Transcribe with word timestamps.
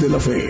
De 0.00 0.08
la 0.08 0.18
Fe. 0.18 0.48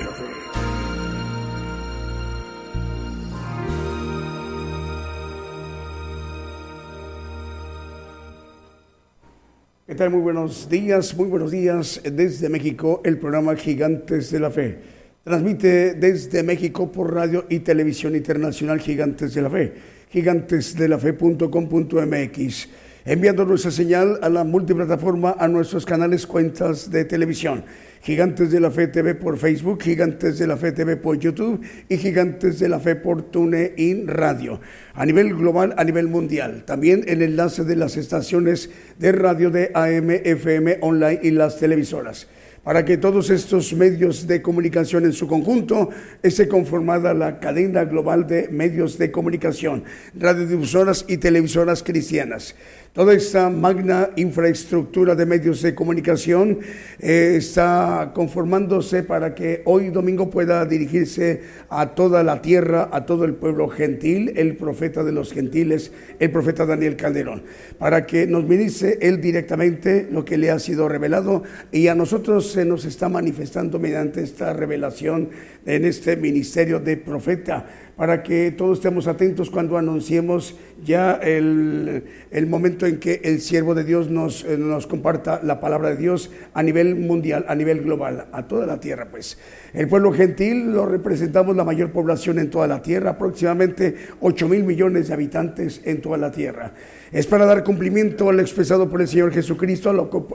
¿Qué 9.87 9.95
tal? 9.95 10.11
Muy 10.11 10.21
buenos 10.21 10.71
días, 10.71 11.15
muy 11.15 11.29
buenos 11.29 11.51
días 11.51 12.01
desde 12.11 12.49
México, 12.49 13.03
el 13.05 13.19
programa 13.19 13.55
Gigantes 13.57 14.31
de 14.31 14.41
la 14.41 14.51
Fe. 14.51 14.79
Transmite 15.25 15.93
desde 15.95 16.43
México 16.43 16.91
por 16.91 17.13
radio 17.13 17.45
y 17.51 17.59
televisión 17.59 18.17
internacional 18.17 18.81
Gigantes 18.81 19.35
de 19.35 19.43
la 19.43 19.51
Fe, 19.51 19.75
gigantesdelafe.com.mx 20.11 22.69
enviando 23.05 23.45
nuestra 23.45 23.71
señal 23.71 24.19
a 24.23 24.29
la 24.29 24.45
multiplataforma, 24.45 25.37
a 25.39 25.47
nuestros 25.49 25.85
canales, 25.85 26.27
cuentas 26.27 26.91
de 26.91 27.05
televisión. 27.05 27.65
Gigantes 28.03 28.51
de 28.51 28.61
la 28.61 28.71
Fe 28.71 28.89
TV 28.89 29.15
por 29.15 29.39
Facebook, 29.39 29.83
Gigantes 29.83 30.39
de 30.39 30.47
la 30.47 30.59
Fe 30.59 30.73
TV 30.73 30.97
por 30.97 31.19
YouTube 31.19 31.63
y 31.89 31.97
Gigantes 31.97 32.59
de 32.59 32.69
la 32.69 32.79
Fe 32.79 32.97
por 32.97 33.23
TuneIn 33.31 34.09
Radio. 34.09 34.61
A 34.95 35.07
nivel 35.07 35.35
global, 35.35 35.75
a 35.79 35.85
nivel 35.85 36.09
mundial. 36.09 36.65
También 36.67 37.05
el 37.07 37.23
enlace 37.23 37.65
de 37.65 37.77
las 37.77 37.97
estaciones 37.97 38.71
de 38.99 39.13
radio 39.13 39.51
de 39.51 39.71
AM, 39.75 40.11
FM, 40.11 40.79
online 40.83 41.21
y 41.23 41.31
las 41.31 41.59
televisoras 41.59 42.29
para 42.65 42.85
que 42.87 42.97
todos 42.97 43.29
estos 43.29 43.75
medios 43.75 44.27
de 44.27 44.41
comunicación 44.41 45.05
en 45.05 45.13
su 45.13 45.29
conjunto 45.29 45.91
esté 46.23 46.49
conformada 46.49 47.13
la 47.13 47.39
cadena 47.39 47.85
global 47.85 48.27
de 48.27 48.49
medios 48.49 48.97
de 48.97 49.13
comunicación, 49.13 49.85
radiodifusoras 50.15 51.05
y 51.07 51.19
televisoras 51.19 51.83
cristianas. 51.83 52.57
Toda 52.95 53.13
esta 53.13 53.51
magna 53.51 54.11
infraestructura 54.15 55.17
de 55.17 55.27
medios 55.27 55.63
de 55.63 55.75
comunicación 55.75 56.61
eh, 57.01 57.35
está 57.39 58.13
conformándose 58.15 59.03
para 59.03 59.35
que 59.35 59.63
hoy 59.65 59.91
domingo 59.91 60.31
pueda 60.31 60.65
dirigirse 60.65 61.43
a 61.71 61.97
toda 61.97 62.23
la 62.23 62.41
tierra, 62.41 62.91
a 62.93 63.05
todo 63.05 63.25
el 63.25 63.35
pueblo 63.35 63.69
gentil, 63.69 64.35
el 64.37 64.57
profeta 64.57 65.03
de 65.03 65.11
los 65.11 65.33
gentiles, 65.33 65.91
el 66.21 66.31
profeta 66.31 66.67
Daniel 66.67 66.95
Calderón, 66.95 67.43
para 67.79 68.07
que 68.07 68.29
nos 68.29 68.45
ministre 68.45 68.97
él 69.01 69.21
directamente 69.21 70.07
lo 70.09 70.25
que 70.25 70.39
le 70.39 70.53
ha 70.53 70.61
sido 70.61 70.89
revelado. 70.89 71.43
Y 71.73 71.89
a 71.89 71.97
nosotros 71.97 72.53
se 72.53 72.65
nos 72.65 72.85
está 72.85 73.09
manifestando 73.09 73.81
mediante 73.81 74.23
esta 74.23 74.53
revelación 74.53 75.31
en 75.67 75.85
este 75.85 76.17
ministerio 76.17 76.79
de 76.79 76.97
profeta 76.97 77.67
para 77.97 78.23
que 78.23 78.51
todos 78.51 78.79
estemos 78.79 79.07
atentos 79.07 79.51
cuando 79.51 79.79
anunciemos 79.79 80.57
ya 80.85 81.15
el, 81.15 82.03
momento 82.49 82.87
en 82.87 82.99
que 82.99 83.21
el 83.25 83.41
siervo 83.41 83.75
de 83.75 83.85
Dios 83.85 84.11
nos, 84.11 84.45
eh, 84.45 84.57
nos 84.59 84.87
comparta 84.87 85.41
la 85.43 85.61
palabra 85.61 85.91
de 85.91 85.97
Dios 85.97 86.31
a 86.53 86.63
nivel 86.63 86.97
mundial, 86.97 87.45
a 87.49 87.55
nivel 87.55 87.83
global, 87.83 88.27
a 88.33 88.47
toda 88.47 88.67
la 88.67 88.81
tierra, 88.81 89.09
pues. 89.11 89.39
El 89.73 89.89
pueblo 89.89 90.13
gentil 90.13 90.73
lo 90.73 90.87
representamos 90.87 91.57
la 91.57 91.65
mayor 91.65 91.91
población 91.91 92.39
en 92.39 92.51
toda 92.51 92.67
la 92.67 92.83
tierra, 92.83 93.11
aproximadamente 93.11 93.95
8 94.21 94.49
mil 94.49 94.65
millones 94.65 95.09
de 95.09 95.15
habitantes 95.15 95.81
en 95.85 96.01
toda 96.01 96.17
la 96.17 96.31
tierra. 96.31 96.73
Es 97.15 97.29
para 97.29 97.47
dar 97.47 97.63
cumplimiento 97.63 98.29
al 98.29 98.41
expresado 98.41 98.91
por 98.91 99.01
el 99.01 99.07
Señor 99.07 99.33
Jesucristo, 99.33 99.89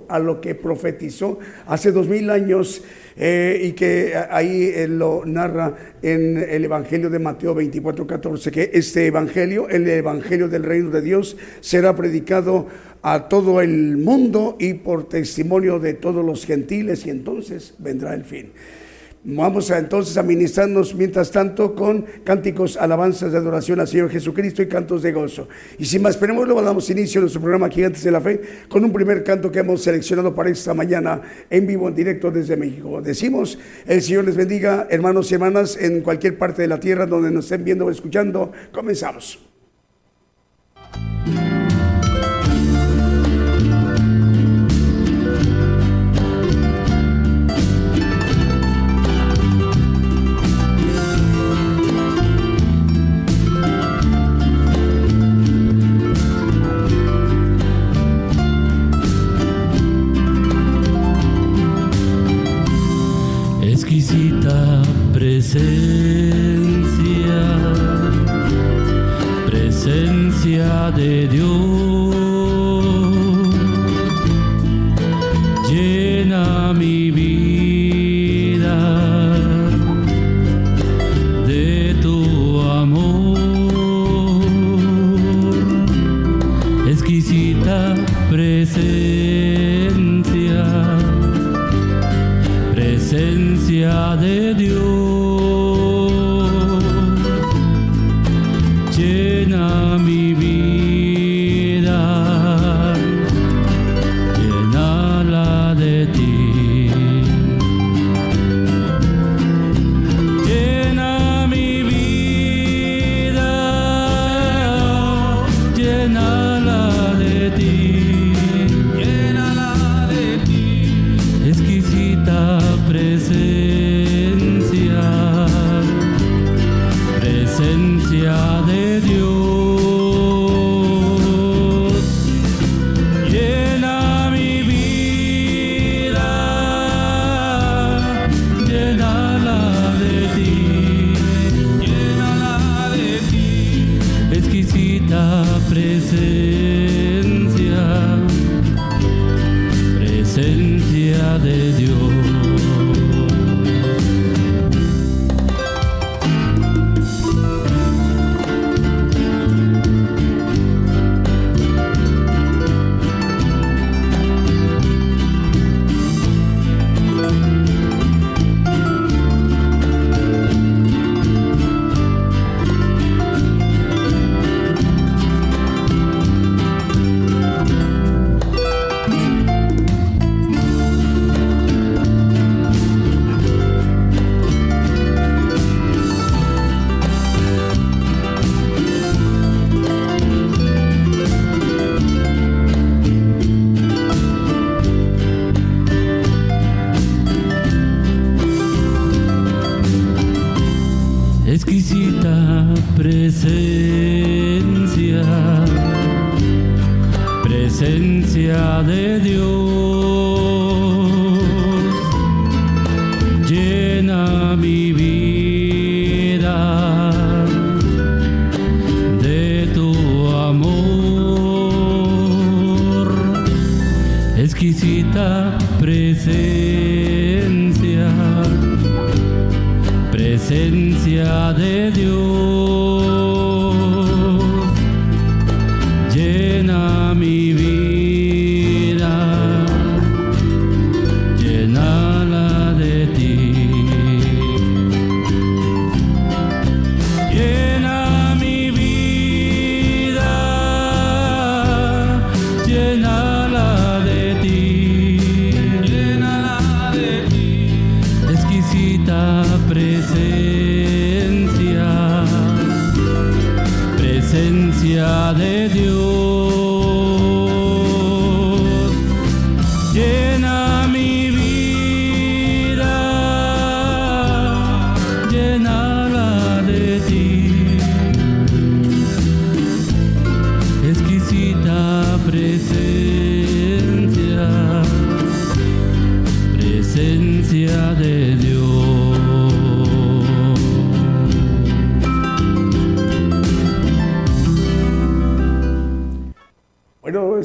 a 0.08 0.20
lo, 0.20 0.40
que 0.40 0.56
profetizó 0.56 1.38
hace 1.68 1.92
dos 1.92 2.08
mil 2.08 2.30
años 2.30 2.82
eh, 3.18 3.60
y 3.66 3.74
que 3.74 4.14
ahí 4.30 4.74
lo 4.88 5.26
narra 5.26 5.76
en 6.02 6.38
el 6.38 6.64
Evangelio 6.64 7.10
de 7.10 7.20
Mateo 7.20 7.54
24, 7.54 8.08
14, 8.08 8.50
que 8.50 8.72
este 8.74 9.08
Evangelio, 9.08 9.68
el 9.68 9.90
Evangelio 9.90 10.48
del 10.48 10.64
Reino 10.64 10.90
de 10.90 11.02
Dios, 11.02 11.36
será 11.60 11.98
predicado 11.98 12.68
a 13.02 13.28
todo 13.28 13.60
el 13.60 13.98
mundo 13.98 14.56
y 14.58 14.76
por 14.76 15.10
testimonio 15.10 15.80
de 15.80 15.96
todos 15.96 16.24
los 16.24 16.46
gentiles 16.46 17.06
y 17.06 17.10
entonces 17.10 17.74
vendrá 17.78 18.14
el 18.14 18.24
fin. 18.24 18.54
Vamos 19.22 19.70
a, 19.70 19.78
entonces 19.78 20.16
a 20.16 20.24
ministrarnos 20.24 20.96
mientras 20.96 21.30
tanto 21.30 21.76
con 21.76 22.06
cánticos, 22.24 22.78
alabanzas 22.78 23.34
de 23.34 23.38
adoración 23.38 23.82
al 23.82 23.88
Señor 23.88 24.10
Jesucristo 24.10 24.62
y 24.62 24.70
cantos 24.70 25.02
de 25.02 25.12
gozo. 25.12 25.50
Y 25.78 25.84
sin 25.86 26.02
más 26.02 26.18
luego 26.22 26.62
damos 26.62 26.90
inicio 26.90 27.20
a 27.20 27.24
nuestro 27.24 27.42
programa 27.42 27.70
Gigantes 27.70 28.04
de 28.04 28.12
la 28.12 28.22
Fe 28.22 28.42
con 28.70 28.86
un 28.86 28.94
primer 28.94 29.24
canto 29.26 29.52
que 29.52 29.60
hemos 29.60 29.82
seleccionado 29.84 30.34
para 30.34 30.50
esta 30.50 30.74
mañana 30.74 31.22
en 31.50 31.68
vivo, 31.68 31.90
en 31.90 31.96
directo 31.96 32.32
desde 32.32 32.56
México. 32.56 33.02
Decimos, 33.02 33.60
el 33.86 34.02
Señor 34.02 34.24
les 34.24 34.38
bendiga, 34.38 34.88
hermanos 34.90 35.30
y 35.32 35.34
hermanas, 35.34 35.76
en 35.76 36.00
cualquier 36.00 36.38
parte 36.38 36.62
de 36.62 36.70
la 36.70 36.80
tierra 36.80 37.06
donde 37.06 37.30
nos 37.30 37.46
estén 37.46 37.66
viendo 37.66 37.88
o 37.88 37.92
escuchando. 37.92 38.54
Comenzamos. 38.72 39.40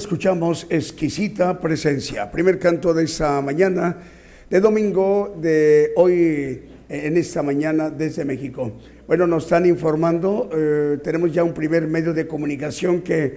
Escuchamos 0.04 0.66
exquisita 0.68 1.58
presencia. 1.58 2.30
Primer 2.30 2.58
canto 2.58 2.92
de 2.92 3.04
esta 3.04 3.40
mañana, 3.40 3.96
de 4.50 4.60
domingo 4.60 5.34
de 5.40 5.92
hoy, 5.96 6.12
eh, 6.12 6.60
en 6.90 7.16
esta 7.16 7.42
mañana 7.42 7.88
desde 7.88 8.22
México. 8.26 8.72
Bueno, 9.06 9.26
nos 9.26 9.44
están 9.44 9.64
informando, 9.64 10.50
eh, 10.52 10.98
tenemos 11.02 11.32
ya 11.32 11.42
un 11.42 11.54
primer 11.54 11.88
medio 11.88 12.12
de 12.12 12.26
comunicación 12.26 13.00
que, 13.00 13.34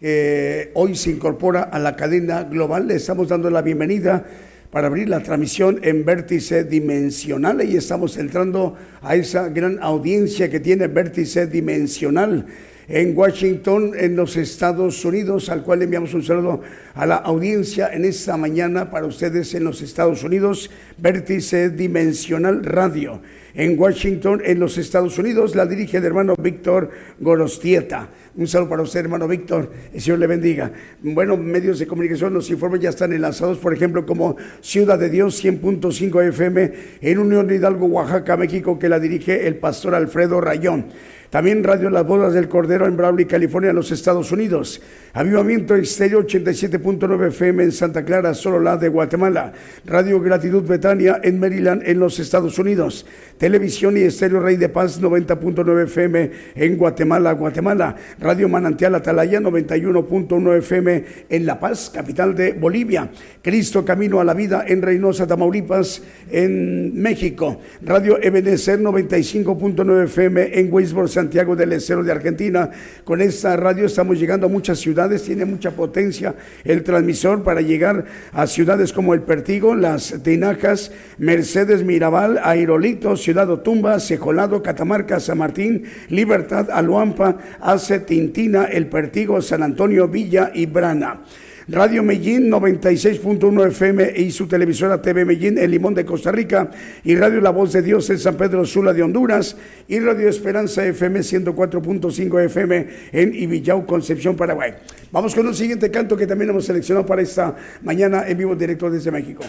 que 0.00 0.72
hoy 0.74 0.96
se 0.96 1.10
incorpora 1.10 1.62
a 1.62 1.78
la 1.78 1.94
cadena 1.94 2.42
global. 2.42 2.88
Le 2.88 2.96
estamos 2.96 3.28
dando 3.28 3.48
la 3.48 3.62
bienvenida 3.62 4.26
para 4.72 4.88
abrir 4.88 5.08
la 5.08 5.22
transmisión 5.22 5.78
en 5.84 6.04
vértice 6.04 6.64
dimensional 6.64 7.62
y 7.62 7.76
estamos 7.76 8.16
entrando 8.16 8.74
a 9.02 9.14
esa 9.14 9.50
gran 9.50 9.78
audiencia 9.80 10.50
que 10.50 10.58
tiene 10.58 10.88
vértice 10.88 11.46
dimensional 11.46 12.44
en 12.88 13.16
Washington, 13.16 13.92
en 13.96 14.16
los 14.16 14.36
Estados 14.36 15.04
Unidos, 15.04 15.50
al 15.50 15.62
cual 15.62 15.82
enviamos 15.82 16.14
un 16.14 16.22
saludo 16.22 16.62
a 16.94 17.04
la 17.04 17.16
audiencia 17.16 17.92
en 17.92 18.06
esta 18.06 18.38
mañana 18.38 18.90
para 18.90 19.06
ustedes 19.06 19.54
en 19.54 19.64
los 19.64 19.82
Estados 19.82 20.24
Unidos, 20.24 20.70
Vértice 20.96 21.68
Dimensional 21.68 22.64
Radio. 22.64 23.20
En 23.54 23.78
Washington, 23.78 24.40
en 24.44 24.60
los 24.60 24.78
Estados 24.78 25.18
Unidos, 25.18 25.54
la 25.54 25.66
dirige 25.66 25.98
el 25.98 26.04
hermano 26.04 26.34
Víctor 26.40 26.90
Gorostieta. 27.18 28.08
Un 28.36 28.46
saludo 28.46 28.70
para 28.70 28.82
usted, 28.82 29.00
hermano 29.00 29.26
Víctor. 29.26 29.70
El 29.92 30.00
Señor 30.00 30.20
le 30.20 30.26
bendiga. 30.28 30.70
Bueno, 31.02 31.36
medios 31.36 31.80
de 31.80 31.86
comunicación 31.86 32.32
nos 32.32 32.48
informan, 32.50 32.80
ya 32.80 32.90
están 32.90 33.12
enlazados, 33.12 33.58
por 33.58 33.74
ejemplo, 33.74 34.06
como 34.06 34.36
Ciudad 34.60 34.98
de 34.98 35.10
Dios 35.10 35.44
100.5 35.44 36.28
FM 36.28 36.72
en 37.00 37.18
Unión 37.18 37.52
Hidalgo, 37.52 37.86
Oaxaca, 37.86 38.36
México, 38.36 38.78
que 38.78 38.88
la 38.88 39.00
dirige 39.00 39.46
el 39.46 39.56
pastor 39.56 39.94
Alfredo 39.94 40.40
Rayón. 40.40 40.86
También 41.30 41.62
Radio 41.62 41.90
Las 41.90 42.06
Bodas 42.06 42.32
del 42.32 42.48
Cordero 42.48 42.86
en 42.86 42.96
Brawley, 42.96 43.26
California, 43.26 43.70
en 43.70 43.76
los 43.76 43.90
Estados 43.90 44.32
Unidos. 44.32 44.80
Avivamiento 45.14 45.74
Estéreo 45.74 46.22
87.9 46.26 47.28
FM 47.28 47.64
en 47.64 47.72
Santa 47.72 48.04
Clara, 48.04 48.34
solo 48.34 48.60
la 48.60 48.76
de 48.76 48.88
Guatemala. 48.88 49.52
Radio 49.86 50.20
Gratitud 50.20 50.62
Betania 50.62 51.18
en 51.22 51.40
Maryland, 51.40 51.82
en 51.86 51.98
los 51.98 52.18
Estados 52.18 52.58
Unidos. 52.58 53.06
Televisión 53.38 53.96
y 53.96 54.00
Estéreo 54.00 54.40
Rey 54.40 54.56
de 54.56 54.68
Paz 54.68 55.00
90.9 55.00 55.84
FM 55.84 56.30
en 56.56 56.76
Guatemala, 56.76 57.32
Guatemala. 57.32 57.96
Radio 58.20 58.48
Manantial 58.48 58.94
Atalaya 58.96 59.40
91.1 59.40 60.58
FM 60.58 61.04
en 61.30 61.46
La 61.46 61.58
Paz, 61.58 61.90
capital 61.92 62.34
de 62.34 62.52
Bolivia. 62.52 63.10
Cristo 63.42 63.84
Camino 63.84 64.20
a 64.20 64.24
la 64.24 64.34
Vida 64.34 64.64
en 64.66 64.82
Reynosa, 64.82 65.26
Tamaulipas, 65.26 66.02
en 66.30 67.00
México. 67.00 67.60
Radio 67.80 68.18
Ebenezer 68.20 68.78
95.9 68.78 70.04
FM 70.04 70.58
en 70.58 70.72
Weisborg, 70.72 71.08
Santiago 71.08 71.56
del 71.56 71.72
Estero 71.72 72.02
de 72.02 72.12
Argentina. 72.12 72.70
Con 73.04 73.22
esta 73.22 73.56
radio 73.56 73.86
estamos 73.86 74.18
llegando 74.18 74.46
a 74.46 74.50
muchas 74.50 74.78
ciudades, 74.78 74.97
tiene 75.24 75.44
mucha 75.44 75.70
potencia 75.70 76.34
el 76.64 76.82
transmisor 76.82 77.44
para 77.44 77.60
llegar 77.60 78.06
a 78.32 78.46
ciudades 78.46 78.92
como 78.92 79.14
El 79.14 79.22
Pertigo, 79.22 79.74
Las 79.76 80.14
Tinajas, 80.24 80.90
Mercedes 81.18 81.84
Mirabal, 81.84 82.40
Aerolito, 82.42 83.16
Ciudad 83.16 83.48
Otumba, 83.48 84.00
Cejolado, 84.00 84.62
Catamarca, 84.62 85.20
San 85.20 85.38
Martín, 85.38 85.84
Libertad, 86.08 86.70
Aluampa, 86.70 87.38
Ace, 87.60 88.00
Tintina, 88.00 88.64
El 88.64 88.88
Pertigo, 88.88 89.40
San 89.40 89.62
Antonio, 89.62 90.08
Villa 90.08 90.50
y 90.52 90.66
Brana. 90.66 91.20
Radio 91.70 92.02
Medellín 92.02 92.50
96.1 92.50 93.66
FM 93.66 94.12
y 94.16 94.30
su 94.30 94.48
televisora 94.48 95.02
TV 95.02 95.26
Medellín 95.26 95.58
en 95.58 95.70
Limón 95.70 95.92
de 95.92 96.06
Costa 96.06 96.32
Rica 96.32 96.70
y 97.04 97.14
Radio 97.14 97.42
La 97.42 97.50
Voz 97.50 97.74
de 97.74 97.82
Dios 97.82 98.08
en 98.08 98.18
San 98.18 98.38
Pedro 98.38 98.64
Sula 98.64 98.94
de 98.94 99.02
Honduras 99.02 99.54
y 99.86 99.98
Radio 100.00 100.30
Esperanza 100.30 100.86
FM 100.86 101.20
104.5 101.20 102.44
FM 102.46 102.86
en 103.12 103.34
Ibillau, 103.34 103.84
Concepción, 103.84 104.34
Paraguay. 104.34 104.76
Vamos 105.12 105.34
con 105.34 105.46
un 105.46 105.54
siguiente 105.54 105.90
canto 105.90 106.16
que 106.16 106.26
también 106.26 106.48
hemos 106.48 106.64
seleccionado 106.64 107.04
para 107.04 107.20
esta 107.20 107.54
mañana 107.82 108.26
en 108.26 108.38
vivo 108.38 108.56
directo 108.56 108.90
desde 108.90 109.10
México. 109.10 109.44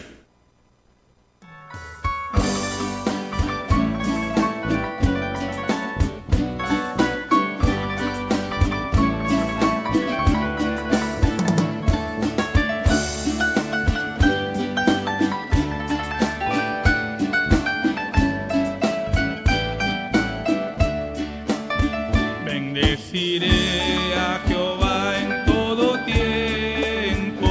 Bendeciré 23.20 24.16
a 24.16 24.40
Jehová 24.48 25.14
en 25.20 25.46
todo 25.46 26.00
tiempo, 26.06 27.50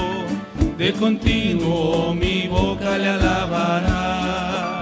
de 0.79 0.93
continuo 0.95 2.15
mi 2.15 2.49
boca 2.49 2.97
le 2.97 3.09
alabará. 3.09 4.81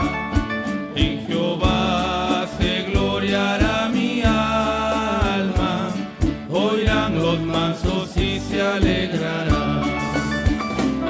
En 0.95 1.27
Jehová 1.27 2.47
se 2.57 2.85
gloriará 2.85 3.89
mi 3.89 4.23
alma, 4.23 5.91
oirán 6.51 7.19
los 7.19 7.41
mansos 7.41 8.17
y 8.17 8.39
se 8.39 8.63
alegrarán. 8.63 9.83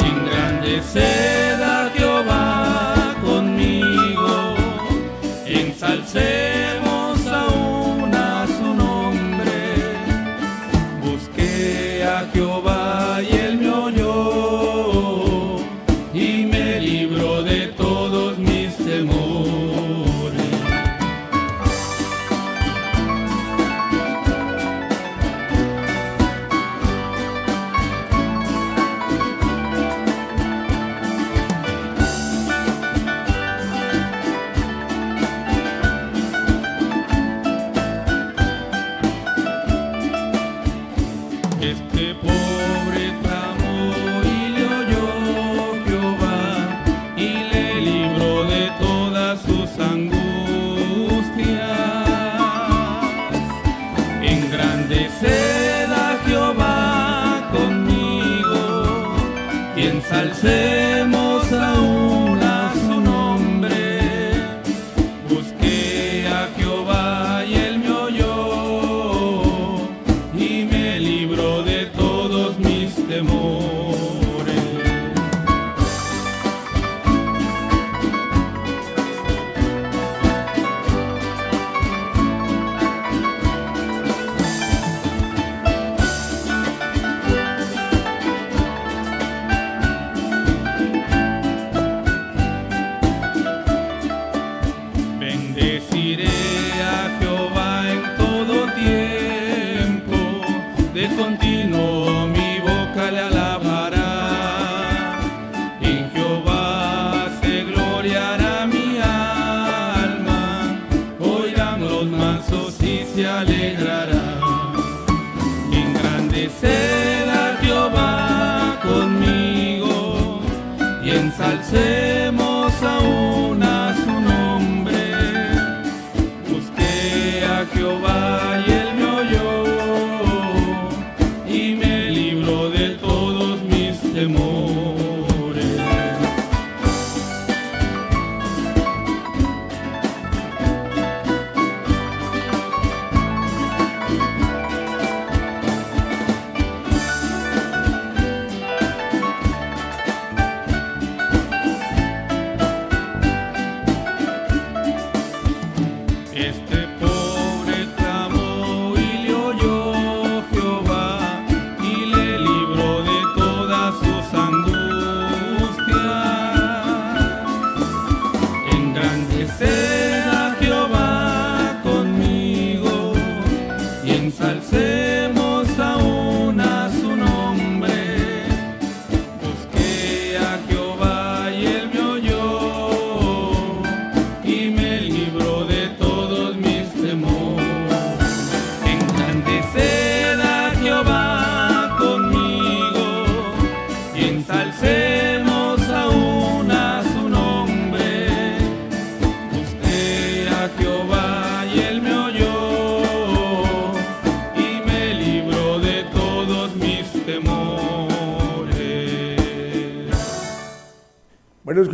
Engrandeced 0.01 1.36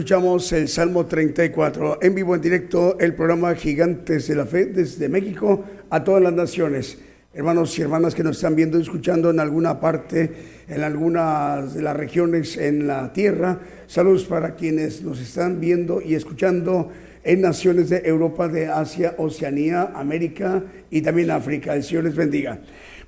escuchamos 0.02 0.50
el 0.50 0.66
Salmo 0.66 1.06
34 1.06 2.00
en 2.02 2.12
vivo, 2.16 2.34
en 2.34 2.40
directo, 2.40 2.98
el 2.98 3.14
programa 3.14 3.54
Gigantes 3.54 4.26
de 4.26 4.34
la 4.34 4.46
Fe 4.46 4.64
desde 4.66 5.08
México 5.08 5.64
a 5.90 6.02
todas 6.02 6.20
las 6.20 6.32
naciones. 6.32 6.98
Hermanos 7.32 7.78
y 7.78 7.82
hermanas 7.82 8.12
que 8.12 8.24
nos 8.24 8.34
están 8.34 8.56
viendo 8.56 8.80
y 8.80 8.82
escuchando 8.82 9.30
en 9.30 9.38
alguna 9.38 9.78
parte, 9.78 10.32
en 10.66 10.82
algunas 10.82 11.74
de 11.74 11.82
las 11.82 11.96
regiones 11.96 12.56
en 12.56 12.88
la 12.88 13.12
tierra, 13.12 13.60
saludos 13.86 14.24
para 14.24 14.56
quienes 14.56 15.02
nos 15.02 15.20
están 15.20 15.60
viendo 15.60 16.02
y 16.02 16.16
escuchando 16.16 16.90
en 17.22 17.40
naciones 17.40 17.88
de 17.88 18.02
Europa, 18.04 18.48
de 18.48 18.66
Asia, 18.66 19.14
Oceanía, 19.18 19.92
América 19.94 20.64
y 20.90 21.00
también 21.02 21.30
África. 21.30 21.76
El 21.76 21.84
Señor 21.84 22.02
les 22.02 22.16
bendiga. 22.16 22.58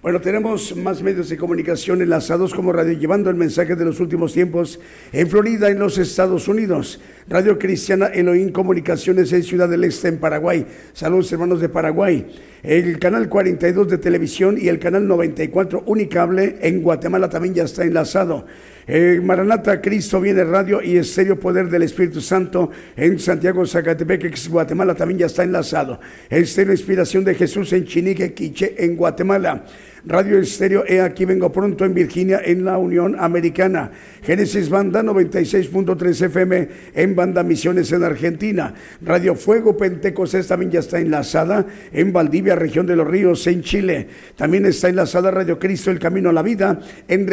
Bueno, 0.04 0.20
tenemos 0.20 0.76
más 0.76 1.02
medios 1.02 1.30
de 1.30 1.38
comunicación 1.38 2.02
enlazados 2.02 2.52
como 2.52 2.74
radio, 2.74 2.92
llevando 2.92 3.30
el 3.30 3.36
mensaje 3.36 3.74
de 3.74 3.86
los 3.86 4.00
últimos 4.00 4.34
tiempos 4.34 4.78
en 5.14 5.30
Florida, 5.30 5.70
en 5.70 5.78
los 5.78 5.96
Estados 5.96 6.46
Unidos. 6.46 7.00
Radio 7.26 7.58
Cristiana 7.58 8.08
Elohim 8.08 8.52
Comunicaciones 8.52 9.32
en 9.32 9.42
Ciudad 9.42 9.66
del 9.66 9.82
Este, 9.84 10.08
en 10.08 10.18
Paraguay. 10.18 10.66
Saludos, 10.92 11.32
hermanos 11.32 11.62
de 11.62 11.70
Paraguay. 11.70 12.26
El 12.62 12.98
canal 12.98 13.30
42 13.30 13.88
de 13.88 13.96
televisión 13.96 14.58
y 14.60 14.68
el 14.68 14.78
canal 14.78 15.08
94 15.08 15.84
Unicable 15.86 16.56
en 16.60 16.82
Guatemala 16.82 17.30
también 17.30 17.54
ya 17.54 17.64
está 17.64 17.82
enlazado. 17.82 18.44
Eh, 18.86 19.22
Maranata 19.24 19.80
Cristo 19.80 20.20
viene 20.20 20.44
radio 20.44 20.82
y 20.82 20.98
estéreo 20.98 21.40
poder 21.40 21.70
del 21.70 21.84
Espíritu 21.84 22.20
Santo 22.20 22.70
en 22.94 23.18
Santiago 23.18 23.66
Zacatepec, 23.66 24.50
Guatemala 24.50 24.94
también 24.94 25.20
ya 25.20 25.26
está 25.26 25.44
enlazado. 25.44 25.98
Estéreo 26.28 26.74
Inspiración 26.74 27.24
de 27.24 27.34
Jesús 27.34 27.72
en 27.72 27.86
Chinique, 27.86 28.34
Quiche 28.34 28.74
en 28.76 28.96
Guatemala. 28.96 29.64
Radio 30.06 30.38
Estéreo 30.38 30.84
E 30.86 31.00
aquí 31.00 31.24
vengo 31.24 31.50
pronto 31.50 31.86
en 31.86 31.94
Virginia 31.94 32.38
en 32.44 32.62
la 32.62 32.76
Unión 32.76 33.16
Americana. 33.18 33.90
Génesis 34.22 34.68
Banda 34.68 35.02
96.3 35.02 36.26
FM 36.26 36.68
en 36.94 37.16
Banda 37.16 37.42
Misiones 37.42 37.90
en 37.90 38.04
Argentina. 38.04 38.74
Radio 39.00 39.34
Fuego 39.34 39.78
Pentecostés 39.78 40.46
también 40.46 40.72
ya 40.72 40.80
está 40.80 41.00
enlazada 41.00 41.64
en 41.90 42.12
Valdivia, 42.12 42.54
región 42.54 42.86
de 42.86 42.96
los 42.96 43.06
Ríos 43.06 43.46
en 43.46 43.62
Chile. 43.62 44.08
También 44.36 44.66
está 44.66 44.90
enlazada 44.90 45.30
Radio 45.30 45.58
Cristo 45.58 45.90
El 45.90 45.98
Camino 45.98 46.28
a 46.28 46.34
la 46.34 46.42
Vida 46.42 46.80
en, 47.08 47.26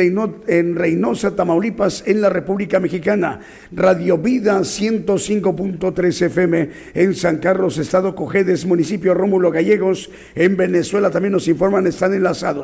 en 0.48 0.76
Reynosa, 0.76 1.36
Tamaulipas 1.36 2.06
en 2.08 2.22
la 2.22 2.30
República 2.30 2.80
Mexicana. 2.80 3.42
Radio 3.74 4.18
Vida 4.18 4.58
105.3 4.60 6.22
FM 6.26 6.70
en 6.94 7.16
San 7.16 7.40
Carlos, 7.40 7.78
Estado 7.78 8.16
Cojedes, 8.16 8.66
municipio 8.66 9.14
Rómulo 9.14 9.52
Gallegos. 9.52 10.10
En 10.36 10.56
Venezuela 10.56 11.12
también 11.12 11.34
nos 11.34 11.50
informan, 11.50 11.86
están 11.86 12.14
enlazados. 12.14 12.61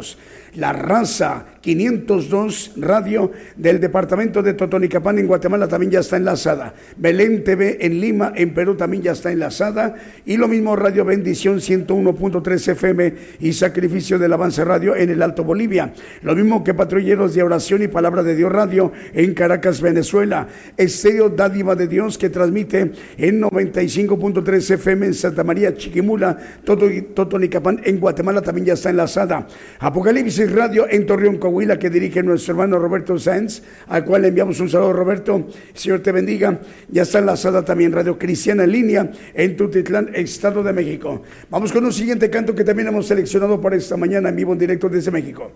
La 0.56 0.74
Raza 0.74 1.46
502 1.62 2.74
Radio 2.78 3.32
del 3.58 3.80
departamento 3.80 4.42
de 4.42 4.54
Totonicapán 4.54 5.20
en 5.20 5.28
Guatemala 5.28 5.68
también 5.68 5.92
ya 5.92 6.00
está 6.00 6.18
enlazada. 6.18 6.74
Belén 6.98 7.44
TV 7.44 7.78
en 7.86 8.00
Lima, 8.02 8.32
en 8.36 8.54
Perú 8.54 8.76
también 8.76 9.04
ya 9.04 9.12
está 9.12 9.32
enlazada. 9.32 9.96
Y 10.26 10.38
lo 10.38 10.48
mismo 10.48 10.76
Radio 10.76 11.06
Bendición 11.06 11.58
101.3 11.60 12.72
FM 12.72 13.14
y 13.42 13.54
Sacrificio 13.54 14.18
del 14.18 14.34
Avance 14.34 14.64
Radio 14.66 14.96
en 14.96 15.10
el 15.10 15.22
Alto 15.22 15.44
Bolivia. 15.44 15.94
Lo 16.24 16.36
mismo 16.36 16.64
que 16.64 16.74
Patrulleros 16.74 17.36
de 17.36 17.44
Oración 17.44 17.84
y 17.84 17.88
Palabra 17.88 18.24
de 18.24 18.36
Dios 18.36 18.52
Radio 18.52 18.92
en 19.14 19.34
Caracas, 19.34 19.82
Venezuela. 19.82 20.48
Estéreo 20.78 21.30
Dádiva 21.30 21.76
de 21.76 21.88
Dios 21.88 22.18
que 22.18 22.30
transmite 22.30 22.92
en 23.18 23.42
95.3 23.42 24.72
FM 24.76 25.06
en 25.08 25.14
Santa 25.14 25.44
María, 25.44 25.76
Chiquimula, 25.76 26.38
Toto- 26.64 26.90
Totonicapán 27.14 27.82
en 27.84 28.00
Guatemala 28.00 28.42
también 28.42 28.66
ya 28.68 28.74
está 28.74 28.90
enlazada. 28.90 29.48
Apocalipsis 29.88 30.52
Radio 30.52 30.86
en 30.90 31.06
Torreón, 31.06 31.38
Coahuila, 31.38 31.80
que 31.80 31.90
dirige 31.90 32.22
nuestro 32.22 32.52
hermano 32.52 32.78
Roberto 32.78 33.18
Sáenz, 33.18 33.62
al 33.88 34.04
cual 34.04 34.24
le 34.24 34.28
enviamos 34.28 34.60
un 34.60 34.68
saludo, 34.68 34.92
Roberto. 34.92 35.48
Señor 35.74 36.02
te 36.02 36.12
bendiga. 36.12 36.60
Ya 36.90 37.04
está 37.04 37.20
enlazada 37.20 37.64
también 37.64 37.94
Radio 37.94 38.20
Cristiana 38.20 38.66
en 38.66 38.72
línea 38.74 39.10
en 39.34 39.56
Tutitlán, 39.56 40.10
Estado 40.14 40.62
de 40.62 40.74
México. 40.74 41.24
Vamos 41.50 41.72
con 41.72 41.86
un 41.86 41.94
siguiente 41.94 42.30
canto 42.30 42.54
que 42.54 42.66
también 42.66 42.90
hemos 42.90 43.08
seleccionado 43.08 43.62
para 43.62 43.78
esta 43.78 43.96
mañana 43.96 44.28
en 44.28 44.36
vivo 44.36 44.52
en 44.52 44.60
directo 44.60 44.90
desde 44.90 45.10
México. 45.10 45.54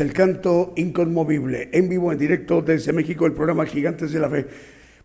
El 0.00 0.12
canto 0.12 0.72
inconmovible 0.76 1.68
en 1.72 1.88
vivo, 1.88 2.12
en 2.12 2.18
directo 2.18 2.62
desde 2.62 2.92
México, 2.92 3.26
el 3.26 3.32
programa 3.32 3.66
Gigantes 3.66 4.12
de 4.12 4.18
la 4.20 4.30
Fe. 4.30 4.46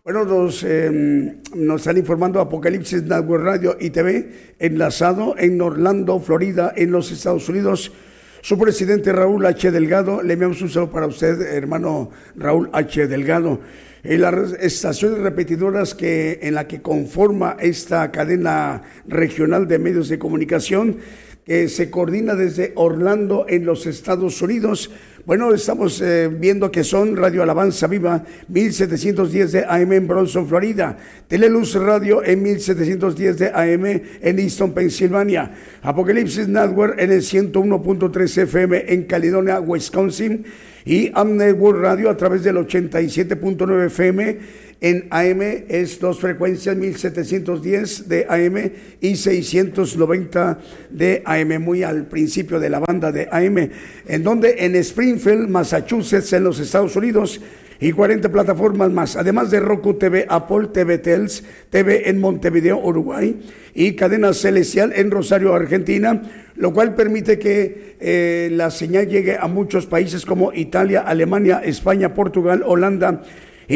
Bueno, 0.04 0.24
nos, 0.24 0.64
eh, 0.64 1.36
nos 1.54 1.80
están 1.80 1.96
informando 1.96 2.40
Apocalipsis 2.40 3.04
Network 3.04 3.44
Radio 3.44 3.76
y 3.78 3.90
TV, 3.90 4.54
enlazado 4.58 5.36
en 5.38 5.60
Orlando, 5.60 6.18
Florida, 6.18 6.72
en 6.76 6.90
los 6.90 7.12
Estados 7.12 7.48
Unidos. 7.48 7.92
Su 8.40 8.58
presidente 8.58 9.12
Raúl 9.12 9.46
H. 9.46 9.70
Delgado, 9.70 10.20
le 10.20 10.32
enviamos 10.32 10.60
un 10.60 10.68
saludo 10.68 10.90
para 10.90 11.06
usted, 11.06 11.40
hermano 11.40 12.10
Raúl 12.34 12.68
H. 12.72 13.06
Delgado. 13.06 13.60
En 14.02 14.20
las 14.20 14.54
estaciones 14.54 15.20
repetidoras 15.20 15.94
que, 15.94 16.40
en 16.42 16.54
la 16.54 16.66
que 16.66 16.82
conforma 16.82 17.56
esta 17.60 18.10
cadena 18.10 18.82
regional 19.06 19.68
de 19.68 19.78
medios 19.78 20.08
de 20.08 20.18
comunicación, 20.18 20.96
que 21.44 21.68
se 21.68 21.90
coordina 21.90 22.34
desde 22.34 22.72
Orlando 22.76 23.46
en 23.48 23.64
los 23.64 23.86
Estados 23.86 24.40
Unidos. 24.42 24.90
Bueno, 25.26 25.52
estamos 25.54 26.00
eh, 26.00 26.28
viendo 26.28 26.70
que 26.70 26.84
son 26.84 27.16
Radio 27.16 27.42
Alabanza 27.42 27.86
Viva 27.86 28.24
1710 28.48 29.52
de 29.52 29.64
AM 29.64 29.92
en 29.92 30.08
Bronson, 30.08 30.48
Florida, 30.48 30.96
Teleluz 31.28 31.74
Radio 31.74 32.24
en 32.24 32.42
1710 32.42 33.38
de 33.38 33.48
AM 33.48 34.02
en 34.20 34.38
Easton, 34.38 34.72
Pensilvania, 34.72 35.52
Apocalipsis 35.82 36.48
Network 36.48 37.00
en 37.00 37.12
el 37.12 37.22
101.3 37.22 38.42
FM 38.42 38.84
en 38.92 39.04
Caledonia, 39.04 39.60
Wisconsin. 39.60 40.44
Y 40.84 41.12
Am 41.14 41.36
Network 41.36 41.80
Radio 41.80 42.10
a 42.10 42.16
través 42.16 42.42
del 42.42 42.56
87.9 42.56 43.86
FM 43.86 44.38
en 44.82 45.06
AM 45.10 45.40
es 45.68 46.00
dos 46.00 46.18
frecuencias 46.18 46.76
1710 46.76 48.08
de 48.08 48.26
AM 48.28 48.72
y 49.00 49.14
690 49.14 50.58
de 50.90 51.22
AM, 51.24 51.62
muy 51.62 51.84
al 51.84 52.06
principio 52.08 52.58
de 52.58 52.68
la 52.68 52.80
banda 52.80 53.12
de 53.12 53.28
AM, 53.30 53.70
en 54.08 54.24
donde 54.24 54.56
en 54.58 54.74
Springfield, 54.74 55.48
Massachusetts, 55.48 56.32
en 56.32 56.42
los 56.42 56.58
Estados 56.58 56.96
Unidos, 56.96 57.40
y 57.78 57.92
40 57.92 58.28
plataformas 58.30 58.90
más, 58.90 59.16
además 59.16 59.50
de 59.50 59.60
Roku 59.60 59.94
TV, 59.94 60.26
Apple 60.28 60.68
TV 60.72 60.98
Tels, 60.98 61.44
TV 61.70 62.08
en 62.08 62.20
Montevideo, 62.20 62.78
Uruguay, 62.78 63.40
y 63.74 63.94
Cadena 63.94 64.32
Celestial 64.32 64.92
en 64.94 65.10
Rosario, 65.10 65.54
Argentina, 65.54 66.22
lo 66.56 66.72
cual 66.72 66.94
permite 66.94 67.38
que 67.38 67.96
eh, 68.00 68.50
la 68.52 68.70
señal 68.70 69.08
llegue 69.08 69.36
a 69.36 69.46
muchos 69.46 69.86
países 69.86 70.26
como 70.26 70.52
Italia, 70.52 71.00
Alemania, 71.00 71.60
España, 71.64 72.14
Portugal, 72.14 72.62
Holanda, 72.66 73.22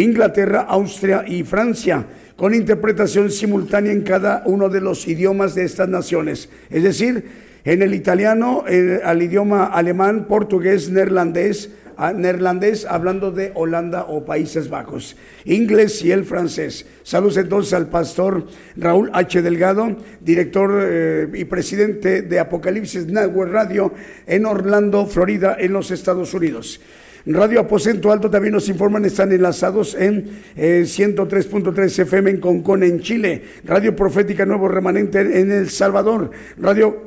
Inglaterra, 0.01 0.67
Austria 0.69 1.25
y 1.27 1.43
Francia, 1.43 2.07
con 2.37 2.55
interpretación 2.55 3.31
simultánea 3.31 3.93
en 3.93 4.03
cada 4.03 4.43
uno 4.45 4.69
de 4.69 4.81
los 4.81 5.09
idiomas 5.09 5.55
de 5.55 5.65
estas 5.65 5.89
naciones. 5.89 6.51
Es 6.71 6.83
decir, 6.83 7.25
en 7.65 7.83
el 7.83 7.95
italiano, 7.95 8.65
al 9.05 9.23
idioma 9.23 9.65
alemán, 9.65 10.27
portugués, 10.29 10.91
neerlandés, 10.91 11.71
a 11.97 12.13
neerlandés 12.13 12.85
hablando 12.85 13.31
de 13.31 13.53
Holanda 13.55 14.05
o 14.05 14.25
Países 14.25 14.69
Bajos, 14.69 15.17
inglés 15.45 16.05
y 16.05 16.13
el 16.13 16.25
francés. 16.25 16.85
Saludos 17.03 17.39
entonces 17.39 17.73
al 17.73 17.89
pastor 17.89 18.47
Raúl 18.77 19.11
H. 19.15 19.41
Delgado, 19.41 19.97
director 20.21 20.79
eh, 20.83 21.29
y 21.33 21.45
presidente 21.47 22.23
de 22.23 22.39
Apocalipsis 22.39 23.07
Network 23.07 23.51
Radio 23.51 23.95
en 24.27 24.45
Orlando, 24.45 25.07
Florida, 25.07 25.57
en 25.59 25.73
los 25.73 25.91
Estados 25.91 26.35
Unidos. 26.35 26.81
Radio 27.27 27.59
Aposento 27.61 28.13
Alto 28.13 28.31
también 28.31 28.55
nos 28.55 28.69
informan, 28.69 29.05
están 29.05 29.33
enlazados 29.33 29.97
en 29.97 30.31
eh, 30.57 30.83
103.3 30.87 31.99
FM 32.03 32.31
en 32.31 32.41
Concón, 32.41 32.85
en 32.85 33.01
Chile. 33.01 33.43
Radio 33.65 33.97
Profética 33.97 34.47
Nuevo 34.47 34.69
Remanente 34.69 35.21
en 35.41 35.51
El 35.51 35.69
Salvador. 35.69 36.31
Radio 36.57 37.06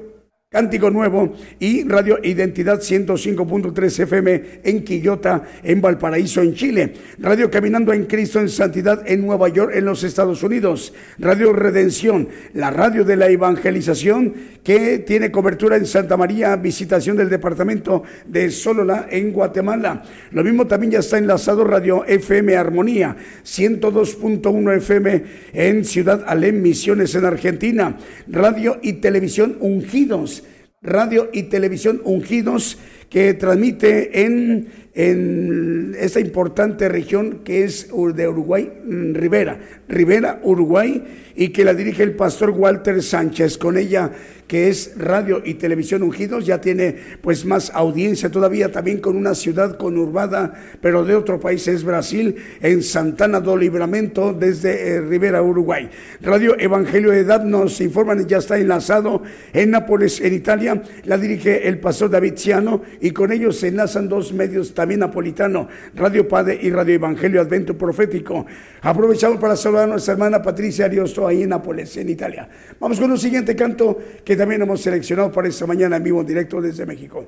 Cántico 0.52 0.90
Nuevo 0.90 1.36
y 1.60 1.84
Radio 1.84 2.18
Identidad 2.24 2.80
105.3 2.80 4.00
FM 4.00 4.44
en 4.64 4.84
Quillota, 4.84 5.44
en 5.62 5.80
Valparaíso, 5.80 6.42
en 6.42 6.56
Chile. 6.56 6.92
Radio 7.20 7.52
Caminando 7.52 7.94
en 7.94 8.06
Cristo 8.06 8.40
en 8.40 8.50
Santidad 8.50 9.04
en 9.06 9.28
Nueva 9.28 9.50
York, 9.50 9.74
en 9.76 9.86
los 9.86 10.04
Estados 10.04 10.42
Unidos. 10.42 10.92
Radio 11.20 11.54
Redención, 11.54 12.30
la 12.56 12.72
radio 12.72 13.06
de 13.06 13.16
la 13.16 13.30
evangelización 13.30 14.34
que 14.64 14.98
tiene 14.98 15.30
cobertura 15.30 15.76
en 15.76 15.86
Santa 15.86 16.18
María, 16.18 16.56
visitación 16.56 17.16
del 17.16 17.30
departamento 17.30 18.02
de 18.26 18.50
Solola 18.50 19.06
en 19.12 19.32
Guatemala. 19.32 20.04
Lo 20.32 20.44
mismo 20.44 20.66
también 20.66 20.94
ya 20.94 21.00
está 21.00 21.20
enlazado 21.20 21.64
Radio 21.64 22.06
FM 22.06 22.58
Armonía 22.58 23.16
102.1 23.46 24.78
FM 24.78 25.24
en 25.54 25.86
Ciudad 25.86 26.24
Alem, 26.26 26.60
Misiones 26.60 27.14
en 27.14 27.26
Argentina. 27.26 27.98
Radio 28.28 28.80
y 28.82 28.94
Televisión 28.94 29.58
Ungidos 29.60 30.39
radio 30.82 31.30
y 31.34 31.44
televisión 31.44 32.02
ungidos 32.04 32.78
que 33.10 33.34
transmite 33.34 34.24
en, 34.26 34.89
en 35.00 35.96
esta 35.98 36.20
importante 36.20 36.90
región 36.90 37.40
que 37.46 37.64
es 37.64 37.88
de 37.88 38.28
Uruguay, 38.28 38.70
mm, 38.84 39.14
Rivera, 39.14 39.58
Rivera, 39.88 40.42
Uruguay, 40.44 41.06
y 41.38 41.50
que 41.50 41.64
la 41.64 41.74
dirige 41.74 42.04
el 42.04 42.18
pastor 42.18 42.50
Walter 42.50 43.02
Sánchez. 43.02 43.58
Con 43.58 43.78
ella 43.78 44.12
que 44.46 44.68
es 44.68 44.94
Radio 44.98 45.44
y 45.46 45.54
Televisión 45.54 46.02
Ungidos, 46.02 46.46
ya 46.46 46.60
tiene 46.60 46.96
pues 47.22 47.46
más 47.46 47.72
audiencia 47.74 48.32
todavía 48.32 48.72
también 48.72 49.00
con 49.00 49.16
una 49.16 49.36
ciudad 49.36 49.78
conurbada, 49.78 50.54
pero 50.82 51.06
de 51.06 51.16
otro 51.16 51.40
país 51.40 51.68
es 51.68 51.84
Brasil, 51.84 52.36
en 52.60 52.82
Santana 52.82 53.40
do 53.40 53.56
Libramento 53.56 54.34
desde 54.34 54.96
eh, 54.96 55.02
Rivera, 55.02 55.44
Uruguay. 55.44 55.88
Radio 56.22 56.60
Evangelio 56.60 57.12
de 57.12 57.20
Edad 57.20 57.44
nos 57.44 57.80
informan, 57.80 58.28
ya 58.28 58.40
está 58.40 58.58
enlazado 58.58 59.22
en 59.54 59.70
Nápoles, 59.70 60.20
en 60.20 60.34
Italia, 60.34 60.82
la 61.06 61.20
dirige 61.20 61.68
el 61.68 61.80
pastor 61.80 62.10
David 62.10 62.34
Ciano 62.36 62.82
y 63.00 63.12
con 63.12 63.32
ellos 63.32 63.58
se 63.58 63.68
enlazan 63.68 64.10
dos 64.10 64.34
medios 64.34 64.74
también 64.74 64.89
napolitano, 64.98 65.68
Radio 65.96 66.28
Padre 66.28 66.60
y 66.62 66.70
Radio 66.70 66.96
Evangelio 66.96 67.42
Advento 67.42 67.78
Profético. 67.78 68.46
Aprovechamos 68.82 69.40
para 69.40 69.56
saludar 69.56 69.86
a 69.86 69.88
nuestra 69.88 70.14
hermana 70.14 70.42
Patricia 70.42 70.86
Ariosto 70.86 71.28
ahí 71.28 71.44
en 71.44 71.50
Nápoles, 71.50 71.98
en 71.98 72.10
Italia. 72.10 72.48
Vamos 72.80 73.00
con 73.00 73.12
un 73.12 73.18
siguiente 73.18 73.56
canto 73.56 73.98
que 74.24 74.36
también 74.36 74.62
hemos 74.62 74.82
seleccionado 74.82 75.32
para 75.32 75.48
esta 75.48 75.66
mañana 75.66 75.98
en 75.98 76.04
vivo 76.04 76.22
en 76.22 76.28
directo 76.28 76.62
desde 76.62 76.86
México. 76.86 77.28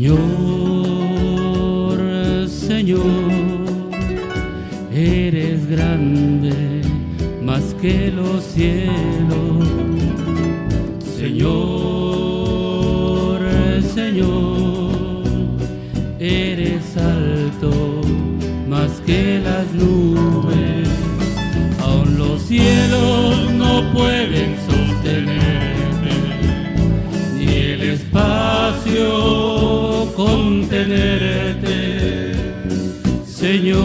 Señor, 0.00 1.98
Señor, 2.48 3.04
eres 4.90 5.68
grande 5.68 6.80
más 7.42 7.74
que 7.82 8.10
los 8.10 8.42
cielos. 8.42 9.68
Señor, 11.18 11.50
Señor, 13.94 14.94
eres 16.18 16.96
alto 16.96 18.00
más 18.70 19.02
que 19.04 19.38
las 19.44 19.70
nubes. 19.74 20.88
Aún 21.78 22.16
los 22.16 22.40
cielos 22.40 23.52
no 23.52 23.92
pueden 23.92 24.59
contenerte. 30.80 32.32
Señor, 33.26 33.80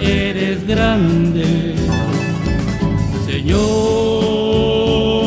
eres 0.00 0.66
grande. 0.66 1.74
Señor, 3.26 3.64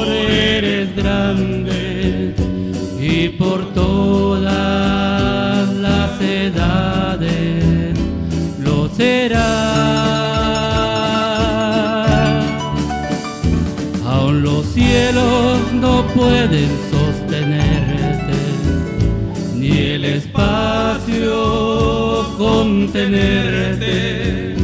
eres 0.07 0.95
grande. 0.95 2.33
Y 2.99 3.29
por 3.29 3.73
todas 3.73 4.53
las 5.75 6.21
edades 6.21 7.97
lo 8.63 8.89
será. 8.89 9.77
Aún 14.05 14.41
los 14.41 14.65
cielos 14.67 15.59
no 15.73 16.05
pueden 16.15 16.86
contenerte. 22.87 24.55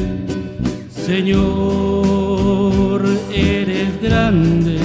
Señor, 1.05 3.01
eres 3.33 4.01
grande. 4.01 4.82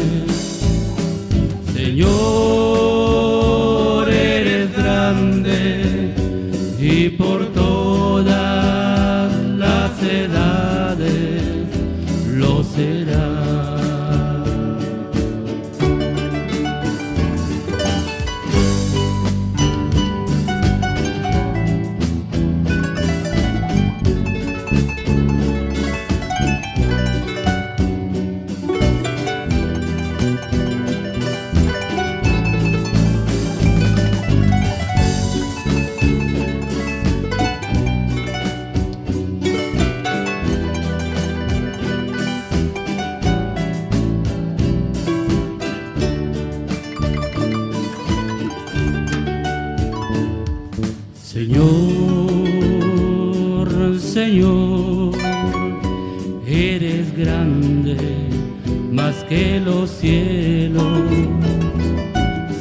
Que 59.29 59.61
los 59.61 59.91
cielos. 59.91 60.85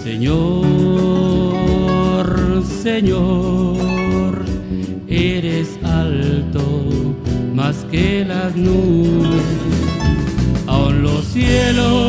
Señor, 0.03 0.65
Señor, 2.83 4.45
eres 5.07 5.79
alto 5.83 6.61
más 7.53 7.85
que 7.91 8.25
las 8.25 8.55
nubes. 8.55 9.43
Aún 10.67 11.03
los 11.03 11.25
cielos 11.25 12.06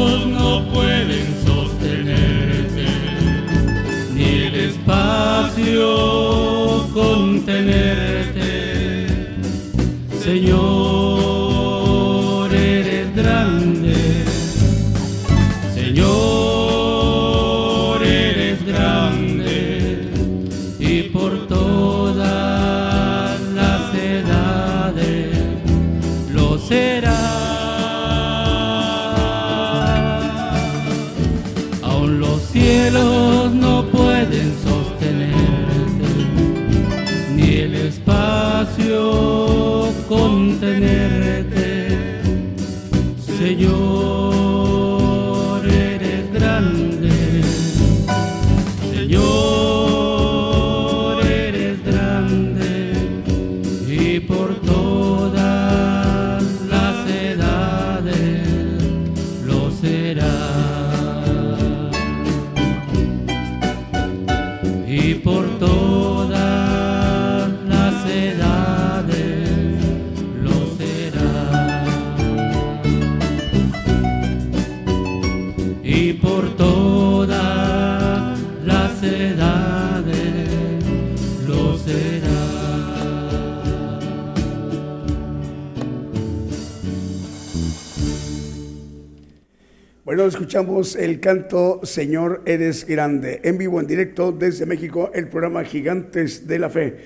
escuchamos 90.59 90.97
el 90.97 91.21
canto 91.21 91.81
Señor, 91.85 92.43
eres 92.45 92.85
grande. 92.85 93.41
En 93.45 93.59
vivo, 93.59 93.79
en 93.79 93.87
directo 93.87 94.33
desde 94.33 94.67
México, 94.67 95.13
el 95.15 95.29
programa 95.29 95.63
Gigantes 95.63 96.49
de 96.49 96.59
la 96.59 96.69
Fe. 96.69 96.97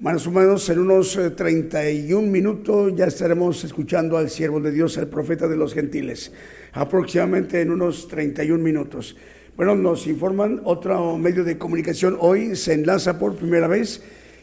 Manos 0.00 0.26
humanos, 0.26 0.66
en 0.70 0.78
unos 0.78 1.18
31 1.36 2.26
eh, 2.26 2.30
minutos 2.30 2.94
ya 2.96 3.04
estaremos 3.04 3.62
escuchando 3.64 4.16
al 4.16 4.30
siervo 4.30 4.60
de 4.60 4.72
Dios, 4.72 4.96
el 4.96 5.08
profeta 5.08 5.46
de 5.46 5.58
los 5.58 5.74
gentiles. 5.74 6.32
Aproximadamente 6.72 7.60
en 7.60 7.70
unos 7.70 8.08
31 8.08 8.64
minutos. 8.64 9.14
Bueno, 9.58 9.76
nos 9.76 10.06
informan 10.06 10.62
otro 10.64 11.18
medio 11.18 11.44
de 11.44 11.58
comunicación 11.58 12.16
hoy 12.18 12.56
se 12.56 12.72
enlaza 12.72 13.18
por 13.18 13.36
primera 13.36 13.68
vez 13.68 14.00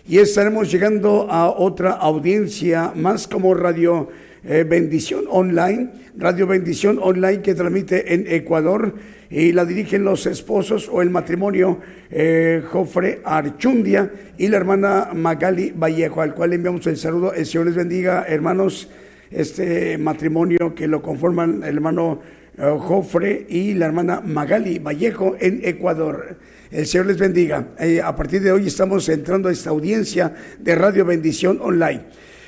y 0.08 0.20
estaremos 0.20 0.72
llegando 0.72 1.26
a 1.28 1.50
otra 1.50 1.94
audiencia 1.94 2.94
más 2.96 3.28
como 3.28 3.56
radio 3.56 4.10
eh, 4.44 4.66
Bendición 4.68 5.26
Online, 5.30 5.90
Radio 6.18 6.48
Bendición 6.48 7.00
Online 7.02 7.42
que 7.42 7.56
transmite 7.56 8.14
en 8.14 8.26
Ecuador 8.28 8.96
y 9.30 9.52
la 9.52 9.66
dirigen 9.66 10.04
los 10.04 10.26
esposos 10.26 10.90
o 10.92 11.02
el 11.02 11.10
matrimonio 11.10 11.80
eh, 12.12 12.62
Jofre 12.70 13.22
Archundia 13.24 14.12
y 14.38 14.48
la 14.48 14.58
hermana 14.58 15.10
Magali 15.14 15.72
Vallejo, 15.72 16.22
al 16.22 16.36
cual 16.36 16.54
enviamos 16.54 16.86
el 16.88 16.98
saludo. 16.98 17.34
El 17.34 17.46
Señor 17.46 17.68
les 17.68 17.76
bendiga, 17.76 18.26
hermanos, 18.28 18.90
este 19.32 19.98
matrimonio 19.98 20.76
que 20.76 20.88
lo 20.88 21.02
conforman 21.02 21.64
el 21.64 21.76
hermano 21.76 22.22
eh, 22.58 22.76
Jofre 22.80 23.48
y 23.50 23.74
la 23.74 23.88
hermana 23.88 24.22
Magali 24.22 24.78
Vallejo 24.78 25.36
en 25.40 25.62
Ecuador. 25.64 26.38
El 26.70 26.86
Señor 26.86 27.08
les 27.08 27.18
bendiga. 27.18 27.70
Eh, 27.80 28.02
a 28.02 28.16
partir 28.16 28.42
de 28.42 28.52
hoy 28.52 28.68
estamos 28.68 29.10
entrando 29.10 29.50
a 29.50 29.52
esta 29.52 29.72
audiencia 29.72 30.34
de 30.60 30.76
Radio 30.76 31.06
Bendición 31.06 31.60
Online. 31.62 32.02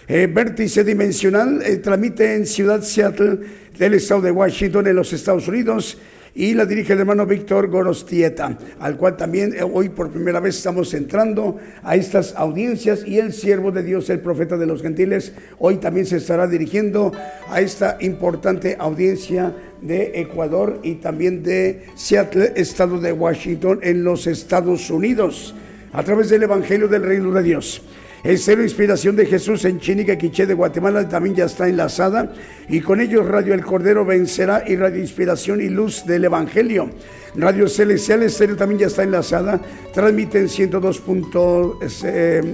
Eh, 0.07 0.27
vértice 0.31 0.83
Dimensional 0.83 1.63
eh, 1.63 1.77
transmite 1.77 2.35
en 2.35 2.45
Ciudad 2.45 2.83
Seattle 2.83 3.39
del 3.75 3.95
estado 3.95 4.21
de 4.21 4.31
Washington 4.31 4.85
en 4.85 4.95
los 4.95 5.11
Estados 5.13 5.47
Unidos 5.47 5.97
y 6.35 6.53
la 6.53 6.67
dirige 6.67 6.93
el 6.93 6.99
hermano 6.99 7.25
Víctor 7.25 7.69
Gorostieta, 7.69 8.55
al 8.79 8.97
cual 8.97 9.17
también 9.17 9.55
eh, 9.55 9.63
hoy 9.63 9.89
por 9.89 10.11
primera 10.11 10.39
vez 10.39 10.57
estamos 10.57 10.93
entrando 10.93 11.57
a 11.81 11.95
estas 11.95 12.35
audiencias 12.35 13.03
y 13.03 13.17
el 13.17 13.33
siervo 13.33 13.71
de 13.71 13.81
Dios, 13.81 14.07
el 14.11 14.19
profeta 14.19 14.57
de 14.57 14.67
los 14.67 14.83
gentiles, 14.83 15.33
hoy 15.57 15.77
también 15.77 16.05
se 16.05 16.17
estará 16.17 16.45
dirigiendo 16.45 17.11
a 17.49 17.61
esta 17.61 17.97
importante 17.99 18.75
audiencia 18.77 19.55
de 19.81 20.19
Ecuador 20.21 20.81
y 20.83 20.95
también 20.95 21.41
de 21.41 21.87
Seattle, 21.95 22.53
estado 22.55 22.99
de 22.99 23.11
Washington 23.11 23.79
en 23.81 24.03
los 24.03 24.27
Estados 24.27 24.91
Unidos, 24.91 25.55
a 25.93 26.03
través 26.03 26.29
del 26.29 26.43
Evangelio 26.43 26.87
del 26.87 27.01
Reino 27.01 27.31
de 27.31 27.41
Dios. 27.41 27.81
El 28.25 28.39
Cero 28.39 28.63
Inspiración 28.63 29.15
de 29.15 29.27
Jesús 29.27 29.65
en 29.65 29.79
Chínica, 29.79 30.17
Quiché 30.17 30.47
de 30.47 30.55
Guatemala 30.55 31.07
también 31.07 31.35
ya 31.35 31.45
está 31.45 31.69
enlazada. 31.69 32.33
Y 32.67 32.81
con 32.81 32.99
ellos 32.99 33.27
Radio 33.27 33.53
El 33.53 33.63
Cordero 33.63 34.03
Vencerá 34.03 34.63
y 34.65 34.75
Radio 34.77 34.99
Inspiración 34.99 35.61
y 35.61 35.69
Luz 35.69 36.07
del 36.07 36.25
Evangelio. 36.25 36.89
Radio 37.35 37.67
Celestial 37.67 38.23
Estéreo 38.23 38.55
también 38.55 38.79
ya 38.79 38.87
está 38.87 39.03
enlazada. 39.03 39.61
Transmiten 39.93 40.49
102, 40.49 41.03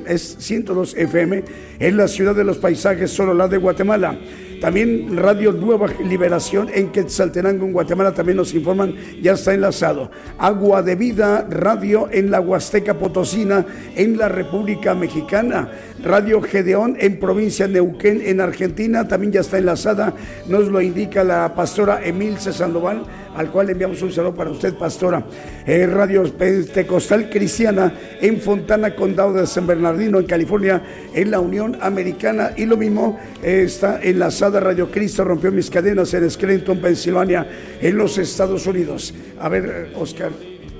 es, 0.07 0.35
102 0.39 0.93
FM 0.97 1.43
en 1.79 1.95
la 1.95 2.09
ciudad 2.09 2.35
de 2.35 2.43
los 2.43 2.57
paisajes, 2.57 3.09
solo 3.09 3.33
la 3.33 3.47
de 3.47 3.55
Guatemala. 3.55 4.19
También 4.61 5.17
Radio 5.17 5.51
Nueva 5.53 5.87
Liberación 6.07 6.69
en 6.71 6.91
Quetzaltenango, 6.91 7.65
en 7.65 7.73
Guatemala, 7.73 8.13
también 8.13 8.37
nos 8.37 8.53
informan, 8.53 8.93
ya 9.19 9.31
está 9.31 9.55
enlazado. 9.55 10.11
Agua 10.37 10.83
de 10.83 10.95
Vida 10.95 11.47
Radio 11.49 12.07
en 12.11 12.29
la 12.29 12.41
Huasteca 12.41 12.93
Potosina, 12.93 13.65
en 13.95 14.19
la 14.19 14.29
República 14.29 14.93
Mexicana. 14.93 15.67
Radio 16.03 16.41
Gedeón 16.41 16.97
en 16.99 17.19
provincia 17.19 17.67
de 17.67 17.73
Neuquén, 17.73 18.21
en 18.25 18.41
Argentina, 18.41 19.07
también 19.07 19.33
ya 19.33 19.41
está 19.41 19.57
enlazada. 19.57 20.13
Nos 20.47 20.67
lo 20.67 20.81
indica 20.81 21.23
la 21.23 21.53
pastora 21.55 22.01
Emilce 22.03 22.53
Sandoval 22.53 23.05
al 23.35 23.49
cual 23.51 23.69
enviamos 23.69 24.01
un 24.01 24.11
saludo 24.11 24.35
para 24.35 24.51
usted, 24.51 24.73
pastora. 24.73 25.23
Eh, 25.65 25.87
Radio 25.87 26.23
Pentecostal 26.23 27.29
Cristiana 27.29 27.93
en 28.19 28.39
Fontana, 28.39 28.95
Condado 28.95 29.33
de 29.33 29.47
San 29.47 29.67
Bernardino, 29.67 30.19
en 30.19 30.25
California, 30.25 30.81
en 31.13 31.31
la 31.31 31.39
Unión 31.39 31.77
Americana. 31.81 32.51
Y 32.57 32.65
lo 32.65 32.77
mismo 32.77 33.19
eh, 33.41 33.63
está 33.65 34.01
enlazada 34.01 34.59
Radio 34.59 34.91
Cristo, 34.91 35.23
rompió 35.23 35.51
mis 35.51 35.69
cadenas 35.69 36.13
en 36.13 36.29
Scranton, 36.29 36.79
Pensilvania, 36.79 37.47
en 37.81 37.97
los 37.97 38.17
Estados 38.17 38.65
Unidos. 38.67 39.13
A 39.39 39.49
ver, 39.49 39.91
Oscar 39.95 40.31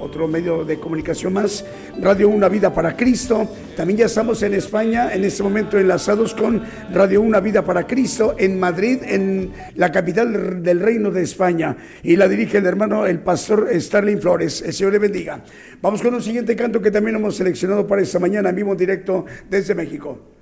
otro 0.02 0.28
medio 0.28 0.66
de 0.66 0.80
comunicación 0.80 1.34
más, 1.34 1.64
Radio 2.00 2.28
Una 2.30 2.50
Vida 2.50 2.74
para 2.74 2.96
Cristo. 2.98 3.48
También 3.76 4.00
ya 4.00 4.06
estamos 4.08 4.42
en 4.44 4.54
España, 4.54 5.14
en 5.14 5.24
este 5.24 5.44
momento 5.44 5.78
enlazados 5.78 6.34
con 6.34 6.62
Radio 6.92 7.22
Una 7.22 7.40
Vida 7.40 7.64
para 7.64 7.86
Cristo 7.86 8.36
en 8.38 8.60
Madrid, 8.60 9.00
en 9.04 9.52
la 9.76 9.92
capital 9.92 10.64
del 10.64 10.80
Reino 10.80 11.12
de 11.12 11.24
España. 11.24 11.78
Y 12.04 12.16
la 12.16 12.28
dirige 12.28 12.58
el 12.58 12.66
hermano, 12.66 13.06
el 13.06 13.20
pastor 13.20 13.70
Starling 13.74 14.20
Flores. 14.20 14.62
El 14.62 14.74
Señor 14.74 14.94
le 14.94 15.00
bendiga. 15.00 15.44
Vamos 15.82 16.02
con 16.02 16.14
un 16.14 16.22
siguiente 16.22 16.56
canto 16.56 16.82
que 16.82 16.92
también 16.92 17.16
hemos 17.16 17.36
seleccionado 17.36 17.86
para 17.88 18.02
esta 18.02 18.20
mañana, 18.20 18.50
en 18.50 18.56
vivo 18.56 18.76
directo 18.76 19.26
desde 19.50 19.76
México. 19.76 20.41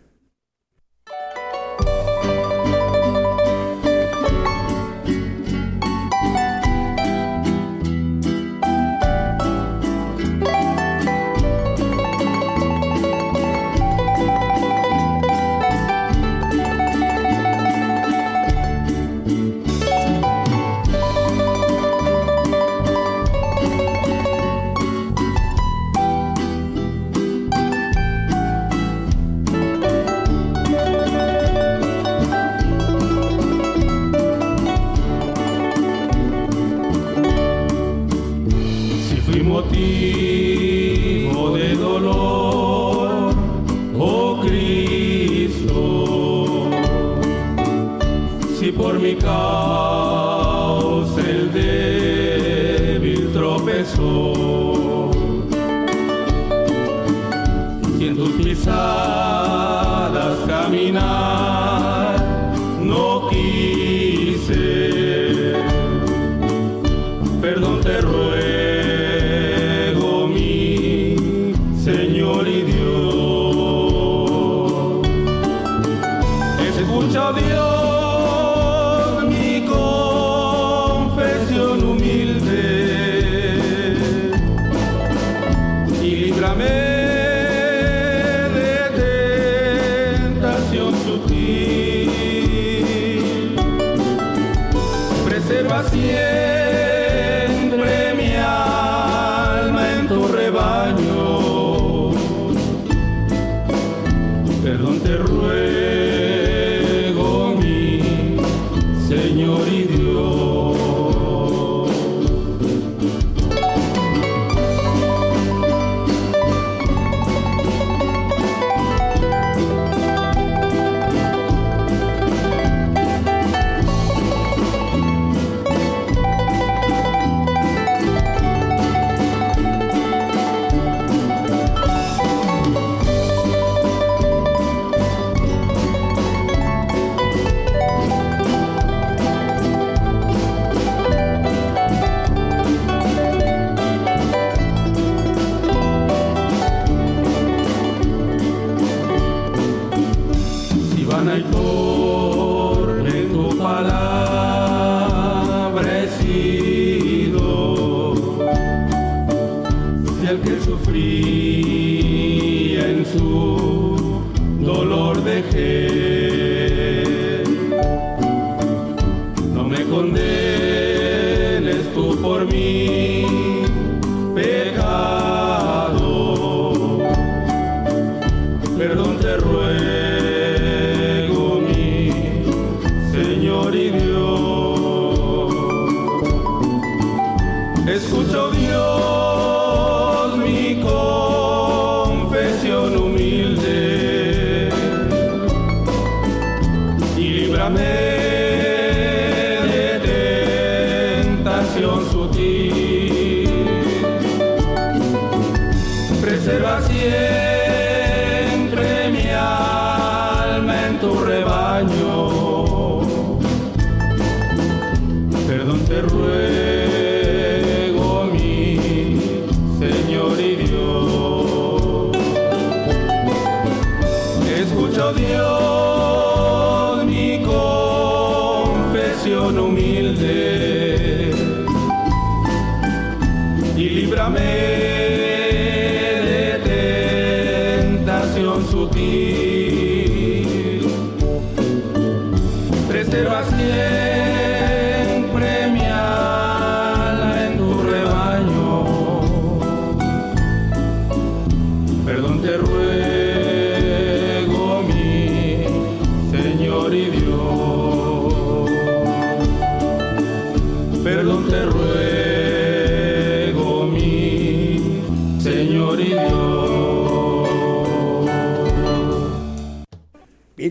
canción 201.79 202.11
sutil. 202.11 202.88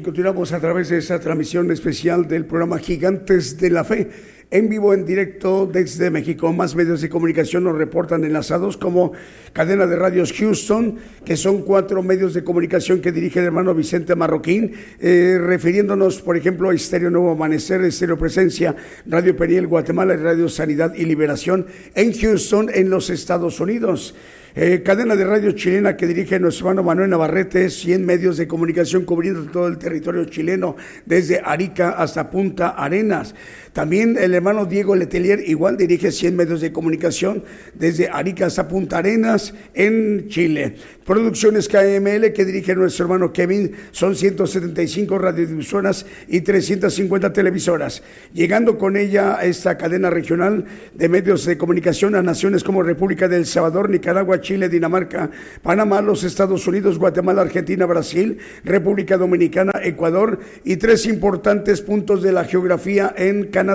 Continuamos 0.09 0.53
a 0.53 0.59
través 0.59 0.89
de 0.89 0.97
esa 0.97 1.21
transmisión 1.21 1.71
especial 1.71 2.27
del 2.27 2.47
programa 2.47 2.79
Gigantes 2.79 3.59
de 3.59 3.69
la 3.69 3.85
Fe, 3.85 4.09
en 4.51 4.71
vivo, 4.71 4.95
en 4.95 5.05
directo 5.05 5.69
desde 5.71 6.09
México. 6.09 6.51
Más 6.51 6.75
medios 6.75 7.03
de 7.03 7.11
comunicación 7.11 7.65
nos 7.65 7.77
reportan 7.77 8.25
enlazados 8.25 8.79
como 8.79 9.13
Cadena 9.53 9.87
de 9.87 9.97
Radios 9.97 10.33
Houston, 10.33 10.97
que 11.27 11.37
son 11.37 11.61
cuatro 11.61 12.03
medios 12.03 12.33
de 12.33 12.43
comunicación 12.43 13.03
que 13.03 13.13
dirige 13.13 13.41
el 13.41 13.45
hermano 13.45 13.75
Vicente 13.75 14.15
Marroquín, 14.15 14.73
eh, 14.99 15.37
refiriéndonos, 15.39 16.23
por 16.23 16.39
ejemplo, 16.39 16.71
a 16.71 16.75
Estéreo 16.75 17.11
Nuevo 17.11 17.33
Amanecer, 17.33 17.83
Estéreo 17.83 18.17
Presencia, 18.17 18.75
Radio 19.05 19.37
Periel 19.37 19.67
Guatemala 19.67 20.15
y 20.15 20.17
Radio 20.17 20.49
Sanidad 20.49 20.95
y 20.95 21.05
Liberación 21.05 21.67
en 21.95 22.15
Houston, 22.15 22.71
en 22.73 22.89
los 22.89 23.11
Estados 23.11 23.61
Unidos. 23.61 24.15
Eh, 24.55 24.82
cadena 24.82 25.14
de 25.14 25.24
radio 25.24 25.53
chilena 25.53 25.96
que 25.96 26.07
dirige 26.07 26.40
nuestro 26.40 26.68
hermano 26.68 26.82
Manuel 26.82 27.11
Navarrete, 27.11 27.68
100 27.68 28.05
medios 28.05 28.38
de 28.38 28.49
comunicación 28.49 29.05
cubriendo 29.05 29.44
todo 29.51 29.68
el 29.68 29.78
territorio 29.78 30.24
chileno, 30.24 30.76
desde 31.05 31.40
Arica 31.44 31.90
hasta 31.90 32.30
Punta 32.30 32.70
Arenas. 32.70 33.34
También 33.79 34.18
el 34.18 34.35
hermano 34.35 34.66
Diego 34.66 34.97
Letelier 34.97 35.39
igual 35.47 35.76
dirige 35.76 36.11
100 36.11 36.35
medios 36.35 36.61
de 36.61 36.72
comunicación 36.72 37.45
desde 37.74 38.09
Arica 38.09 38.47
hasta 38.47 38.66
Punta 38.66 38.99
Arenas 38.99 39.55
en 39.72 40.26
Chile. 40.29 40.74
Producciones 41.07 41.68
KML 41.68 42.33
que 42.33 42.45
dirige 42.45 42.74
nuestro 42.74 43.05
hermano 43.05 43.33
Kevin 43.33 43.70
son 43.93 44.16
175 44.16 45.16
radiodifusoras 45.16 46.07
y 46.26 46.41
350 46.41 47.33
televisoras. 47.33 48.03
Llegando 48.35 48.76
con 48.76 48.97
ella 48.97 49.39
a 49.39 49.45
esta 49.45 49.79
cadena 49.79 50.11
regional 50.11 50.64
de 50.93 51.09
medios 51.09 51.47
de 51.47 51.57
comunicación 51.57 52.16
a 52.16 52.22
naciones 52.22 52.64
como 52.64 52.83
República 52.83 53.29
del 53.29 53.47
Salvador, 53.47 53.91
Nicaragua, 53.91 54.41
Chile, 54.41 54.68
Dinamarca, 54.68 55.31
Panamá, 55.62 56.03
los 56.03 56.24
Estados 56.24 56.66
Unidos, 56.66 56.99
Guatemala, 56.99 57.43
Argentina, 57.43 57.87
Brasil, 57.87 58.39
República 58.64 59.16
Dominicana, 59.16 59.70
Ecuador 59.85 60.41
y 60.64 60.79
tres 60.79 61.07
importantes 61.07 61.81
puntos 61.81 62.24
de 62.24 62.33
la 62.33 62.45
geografía 62.45 63.14
en 63.16 63.45
Canadá, 63.45 63.68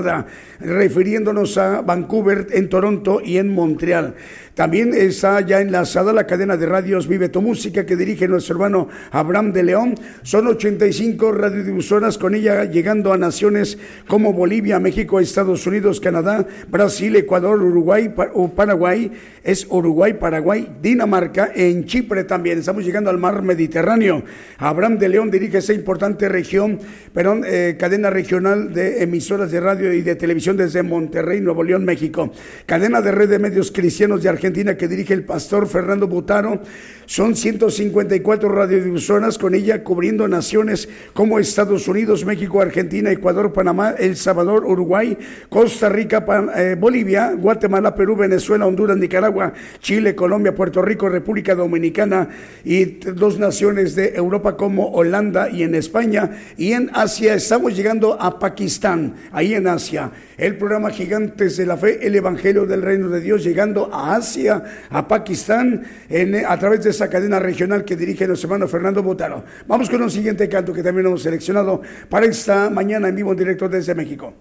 refiriéndonos 0.60 1.58
a 1.58 1.82
Vancouver, 1.82 2.48
en 2.52 2.70
Toronto 2.70 3.22
y 3.24 3.38
en 3.38 3.50
Montreal. 3.50 4.16
También 4.56 4.94
está 4.94 5.42
ya 5.42 5.62
enlazada 5.62 6.14
la 6.14 6.28
cadena 6.28 6.58
de 6.58 6.68
radios 6.68 7.08
Vive 7.08 7.28
tu 7.28 7.42
Música 7.42 7.88
que 7.88 7.96
dirige 7.96 8.28
nuestro 8.28 8.54
hermano 8.54 8.88
Abraham 9.10 9.52
de 9.52 9.64
León. 9.64 9.96
Son 10.22 10.46
85 10.46 11.32
radiodifusoras 11.32 12.20
con 12.20 12.36
ella 12.36 12.66
llegando 12.66 13.12
a 13.12 13.18
naciones 13.18 13.80
como 14.08 14.32
Bolivia, 14.32 14.80
México, 14.80 15.20
Estados 15.20 15.66
Unidos, 15.66 16.00
Canadá, 16.00 16.46
Brasil, 16.70 17.16
Ecuador, 17.16 17.64
Uruguay 17.64 18.14
o 18.36 18.50
Paraguay. 18.50 19.12
Es 19.44 19.66
Uruguay, 19.68 20.14
Paraguay, 20.14 20.70
Dinamarca, 20.80 21.52
en 21.56 21.86
Chipre 21.86 22.24
también. 22.24 22.60
Estamos 22.60 22.86
llegando 22.86 23.10
al 23.10 23.18
mar 23.18 23.42
Mediterráneo. 23.42 24.24
Abraham 24.60 25.00
de 25.00 25.10
León 25.10 25.32
dirige 25.32 25.58
esa 25.58 25.74
importante 25.74 26.30
región, 26.30 26.78
perdón, 27.12 27.44
eh, 27.44 27.76
cadena 27.80 28.12
regional 28.12 28.72
de 28.72 29.02
emisoras 29.02 29.50
de 29.50 29.60
radio 29.60 29.73
y 29.80 30.02
de 30.02 30.16
televisión 30.16 30.58
desde 30.58 30.84
Monterrey, 30.84 31.42
Nuevo 31.42 31.64
León, 31.64 31.86
México. 31.86 32.32
Cadena 32.66 33.02
de 33.02 33.12
red 33.12 33.30
de 33.30 33.40
medios 33.40 33.72
cristianos 33.72 34.24
de 34.24 34.30
Argentina 34.30 34.78
que 34.78 34.88
dirige 34.88 35.14
el 35.14 35.24
pastor 35.24 35.68
Fernando 35.68 36.08
Butaro. 36.08 36.62
Son 37.06 37.36
154 37.36 38.50
radiodifusoras 38.50 39.38
con 39.38 39.56
ella 39.56 39.84
cubriendo 39.84 40.28
naciones 40.28 40.88
como 41.14 41.40
Estados 41.40 41.88
Unidos, 41.88 42.26
México, 42.26 42.62
Argentina, 42.62 43.12
Ecuador, 43.12 43.52
Panamá, 43.52 43.92
El 43.98 44.16
Salvador, 44.16 44.66
Uruguay, 44.66 45.18
Costa 45.50 45.90
Rica, 45.90 46.26
eh, 46.56 46.76
Bolivia, 46.80 47.34
Guatemala, 47.34 47.94
Perú, 47.94 48.16
Venezuela, 48.16 48.66
Honduras, 48.66 48.98
Nicaragua, 48.98 49.54
Chile, 49.80 50.16
Colombia, 50.16 50.56
Puerto 50.56 50.82
Rico, 50.82 51.10
República 51.10 51.56
Dominicana 51.56 52.30
y 52.64 52.86
dos 52.86 53.38
naciones 53.38 53.96
de 53.96 54.14
Europa 54.16 54.56
como 54.56 54.92
Holanda 54.92 55.50
y 55.50 55.64
en 55.64 55.76
España. 55.76 56.32
Y 56.58 56.72
en 56.72 56.90
Asia 56.94 57.34
estamos 57.34 57.76
llegando 57.76 58.20
a 58.20 58.40
Pakistán, 58.40 59.16
ahí 59.32 59.54
en 59.54 59.63
Asia. 59.68 60.12
El 60.38 60.58
programa 60.58 60.90
Gigantes 60.90 61.58
de 61.58 61.66
la 61.66 61.78
Fe, 61.78 62.06
el 62.06 62.16
Evangelio 62.16 62.66
del 62.66 62.82
Reino 62.82 63.10
de 63.10 63.22
Dios, 63.22 63.44
llegando 63.44 63.90
a 63.94 64.16
Asia, 64.16 64.64
a 64.90 65.08
Pakistán, 65.08 65.84
en, 66.10 66.36
eh, 66.36 66.44
a 66.48 66.58
través 66.58 66.84
de 66.84 66.92
esa 66.92 67.10
cadena 67.10 67.40
regional 67.40 67.84
que 67.84 67.96
dirige 67.96 68.28
nuestro 68.28 68.48
hermano 68.48 68.68
Fernando 68.68 69.04
Botaro. 69.04 69.44
Vamos 69.68 69.90
con 69.90 70.02
un 70.02 70.12
siguiente 70.12 70.48
canto 70.50 70.74
que 70.74 70.84
también 70.84 71.08
hemos 71.08 71.24
seleccionado 71.24 71.82
para 72.10 72.26
esta 72.26 72.70
mañana 72.70 73.08
en 73.08 73.16
vivo 73.16 73.32
en 73.32 73.38
directo 73.38 73.70
desde 73.70 73.96
México. 73.96 74.34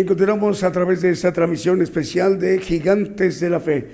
Bien, 0.00 0.08
continuamos 0.08 0.62
a 0.62 0.72
través 0.72 1.02
de 1.02 1.10
esta 1.10 1.30
transmisión 1.30 1.82
especial 1.82 2.38
de 2.38 2.58
Gigantes 2.58 3.38
de 3.38 3.50
la 3.50 3.60
Fe. 3.60 3.86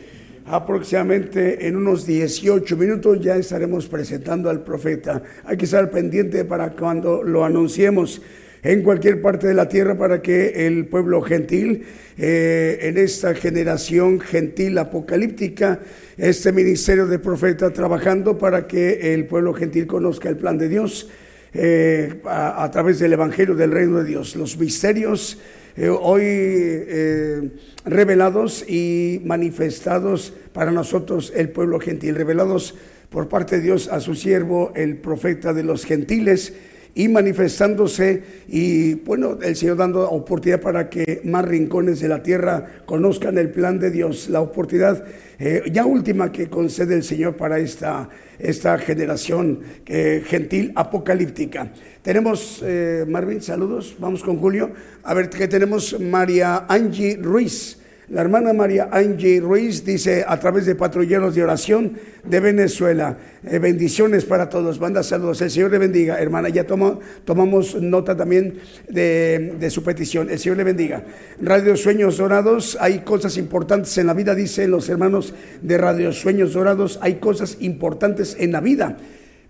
Aproximadamente 0.46 1.66
en 1.66 1.74
unos 1.74 2.07
18 2.07 2.76
minutos 2.76 3.18
ya 3.20 3.34
estaremos 3.34 3.88
presentando 3.88 4.48
al 4.48 4.62
profeta. 4.62 5.20
Hay 5.44 5.57
que 5.57 5.64
estar 5.64 5.90
pendiente 5.90 6.44
para 6.44 6.70
cuando 6.70 7.24
lo 7.24 7.44
anunciemos 7.44 8.22
en 8.62 8.84
cualquier 8.84 9.20
parte 9.20 9.48
de 9.48 9.54
la 9.54 9.68
tierra 9.68 9.98
para 9.98 10.22
que 10.22 10.68
el 10.68 10.86
pueblo 10.86 11.22
gentil, 11.22 11.84
eh, 12.16 12.78
en 12.82 12.98
esta 12.98 13.34
generación 13.34 14.20
gentil 14.20 14.78
apocalíptica, 14.78 15.80
este 16.16 16.52
ministerio 16.52 17.09
de 17.09 17.18
profeta 17.18 17.72
trabajando 17.72 18.38
para 18.38 18.68
que 18.68 19.12
el 19.12 19.26
pueblo 19.26 19.54
gentil 19.54 19.88
conozca 19.88 20.28
el 20.28 20.36
plan 20.36 20.57
de 20.57 20.68
Dios 20.68 21.11
eh, 21.52 22.20
a 22.26 22.70
través 22.70 23.00
del 23.00 23.14
Evangelio 23.14 23.57
del 23.57 23.72
Reino 23.72 23.98
de 23.98 24.04
Dios, 24.04 24.36
los 24.36 24.57
misterios 24.57 25.40
eh, 25.77 25.89
hoy 25.89 26.22
eh, 26.24 27.51
revelados 27.85 28.64
y 28.68 29.20
manifestados 29.24 30.33
para 30.53 30.70
nosotros 30.70 31.33
el 31.37 31.51
pueblo 31.51 31.81
gentil, 31.81 32.14
revelados 32.14 32.74
por 33.11 33.29
parte 33.29 33.57
de 33.57 33.62
Dios 33.62 33.89
a 33.89 34.01
su 34.01 34.14
siervo, 34.14 34.72
el 34.74 34.97
profeta 34.97 35.53
de 35.53 35.62
los 35.62 35.85
gentiles, 35.85 36.55
y 36.97 37.09
manifestándose 37.09 38.22
y 38.49 38.94
bueno, 38.94 39.38
el 39.42 39.55
Señor 39.55 39.76
dando 39.76 40.11
oportunidad 40.11 40.62
para 40.62 40.88
que 40.88 41.20
más 41.24 41.44
rincones 41.44 42.01
de 42.01 42.09
la 42.09 42.22
tierra 42.22 42.80
conozcan 42.86 43.36
el 43.36 43.51
plan 43.51 43.78
de 43.78 43.90
Dios, 43.90 44.30
la 44.30 44.40
oportunidad 44.40 45.05
eh, 45.38 45.62
ya 45.70 45.84
última 45.84 46.32
que 46.32 46.49
concede 46.49 46.94
el 46.94 47.03
Señor 47.03 47.36
para 47.36 47.59
esta, 47.59 48.09
esta 48.38 48.78
generación 48.78 49.61
eh, 49.84 50.22
gentil 50.26 50.72
apocalíptica. 50.74 51.70
Tenemos, 52.01 52.62
eh, 52.64 53.05
Marvin, 53.07 53.42
saludos, 53.42 53.94
vamos 53.99 54.22
con 54.22 54.38
Julio. 54.38 54.70
A 55.03 55.12
ver, 55.12 55.28
que 55.28 55.49
tenemos 55.49 56.01
María 56.01 56.64
Angie 56.66 57.18
Ruiz. 57.20 57.78
La 58.09 58.20
hermana 58.20 58.52
María 58.52 58.88
Angie 58.92 59.40
Ruiz 59.40 59.84
dice 59.84 60.24
a 60.26 60.38
través 60.38 60.64
de 60.64 60.76
patrulleros 60.76 61.34
de 61.34 61.42
oración 61.42 61.98
de 62.22 62.38
Venezuela, 62.38 63.18
eh, 63.42 63.59
bendiciones 63.59 64.24
para 64.24 64.48
todos, 64.48 64.78
manda 64.78 65.02
saludos, 65.02 65.42
el 65.42 65.50
Señor 65.50 65.72
le 65.72 65.78
bendiga, 65.78 66.20
hermana, 66.20 66.48
ya 66.48 66.64
toma, 66.64 67.00
tomamos 67.24 67.74
nota 67.82 68.16
también 68.16 68.61
de, 68.88 69.57
de 69.59 69.70
su 69.70 69.82
petición, 69.82 70.30
el 70.30 70.38
Señor 70.38 70.59
le 70.59 70.62
bendiga. 70.62 71.02
Radio 71.40 71.76
Sueños 71.76 72.18
Dorados, 72.18 72.78
hay 72.80 73.00
cosas 73.00 73.36
importantes 73.38 73.98
en 73.98 74.07
la 74.07 74.14
vida, 74.14 74.36
dicen 74.36 74.70
los 74.70 74.88
hermanos 74.88 75.34
de 75.61 75.76
Radio 75.76 76.12
Sueños 76.12 76.52
Dorados, 76.52 77.00
hay 77.02 77.16
cosas 77.16 77.57
importantes 77.59 78.36
en 78.38 78.52
la 78.52 78.61
vida, 78.61 78.98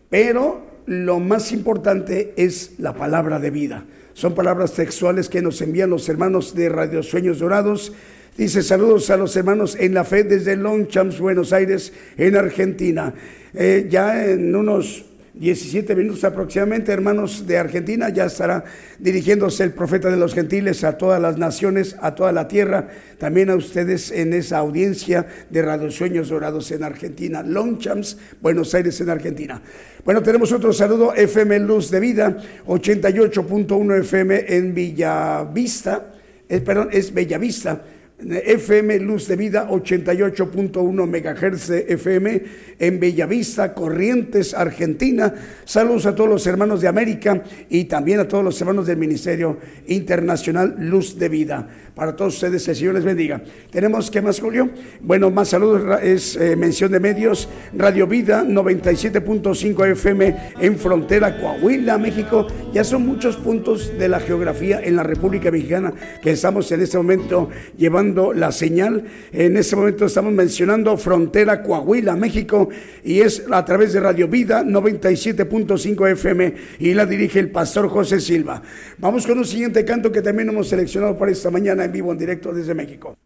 pero 0.09 0.63
lo 0.87 1.21
más 1.21 1.53
importante 1.53 2.33
es 2.39 2.79
la 2.79 2.95
palabra 2.95 3.39
de 3.39 3.51
vida. 3.51 3.85
Son 4.15 4.35
palabras 4.35 4.73
textuales 4.73 5.29
que 5.29 5.43
nos 5.43 5.61
envían 5.61 5.91
los 5.91 6.09
hermanos 6.09 6.55
de 6.55 6.71
Radio 6.71 7.03
Sueños 7.03 7.39
Dorados. 7.39 7.93
Dice 8.37 8.63
saludos 8.63 9.09
a 9.09 9.17
los 9.17 9.35
hermanos 9.35 9.79
en 9.81 9.95
la 9.95 10.05
fe 10.05 10.23
desde 10.23 10.57
Longchamps, 10.57 11.21
Buenos 11.21 11.55
Aires, 11.55 11.91
en 12.19 12.37
Argentina. 12.37 13.15
Eh, 13.55 13.87
ya 13.89 14.27
en 14.27 14.55
unos 14.55 15.07
17 15.33 15.95
minutos 15.95 16.23
aproximadamente, 16.23 16.93
hermanos 16.93 17.47
de 17.47 17.57
Argentina, 17.57 18.11
ya 18.11 18.27
estará 18.27 18.63
dirigiéndose 18.99 19.65
el 19.65 19.73
profeta 19.73 20.11
de 20.11 20.19
los 20.19 20.35
gentiles 20.35 20.85
a 20.85 20.99
todas 20.99 21.19
las 21.19 21.39
naciones, 21.39 21.97
a 22.03 22.15
toda 22.15 22.31
la 22.31 22.47
tierra, 22.47 22.89
también 23.17 23.49
a 23.49 23.55
ustedes 23.55 24.11
en 24.11 24.35
esa 24.35 24.59
audiencia 24.59 25.27
de 25.49 25.63
Radio 25.63 25.91
Sueños 25.91 26.29
Dorados 26.29 26.71
en 26.73 26.83
Argentina, 26.85 27.43
Longchamps, 27.43 28.19
Buenos 28.43 28.75
Aires 28.75 29.01
en 29.01 29.09
Argentina. 29.09 29.63
Bueno, 30.05 30.23
tenemos 30.23 30.53
otro 30.53 30.75
saludo, 30.75 31.15
FM 31.15 31.59
Luz 31.61 31.91
de 31.91 32.01
Vida, 32.01 32.37
88.1 32.67 34.01
FM 34.01 34.45
en 34.47 34.75
Villavista, 34.75 36.13
eh, 36.51 36.61
perdón, 36.61 36.91
es 36.93 37.15
Bellavista. 37.15 37.83
FM 38.19 38.99
Luz 39.01 39.29
de 39.29 39.37
Vida 39.37 39.69
88.1 39.69 41.07
megahertz 41.07 41.69
FM 41.69 42.43
en 42.79 42.99
Bellavista, 42.99 43.75
Corrientes, 43.75 44.55
Argentina. 44.55 45.35
Saludos 45.67 46.07
a 46.07 46.15
todos 46.15 46.31
los 46.31 46.47
hermanos 46.47 46.81
de 46.81 46.89
América 46.89 47.43
y 47.69 47.85
también 47.85 48.21
a 48.21 48.27
todos 48.27 48.43
los 48.43 48.59
hermanos 48.59 48.87
del 48.87 48.97
Ministerio 48.97 49.59
Internacional 49.89 50.77
Luz 50.79 51.19
de 51.19 51.29
Vida. 51.29 51.69
Para 51.95 52.17
todos 52.17 52.35
ustedes, 52.35 52.67
el 52.69 52.77
Señor 52.77 52.95
les 52.95 53.05
bendiga. 53.05 53.43
¿Tenemos 53.71 54.11
qué 54.11 54.21
más, 54.21 54.41
Julio? 54.41 54.71
Bueno, 55.01 55.31
más 55.31 55.49
saludos, 55.49 55.99
es 56.03 56.37
eh, 56.37 56.55
mención 56.57 56.93
de 56.93 57.01
medios. 57.01 57.49
Radio 57.75 58.07
Vida 58.07 58.45
97.5 58.45 59.93
FM 59.93 60.37
en 60.61 60.79
frontera 60.79 61.39
Coahuila, 61.39 61.97
México. 61.97 62.47
Ya 62.73 62.85
son 62.85 63.07
muchos 63.07 63.37
puntos 63.37 63.97
de 63.99 64.09
la 64.09 64.21
geografía 64.21 64.81
en 64.83 64.97
la 64.97 65.03
República 65.03 65.51
Mexicana 65.51 65.93
que 66.23 66.33
estamos 66.33 66.71
en 66.73 66.83
este 66.83 66.99
momento 66.99 67.49
llevando 67.79 68.06
la 68.15 68.53
señal. 68.53 69.05
En 69.33 69.57
este 69.57 69.77
momento 69.77 70.07
estamos 70.07 70.33
mencionando 70.33 70.97
frontera 70.97 71.63
Coahuila, 71.63 72.17
México, 72.17 72.69
y 73.05 73.21
es 73.21 73.45
a 73.51 73.65
través 73.65 73.93
de 73.93 74.01
Radio 74.01 74.29
Vida 74.29 74.63
97.5 74.63 76.13
FM 76.13 76.55
y 76.79 76.95
la 76.95 77.07
dirige 77.07 77.41
el 77.41 77.51
pastor 77.51 77.89
José 77.89 78.21
Silva. 78.21 78.63
Vamos 78.99 79.27
con 79.27 79.39
un 79.39 79.45
siguiente 79.45 79.85
canto 79.85 80.13
que 80.13 80.23
también 80.23 80.49
hemos 80.49 80.69
seleccionado 80.69 81.17
para 81.17 81.33
esta 81.33 81.51
mañana 81.51 81.85
en 81.85 81.93
vivo, 81.93 82.13
en 82.13 82.19
directo 82.19 82.53
desde 82.53 82.75
México. 82.75 83.17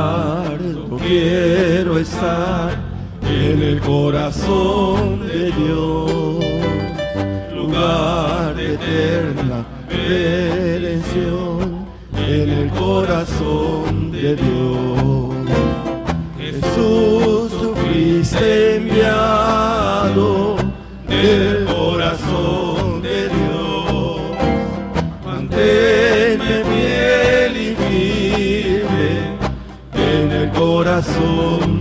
Lugar 0.00 0.58
quiero 1.06 1.98
estar 1.98 2.78
en 3.22 3.62
el 3.62 3.80
corazón 3.80 5.26
de 5.26 5.52
Dios. 5.52 6.10
eterna 8.58 9.64
redención 9.88 11.86
en 12.14 12.48
el 12.50 12.70
corazón 12.70 14.12
de 14.12 14.36
Dios. 14.36 15.30
Jesús, 16.38 17.50
tú 17.60 17.74
fuiste 17.74 18.76
enviado 18.76 20.49
en 30.86 31.79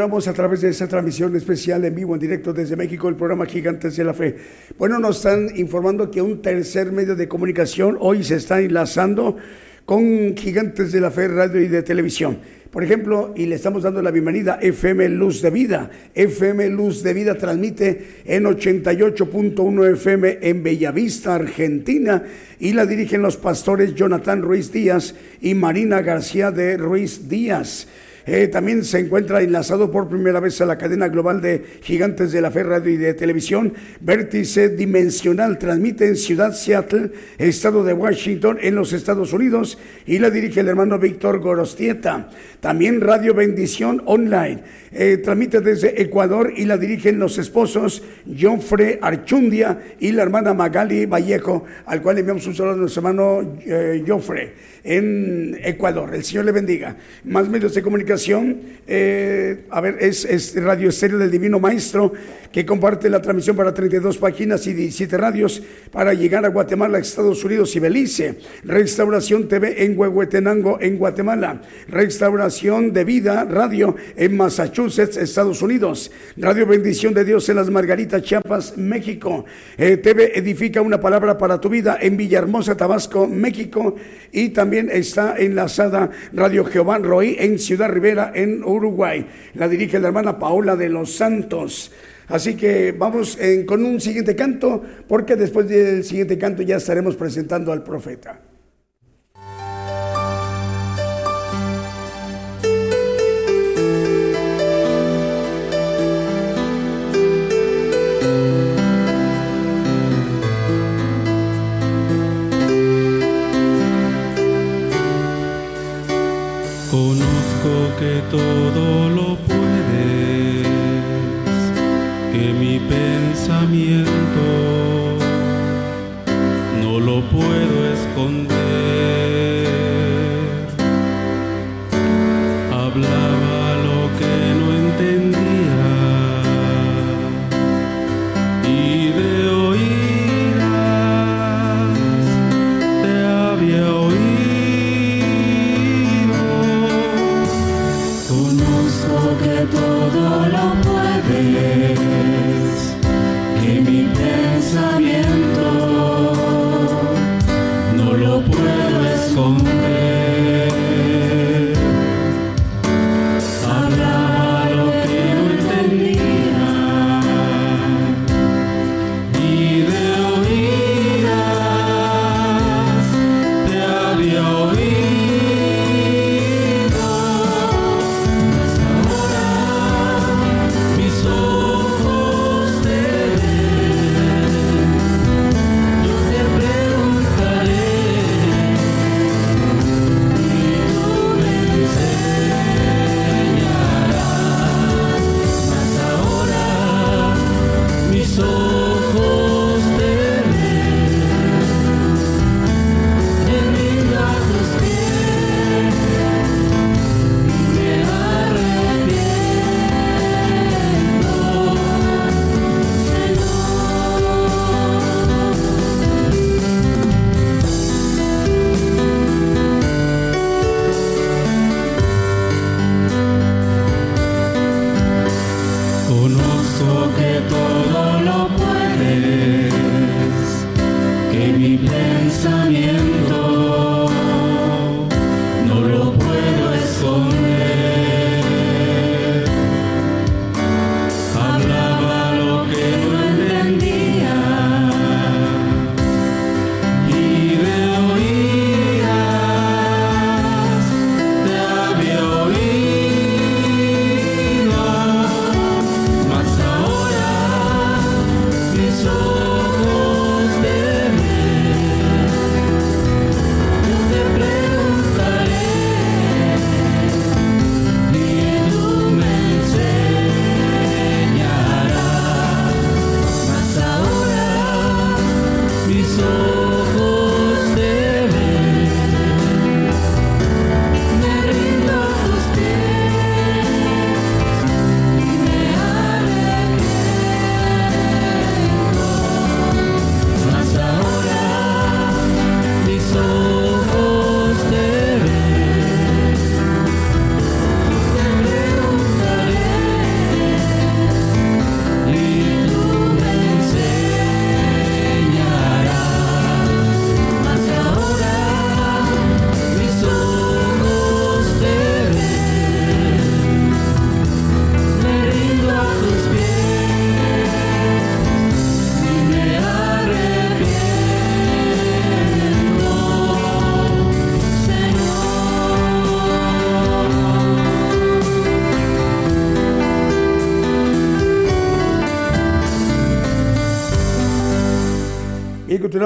continuamos 0.00 0.28
a 0.28 0.32
través 0.32 0.62
de 0.62 0.70
esta 0.70 0.88
transmisión 0.88 1.36
especial 1.36 1.84
en 1.84 1.94
vivo, 1.94 2.14
en 2.14 2.20
directo 2.22 2.54
desde 2.54 2.74
México, 2.74 3.06
el 3.10 3.16
programa 3.16 3.44
Gigantes 3.44 3.96
de 3.96 4.04
la 4.04 4.14
Fe. 4.14 4.34
Bueno, 4.78 4.98
nos 4.98 5.18
están 5.18 5.50
informando 5.56 6.10
que 6.10 6.22
un 6.22 6.40
tercer 6.40 6.90
medio 6.90 7.14
de 7.14 7.28
comunicación 7.28 7.98
hoy 8.00 8.24
se 8.24 8.36
está 8.36 8.62
enlazando 8.62 9.36
con 9.84 10.34
Gigantes 10.34 10.92
de 10.92 11.02
la 11.02 11.10
Fe, 11.10 11.28
radio 11.28 11.60
y 11.60 11.68
de 11.68 11.82
televisión. 11.82 12.38
Por 12.70 12.82
ejemplo, 12.82 13.34
y 13.36 13.44
le 13.44 13.56
estamos 13.56 13.82
dando 13.82 14.00
la 14.00 14.10
bienvenida 14.10 14.58
FM 14.62 15.06
Luz 15.10 15.42
de 15.42 15.50
Vida. 15.50 15.90
FM 16.14 16.70
Luz 16.70 17.02
de 17.02 17.12
Vida 17.12 17.34
transmite 17.34 18.22
en 18.24 18.44
88.1 18.44 19.92
FM 19.92 20.38
en 20.40 20.62
Bellavista, 20.62 21.34
Argentina, 21.34 22.22
y 22.58 22.72
la 22.72 22.86
dirigen 22.86 23.20
los 23.20 23.36
pastores 23.36 23.94
Jonathan 23.94 24.40
Ruiz 24.40 24.72
Díaz 24.72 25.14
y 25.42 25.52
Marina 25.52 26.00
García 26.00 26.50
de 26.50 26.78
Ruiz 26.78 27.28
Díaz. 27.28 27.86
Eh, 28.26 28.48
también 28.48 28.84
se 28.84 28.98
encuentra 28.98 29.42
enlazado 29.42 29.90
por 29.90 30.08
primera 30.08 30.40
vez 30.40 30.60
a 30.60 30.66
la 30.66 30.78
cadena 30.78 31.08
global 31.08 31.40
de 31.40 31.64
Gigantes 31.82 32.32
de 32.32 32.40
la 32.40 32.50
Fe 32.50 32.62
Radio 32.62 32.92
y 32.92 32.96
de 32.96 33.14
Televisión. 33.14 33.72
Vértice 34.00 34.70
Dimensional 34.70 35.58
transmite 35.58 36.06
en 36.06 36.16
Ciudad 36.16 36.52
Seattle, 36.52 37.12
estado 37.38 37.82
de 37.84 37.92
Washington, 37.92 38.58
en 38.60 38.74
los 38.74 38.92
Estados 38.92 39.32
Unidos, 39.32 39.78
y 40.06 40.18
la 40.18 40.30
dirige 40.30 40.60
el 40.60 40.68
hermano 40.68 40.98
Víctor 40.98 41.40
Gorostieta. 41.40 42.28
También 42.60 43.00
Radio 43.00 43.32
Bendición 43.32 44.02
Online 44.04 44.62
eh, 44.92 45.16
transmite 45.16 45.60
desde 45.60 46.02
Ecuador 46.02 46.52
y 46.54 46.66
la 46.66 46.76
dirigen 46.76 47.18
los 47.18 47.38
esposos 47.38 48.02
Joffre 48.38 48.98
Archundia 49.00 49.78
y 49.98 50.12
la 50.12 50.22
hermana 50.22 50.52
Magali 50.52 51.06
Vallejo, 51.06 51.64
al 51.86 52.02
cual 52.02 52.18
enviamos 52.18 52.46
un 52.46 52.54
saludo 52.54 52.74
a 52.74 52.76
nuestro 52.76 53.00
hermano 53.00 53.56
eh, 53.64 54.04
Joffre 54.06 54.52
en 54.84 55.58
Ecuador. 55.62 56.14
El 56.14 56.24
Señor 56.24 56.44
le 56.44 56.52
bendiga. 56.52 56.96
Más 57.24 57.48
medios 57.48 57.74
de 57.74 57.82
comunicación, 57.82 58.60
eh, 58.86 59.64
a 59.70 59.80
ver, 59.80 59.96
es, 60.00 60.24
es 60.24 60.54
Radio 60.62 60.90
Estéreo 60.90 61.18
del 61.18 61.30
Divino 61.30 61.60
Maestro, 61.60 62.12
que 62.50 62.66
comparte 62.66 63.08
la 63.08 63.22
transmisión 63.22 63.56
para 63.56 63.72
32 63.72 64.18
páginas 64.18 64.66
y 64.66 64.72
17 64.72 65.16
radios 65.16 65.62
para 65.92 66.14
llegar 66.14 66.44
a 66.44 66.48
Guatemala, 66.48 66.98
Estados 66.98 67.44
Unidos 67.44 67.74
y 67.76 67.78
Belice. 67.78 68.38
Restauración 68.64 69.46
TV 69.46 69.84
en 69.84 69.96
Huehuetenango, 69.96 70.78
en 70.80 70.98
Guatemala. 70.98 71.62
Restauración 71.88 72.49
de 72.50 73.04
Vida 73.04 73.44
Radio 73.44 73.94
en 74.16 74.36
Massachusetts, 74.36 75.16
Estados 75.16 75.62
Unidos. 75.62 76.10
Radio 76.36 76.66
Bendición 76.66 77.14
de 77.14 77.24
Dios 77.24 77.48
en 77.48 77.54
Las 77.54 77.70
Margaritas, 77.70 78.22
Chiapas, 78.24 78.76
México. 78.76 79.44
Eh, 79.78 79.98
TV 79.98 80.36
Edifica 80.36 80.82
una 80.82 81.00
palabra 81.00 81.38
para 81.38 81.60
tu 81.60 81.68
vida 81.68 81.96
en 82.00 82.16
Villahermosa, 82.16 82.76
Tabasco, 82.76 83.28
México. 83.28 83.94
Y 84.32 84.48
también 84.48 84.90
está 84.92 85.36
enlazada 85.38 86.10
Radio 86.32 86.64
Jehová 86.64 86.98
Roy 86.98 87.36
en 87.38 87.56
Ciudad 87.60 87.88
Rivera, 87.88 88.32
en 88.34 88.64
Uruguay. 88.64 89.24
La 89.54 89.68
dirige 89.68 90.00
la 90.00 90.08
hermana 90.08 90.36
Paola 90.40 90.74
de 90.74 90.88
los 90.88 91.14
Santos. 91.14 91.92
Así 92.26 92.54
que 92.56 92.90
vamos 92.90 93.38
en- 93.40 93.64
con 93.64 93.84
un 93.84 94.00
siguiente 94.00 94.34
canto, 94.34 94.82
porque 95.06 95.36
después 95.36 95.68
del 95.68 96.02
siguiente 96.02 96.36
canto 96.36 96.62
ya 96.62 96.78
estaremos 96.78 97.14
presentando 97.14 97.70
al 97.70 97.84
profeta. 97.84 98.40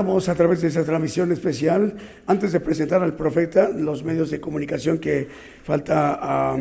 A 0.05 0.35
través 0.35 0.61
de 0.61 0.69
esa 0.69 0.85
transmisión 0.85 1.33
especial. 1.33 1.95
Antes 2.27 2.53
de 2.53 2.61
presentar 2.61 3.03
al 3.03 3.15
profeta, 3.15 3.71
los 3.71 4.05
medios 4.05 4.31
de 4.31 4.39
comunicación 4.39 4.99
que 4.99 5.27
falta 5.63 6.55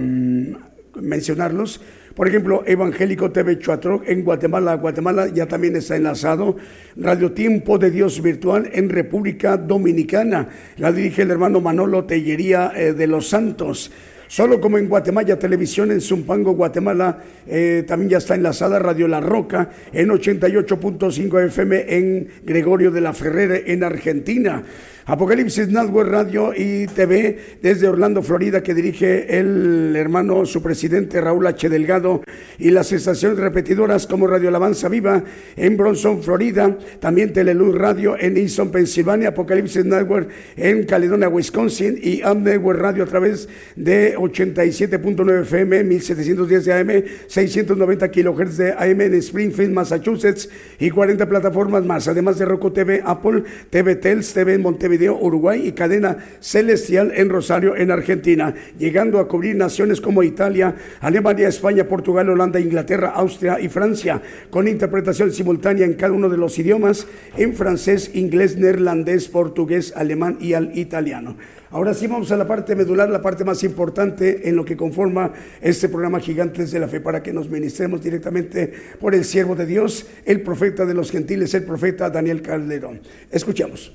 mencionarlos. 0.96 1.82
Por 2.16 2.28
ejemplo, 2.28 2.64
Evangélico 2.66 3.32
TV 3.32 3.60
Chuatro 3.60 4.02
en 4.06 4.24
Guatemala. 4.24 4.76
Guatemala 4.76 5.28
ya 5.28 5.46
también 5.46 5.76
está 5.76 5.98
enlazado. 5.98 6.56
Radio 6.96 7.34
Tiempo 7.34 7.78
de 7.78 7.92
Dios 7.92 8.22
Virtual 8.22 8.70
en 8.72 8.90
República 8.90 9.58
Dominicana. 9.58 10.48
La 10.78 10.94
dirige 10.94 11.24
el 11.24 11.32
hermano 11.32 11.60
Manolo 11.60 12.06
Tellería 12.06 12.72
eh, 12.76 12.94
de 12.94 13.08
los 13.08 13.28
Santos. 13.28 13.92
Solo 14.34 14.60
como 14.60 14.78
en 14.80 14.88
Guatemala 14.88 15.38
Televisión 15.38 15.92
en 15.92 16.02
Zumpango, 16.02 16.54
Guatemala, 16.54 17.20
eh, 17.48 17.84
también 17.88 18.10
ya 18.10 18.18
está 18.18 18.36
enlazada 18.36 18.80
Radio 18.80 19.08
La 19.08 19.20
Roca 19.20 19.70
en 19.92 20.10
88.5 20.10 21.46
FM 21.48 21.86
en 21.88 22.28
Gregorio 22.44 22.92
de 22.92 23.02
la 23.02 23.14
Ferrere 23.14 23.72
en 23.72 23.84
Argentina. 23.84 24.64
Apocalipsis 25.06 25.68
Network 25.68 26.10
Radio 26.10 26.54
y 26.56 26.88
TV 26.88 27.38
desde 27.62 27.90
Orlando, 27.90 28.24
Florida, 28.24 28.64
que 28.64 28.74
dirige 28.74 29.38
el 29.38 29.94
hermano, 29.98 30.46
su 30.46 30.62
presidente 30.62 31.20
Raúl 31.20 31.46
H. 31.46 31.68
Delgado, 31.68 32.24
y 32.58 32.70
las 32.70 32.92
estaciones 32.94 33.38
repetidoras 33.38 34.08
como 34.08 34.28
Radio 34.28 34.48
Alabanza 34.48 34.88
Viva 34.88 35.22
en 35.58 35.76
Bronson, 35.76 36.24
Florida, 36.24 36.78
también 37.02 37.34
Teleluz 37.34 37.76
Radio 37.76 38.16
en 38.18 38.38
Easton, 38.38 38.72
Pensilvania, 38.72 39.30
Apocalipsis 39.30 39.84
Network 39.84 40.30
en 40.56 40.86
Caledonia, 40.86 41.28
Wisconsin, 41.28 42.00
y 42.02 42.22
Am 42.22 42.46
Radio 42.46 43.04
a 43.04 43.08
través 43.08 43.50
de 43.76 44.16
87.9 44.16 45.42
FM, 45.42 45.84
1710 45.84 46.66
de 46.66 46.74
AM, 46.74 47.04
690 47.34 48.12
kHz 48.12 48.58
de 48.58 48.74
AM 48.74 49.02
en 49.02 49.16
Springfield, 49.16 49.74
Massachusetts, 49.74 50.50
y 50.80 50.92
40 50.92 51.28
plataformas 51.28 51.84
más, 51.84 52.08
además 52.08 52.38
de 52.38 52.46
Roku 52.46 52.70
TV, 52.70 53.02
Apple, 53.04 53.44
TV 53.72 53.96
Tels, 53.96 54.34
TV 54.34 54.54
en 54.54 54.62
Montevideo, 54.62 54.94
Video 54.94 55.18
Uruguay 55.20 55.68
y 55.68 55.72
Cadena 55.72 56.18
Celestial 56.40 57.12
en 57.16 57.30
Rosario, 57.30 57.76
en 57.76 57.90
Argentina, 57.90 58.54
llegando 58.78 59.18
a 59.18 59.28
cubrir 59.28 59.56
naciones 59.56 60.00
como 60.00 60.22
Italia, 60.22 60.76
Alemania, 61.00 61.48
España, 61.48 61.88
Portugal, 61.88 62.30
Holanda, 62.30 62.60
Inglaterra, 62.60 63.14
Austria 63.16 63.60
y 63.60 63.68
Francia, 63.68 64.22
con 64.52 64.68
interpretación 64.68 65.32
simultánea 65.32 65.88
en 65.88 65.96
cada 65.96 66.14
uno 66.14 66.30
de 66.30 66.38
los 66.38 66.60
idiomas, 66.60 67.08
en 67.36 67.56
francés, 67.56 68.12
inglés, 68.14 68.58
neerlandés, 68.58 69.28
portugués, 69.28 69.92
alemán 69.96 70.38
y 70.40 70.54
al 70.54 70.78
italiano. 70.78 71.36
Ahora 71.74 71.96
sí 71.96 72.06
vamos 72.06 72.32
a 72.32 72.38
la 72.38 72.46
parte 72.46 72.76
medular, 72.76 73.10
la 73.10 73.20
parte 73.20 73.44
más 73.44 73.64
importante 73.64 74.48
en 74.48 74.56
lo 74.56 74.64
que 74.64 74.78
conforma 74.78 75.34
este 75.60 75.90
programa 75.90 76.20
Gigantes 76.20 76.70
de 76.70 76.80
la 76.80 76.88
Fe, 76.88 77.02
para 77.02 77.24
que 77.24 77.34
nos 77.34 77.50
ministremos 77.50 78.04
directamente 78.04 78.72
por 79.02 79.16
el 79.16 79.26
siervo 79.26 79.56
de 79.56 79.66
Dios, 79.66 80.06
el 80.24 80.42
profeta 80.42 80.86
de 80.86 80.94
los 80.94 81.10
gentiles, 81.10 81.52
el 81.56 81.64
profeta 81.64 82.12
Daniel 82.12 82.44
Calderón. 82.44 83.02
Escuchamos. 83.32 83.92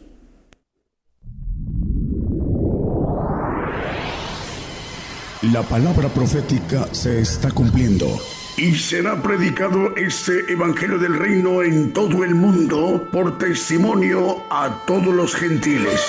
La 5.52 5.62
palabra 5.62 6.08
profética 6.08 6.88
se 6.90 7.20
está 7.20 7.52
cumpliendo. 7.52 8.08
Y 8.58 8.74
será 8.74 9.22
predicado 9.22 9.94
este 9.94 10.52
Evangelio 10.52 10.98
del 10.98 11.16
Reino 11.16 11.62
en 11.62 11.92
todo 11.92 12.24
el 12.24 12.34
mundo 12.34 13.08
por 13.12 13.38
testimonio 13.38 14.42
a 14.50 14.84
todos 14.84 15.14
los 15.14 15.32
gentiles. 15.36 16.00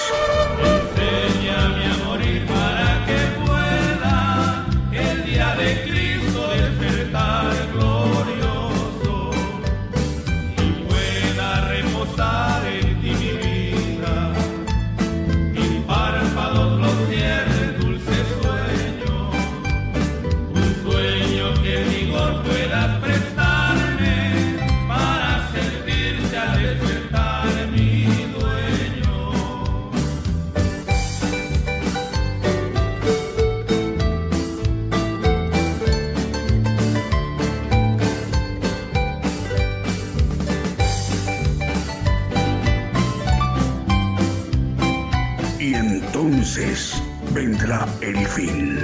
Vendrá 47.33 47.87
el 48.01 48.17
fin. 48.27 48.77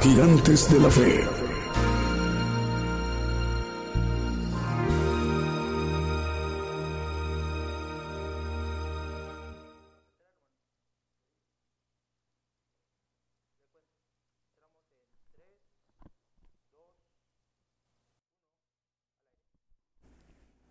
Gigantes 0.00 0.70
de 0.72 0.80
la 0.80 0.90
Fe. 0.90 1.24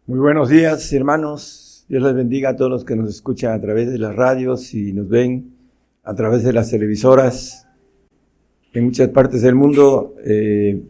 Muy 0.06 0.20
buenos 0.20 0.50
días, 0.50 0.92
hermanos. 0.92 1.73
Dios 1.90 2.02
les 2.02 2.16
bendiga 2.16 2.50
a 2.50 2.56
todos 2.56 2.72
los 2.72 2.86
que 2.86 2.96
nos 2.96 3.10
escuchan 3.10 3.52
a 3.52 3.60
través 3.60 3.92
de 3.92 3.98
las 3.98 4.16
radios 4.16 4.74
y 4.74 4.94
nos 4.94 5.10
ven 5.10 5.54
a 6.04 6.16
través 6.16 6.44
de 6.44 6.54
las 6.54 6.70
televisoras 6.70 7.68
en 8.72 8.86
muchas 8.86 9.10
partes 9.10 9.42
del 9.42 9.56
mundo. 9.56 10.16
Eh, 10.24 10.82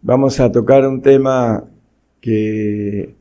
vamos 0.00 0.40
a 0.40 0.50
tocar 0.50 0.88
un 0.88 1.02
tema 1.02 1.68
que 2.18 3.14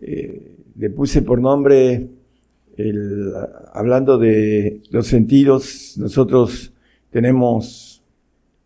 eh, 0.00 0.56
le 0.74 0.90
puse 0.90 1.20
por 1.20 1.40
nombre 1.40 2.08
hablando 3.74 4.16
de 4.16 4.80
los 4.90 5.06
sentidos. 5.06 5.96
Nosotros 5.98 6.72
tenemos 7.10 8.02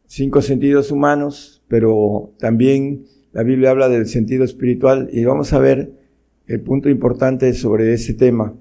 cinco 0.06 0.40
sentidos 0.40 0.92
humanos, 0.92 1.64
pero 1.66 2.30
también 2.38 3.06
la 3.32 3.42
Biblia 3.42 3.70
habla 3.70 3.88
del 3.88 4.06
sentido 4.06 4.44
espiritual 4.44 5.08
y 5.12 5.24
vamos 5.24 5.52
a 5.52 5.58
ver 5.58 6.03
el 6.46 6.60
punto 6.60 6.88
importante 6.88 7.52
sobre 7.54 7.92
ese 7.92 8.14
tema. 8.14 8.54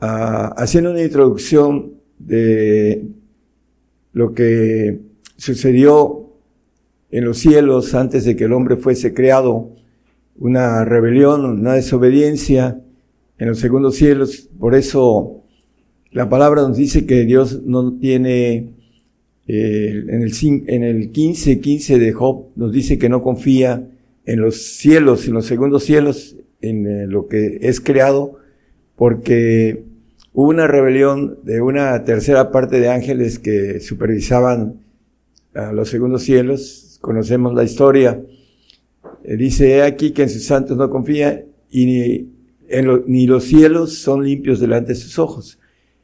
Ah, 0.00 0.54
haciendo 0.56 0.90
una 0.90 1.02
introducción 1.02 1.94
de 2.18 3.06
lo 4.12 4.32
que 4.32 5.00
sucedió 5.36 6.30
en 7.10 7.24
los 7.24 7.38
cielos 7.38 7.94
antes 7.94 8.24
de 8.24 8.36
que 8.36 8.44
el 8.44 8.52
hombre 8.52 8.76
fuese 8.76 9.14
creado, 9.14 9.70
una 10.36 10.84
rebelión, 10.84 11.44
una 11.44 11.74
desobediencia 11.74 12.80
en 13.38 13.48
los 13.48 13.58
segundos 13.58 13.96
cielos. 13.96 14.48
Por 14.58 14.74
eso 14.74 15.42
la 16.10 16.28
palabra 16.28 16.62
nos 16.62 16.76
dice 16.76 17.06
que 17.06 17.24
Dios 17.24 17.62
no 17.64 17.94
tiene, 17.98 18.70
eh, 19.46 20.04
en, 20.08 20.22
el, 20.22 20.32
en 20.66 20.82
el 20.82 21.10
15, 21.12 21.60
15 21.60 21.98
de 21.98 22.12
Job, 22.12 22.46
nos 22.56 22.72
dice 22.72 22.98
que 22.98 23.08
no 23.08 23.22
confía 23.22 23.88
en 24.26 24.40
los 24.40 24.62
cielos, 24.62 25.26
en 25.26 25.34
los 25.34 25.46
segundos 25.46 25.84
cielos, 25.84 26.36
en 26.68 26.86
eh, 26.86 27.06
lo 27.06 27.28
que 27.28 27.58
es 27.62 27.80
creado, 27.80 28.38
porque 28.96 29.84
hubo 30.32 30.48
una 30.48 30.66
rebelión 30.66 31.38
de 31.42 31.60
una 31.60 32.04
tercera 32.04 32.50
parte 32.50 32.80
de 32.80 32.88
ángeles 32.88 33.38
que 33.38 33.80
supervisaban 33.80 34.80
a 35.54 35.72
los 35.72 35.88
segundos 35.88 36.22
cielos. 36.22 36.98
Conocemos 37.00 37.54
la 37.54 37.64
historia. 37.64 38.20
Eh, 39.24 39.36
dice 39.36 39.82
aquí 39.82 40.12
que 40.12 40.22
en 40.22 40.30
sus 40.30 40.44
santos 40.44 40.76
no 40.76 40.90
confía 40.90 41.44
y 41.70 41.86
ni, 41.86 42.28
ni 43.06 43.26
los 43.26 43.44
cielos 43.44 43.98
son 43.98 44.24
limpios 44.24 44.60
delante 44.60 44.92
de 44.92 44.98
sus 44.98 45.18
ojos. 45.18 45.58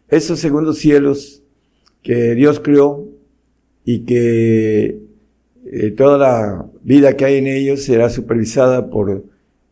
Esos 0.09 0.41
segundos 0.41 0.79
cielos 0.79 1.43
que 2.03 2.35
Dios 2.35 2.61
creó 2.61 3.07
y 3.85 4.01
que 4.01 5.01
eh, 5.67 5.91
toda 5.93 6.19
la 6.19 6.67
vida 6.83 7.17
que 7.17 7.25
hay 7.25 7.37
en 7.37 7.47
ellos 7.47 7.83
será 7.83 8.11
supervisada 8.11 8.91
por 8.91 9.25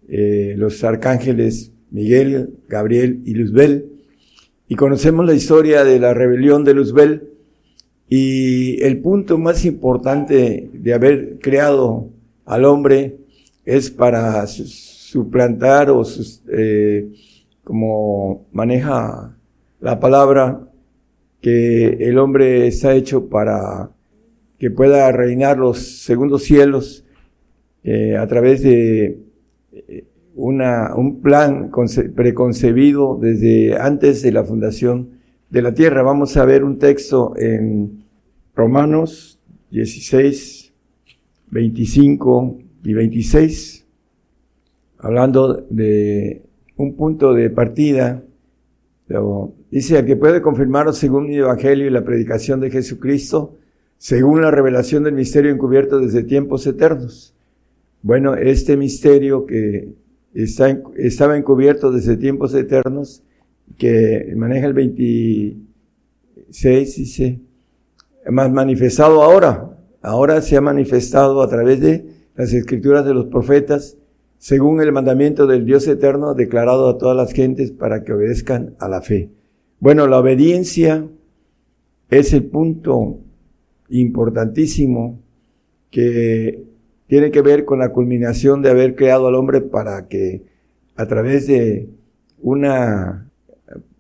eh, 0.09 0.55
los 0.57 0.83
arcángeles 0.85 1.73
Miguel, 1.91 2.51
Gabriel 2.69 3.21
y 3.25 3.35
Luzbel. 3.35 3.93
Y 4.69 4.75
conocemos 4.75 5.27
la 5.27 5.35
historia 5.35 5.85
de 5.85 5.99
la 5.99 6.15
rebelión 6.15 6.65
de 6.65 6.75
Luzbel. 6.75 7.31
Y 8.09 8.83
el 8.83 9.01
punto 9.01 9.39
más 9.39 9.65
importante 9.65 10.71
de 10.73 10.95
haber 10.95 11.39
creado 11.41 12.09
al 12.45 12.65
hombre 12.65 13.17
es 13.65 13.91
para 13.91 14.47
suplantar 14.47 15.91
o 15.91 16.03
eh, 16.51 17.11
como 17.65 18.47
maneja 18.53 19.37
la 19.81 20.01
palabra 20.01 20.69
que 21.41 21.87
el 22.01 22.19
hombre 22.19 22.67
está 22.67 22.95
hecho 22.95 23.29
para 23.29 23.91
que 24.59 24.71
pueda 24.71 25.13
reinar 25.13 25.59
los 25.59 25.79
segundos 25.79 26.45
cielos 26.45 27.05
eh, 27.85 28.17
a 28.17 28.27
través 28.27 28.63
de 28.63 29.19
una, 30.35 30.95
un 30.95 31.20
plan 31.20 31.70
preconcebido 32.14 33.18
desde 33.20 33.76
antes 33.76 34.22
de 34.22 34.33
la 34.33 34.45
fundación 34.45 35.18
de 35.51 35.62
la 35.62 35.74
tierra. 35.74 36.03
Vamos 36.03 36.37
a 36.37 36.45
ver 36.45 36.64
un 36.64 36.79
texto 36.79 37.35
en 37.37 38.05
Romanos 38.55 39.41
16, 39.70 40.72
25 41.51 42.59
y 42.85 42.93
26, 42.93 43.87
hablando 44.99 45.66
de 45.70 46.43
un 46.76 46.95
punto 46.95 47.35
de 47.35 47.51
partida. 47.51 48.22
Dice, 49.70 49.99
el 49.99 50.07
que 50.07 50.16
puede 50.16 50.43
confirmaros 50.43 50.99
según 50.99 51.29
mi 51.29 51.37
evangelio 51.37 51.87
y 51.87 51.91
la 51.91 52.05
predicación 52.05 52.61
de 52.61 52.70
Jesucristo, 52.70 53.57
según 53.97 54.41
la 54.43 54.51
revelación 54.51 55.03
del 55.03 55.14
misterio 55.14 55.51
encubierto 55.51 55.99
desde 55.99 56.22
tiempos 56.22 56.66
eternos. 56.66 57.35
Bueno, 58.03 58.36
este 58.36 58.76
misterio 58.76 59.44
que 59.44 59.88
está, 60.32 60.80
estaba 60.96 61.36
encubierto 61.36 61.90
desde 61.90 62.16
tiempos 62.16 62.55
eternos, 62.55 63.24
que 63.76 64.32
maneja 64.36 64.66
el 64.66 64.72
26, 64.72 66.96
dice, 66.96 67.40
más 68.30 68.53
manifestado 68.53 69.20
ahora. 69.22 69.76
Ahora 70.01 70.40
se 70.42 70.57
ha 70.57 70.61
manifestado 70.61 71.42
a 71.42 71.49
través 71.49 71.80
de 71.80 72.07
las 72.36 72.53
escrituras 72.53 73.05
de 73.05 73.14
los 73.14 73.26
profetas, 73.26 73.96
según 74.38 74.80
el 74.80 74.92
mandamiento 74.92 75.49
del 75.49 75.64
Dios 75.64 75.88
eterno 75.88 76.34
declarado 76.34 76.88
a 76.88 76.99
todas 76.99 77.16
las 77.16 77.32
gentes 77.32 77.72
para 77.72 78.05
que 78.05 78.12
obedezcan 78.12 78.76
a 78.78 78.88
la 78.88 79.03
fe. 79.03 79.30
Bueno, 79.80 80.07
la 80.07 80.20
obediencia 80.20 81.05
es 82.11 82.32
el 82.32 82.44
punto 82.44 83.18
importantísimo 83.88 85.18
que 85.90 86.62
tiene 87.09 87.31
que 87.31 87.43
ver 87.43 87.65
con 87.65 87.81
la 87.81 87.89
culminación 87.89 88.63
de 88.63 88.71
haber 88.71 88.95
creado 88.95 89.27
al 89.27 89.35
hombre 89.35 89.63
para 89.63 90.07
que 90.07 90.43
a 90.95 91.07
través 91.07 91.47
de 91.47 91.89
una, 92.41 93.31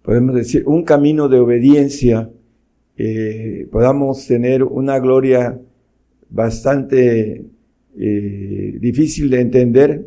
podemos 0.02 0.34
decir, 0.34 0.62
un 0.66 0.84
camino 0.84 1.28
de 1.28 1.38
obediencia, 1.38 2.30
eh, 2.96 3.66
podamos 3.72 4.26
tener 4.26 4.62
una 4.62 4.98
gloria 4.98 5.58
bastante 6.28 7.46
eh, 7.96 8.78
difícil 8.78 9.30
de 9.30 9.40
entender, 9.40 10.04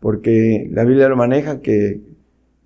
porque 0.00 0.68
la 0.72 0.84
Biblia 0.84 1.08
lo 1.08 1.16
maneja 1.16 1.60
que 1.60 2.00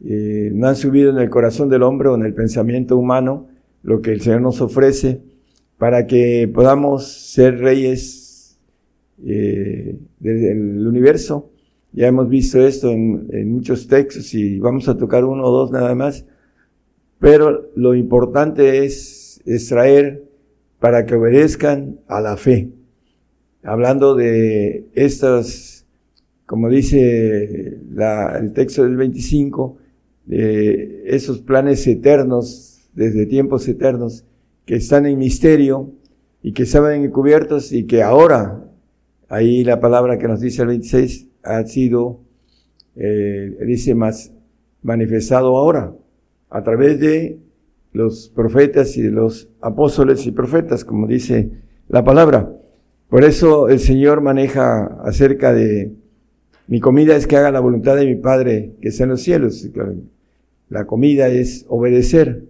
eh, 0.04 0.50
no 0.54 0.68
han 0.68 0.76
subido 0.76 1.10
en 1.10 1.18
el 1.18 1.28
corazón 1.28 1.68
del 1.68 1.82
hombre 1.82 2.08
o 2.08 2.14
en 2.14 2.24
el 2.24 2.32
pensamiento 2.32 2.96
humano 2.96 3.48
lo 3.82 4.00
que 4.00 4.12
el 4.12 4.22
Señor 4.22 4.40
nos 4.40 4.60
ofrece 4.60 5.20
para 5.76 6.06
que 6.06 6.50
podamos 6.52 7.06
ser 7.32 7.58
reyes 7.58 8.25
eh, 9.24 9.98
del 10.18 10.86
universo. 10.86 11.50
Ya 11.92 12.08
hemos 12.08 12.28
visto 12.28 12.60
esto 12.60 12.90
en, 12.90 13.50
muchos 13.50 13.86
textos 13.88 14.34
y 14.34 14.58
vamos 14.58 14.88
a 14.88 14.96
tocar 14.98 15.24
uno 15.24 15.44
o 15.44 15.50
dos 15.50 15.70
nada 15.70 15.94
más. 15.94 16.26
Pero 17.18 17.70
lo 17.74 17.94
importante 17.94 18.84
es 18.84 19.40
extraer 19.46 20.22
para 20.78 21.06
que 21.06 21.14
obedezcan 21.14 22.00
a 22.06 22.20
la 22.20 22.36
fe. 22.36 22.70
Hablando 23.62 24.14
de 24.14 24.86
estas, 24.94 25.86
como 26.44 26.68
dice 26.68 27.78
el 28.38 28.52
texto 28.52 28.82
del 28.84 28.96
25, 28.96 29.78
de 30.26 31.04
esos 31.06 31.40
planes 31.40 31.86
eternos, 31.86 32.90
desde 32.94 33.26
tiempos 33.26 33.66
eternos, 33.68 34.24
que 34.66 34.76
están 34.76 35.06
en 35.06 35.18
misterio 35.18 35.92
y 36.42 36.52
que 36.52 36.64
estaban 36.64 37.02
encubiertos 37.02 37.72
y 37.72 37.84
que 37.84 38.02
ahora 38.02 38.65
Ahí 39.28 39.64
la 39.64 39.80
palabra 39.80 40.18
que 40.18 40.28
nos 40.28 40.40
dice 40.40 40.62
el 40.62 40.68
26 40.68 41.26
ha 41.42 41.64
sido, 41.64 42.20
eh, 42.94 43.56
dice 43.66 43.94
más, 43.94 44.32
manifestado 44.82 45.56
ahora 45.56 45.92
a 46.50 46.62
través 46.62 47.00
de 47.00 47.38
los 47.92 48.30
profetas 48.34 48.96
y 48.96 49.02
de 49.02 49.10
los 49.10 49.48
apóstoles 49.60 50.26
y 50.26 50.30
profetas, 50.30 50.84
como 50.84 51.06
dice 51.06 51.50
la 51.88 52.04
palabra. 52.04 52.52
Por 53.08 53.24
eso 53.24 53.68
el 53.68 53.80
Señor 53.80 54.20
maneja 54.20 54.84
acerca 55.02 55.52
de 55.52 55.92
mi 56.68 56.80
comida 56.80 57.16
es 57.16 57.26
que 57.26 57.36
haga 57.36 57.52
la 57.52 57.60
voluntad 57.60 57.96
de 57.96 58.06
mi 58.06 58.16
Padre 58.16 58.72
que 58.80 58.88
está 58.88 59.04
en 59.04 59.10
los 59.10 59.22
cielos. 59.22 59.68
La 60.68 60.86
comida 60.86 61.28
es 61.28 61.64
obedecer 61.68 62.44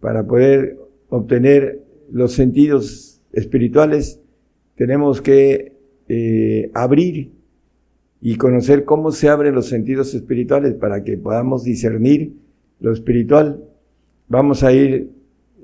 para 0.00 0.26
poder 0.26 0.78
obtener 1.10 1.82
los 2.10 2.32
sentidos 2.32 3.20
espirituales. 3.32 4.20
Tenemos 4.76 5.20
que 5.20 5.71
eh, 6.08 6.70
abrir 6.74 7.30
y 8.20 8.36
conocer 8.36 8.84
cómo 8.84 9.12
se 9.12 9.28
abren 9.28 9.54
los 9.54 9.68
sentidos 9.68 10.14
espirituales 10.14 10.74
para 10.74 11.02
que 11.04 11.16
podamos 11.16 11.64
discernir 11.64 12.34
lo 12.80 12.92
espiritual. 12.92 13.64
Vamos 14.28 14.62
a 14.62 14.72
ir 14.72 15.10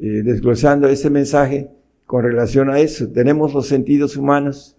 eh, 0.01 0.07
desglosando 0.24 0.89
ese 0.89 1.11
mensaje 1.11 1.70
con 2.07 2.24
relación 2.24 2.70
a 2.70 2.80
eso. 2.80 3.09
Tenemos 3.09 3.53
los 3.53 3.66
sentidos 3.66 4.16
humanos, 4.16 4.76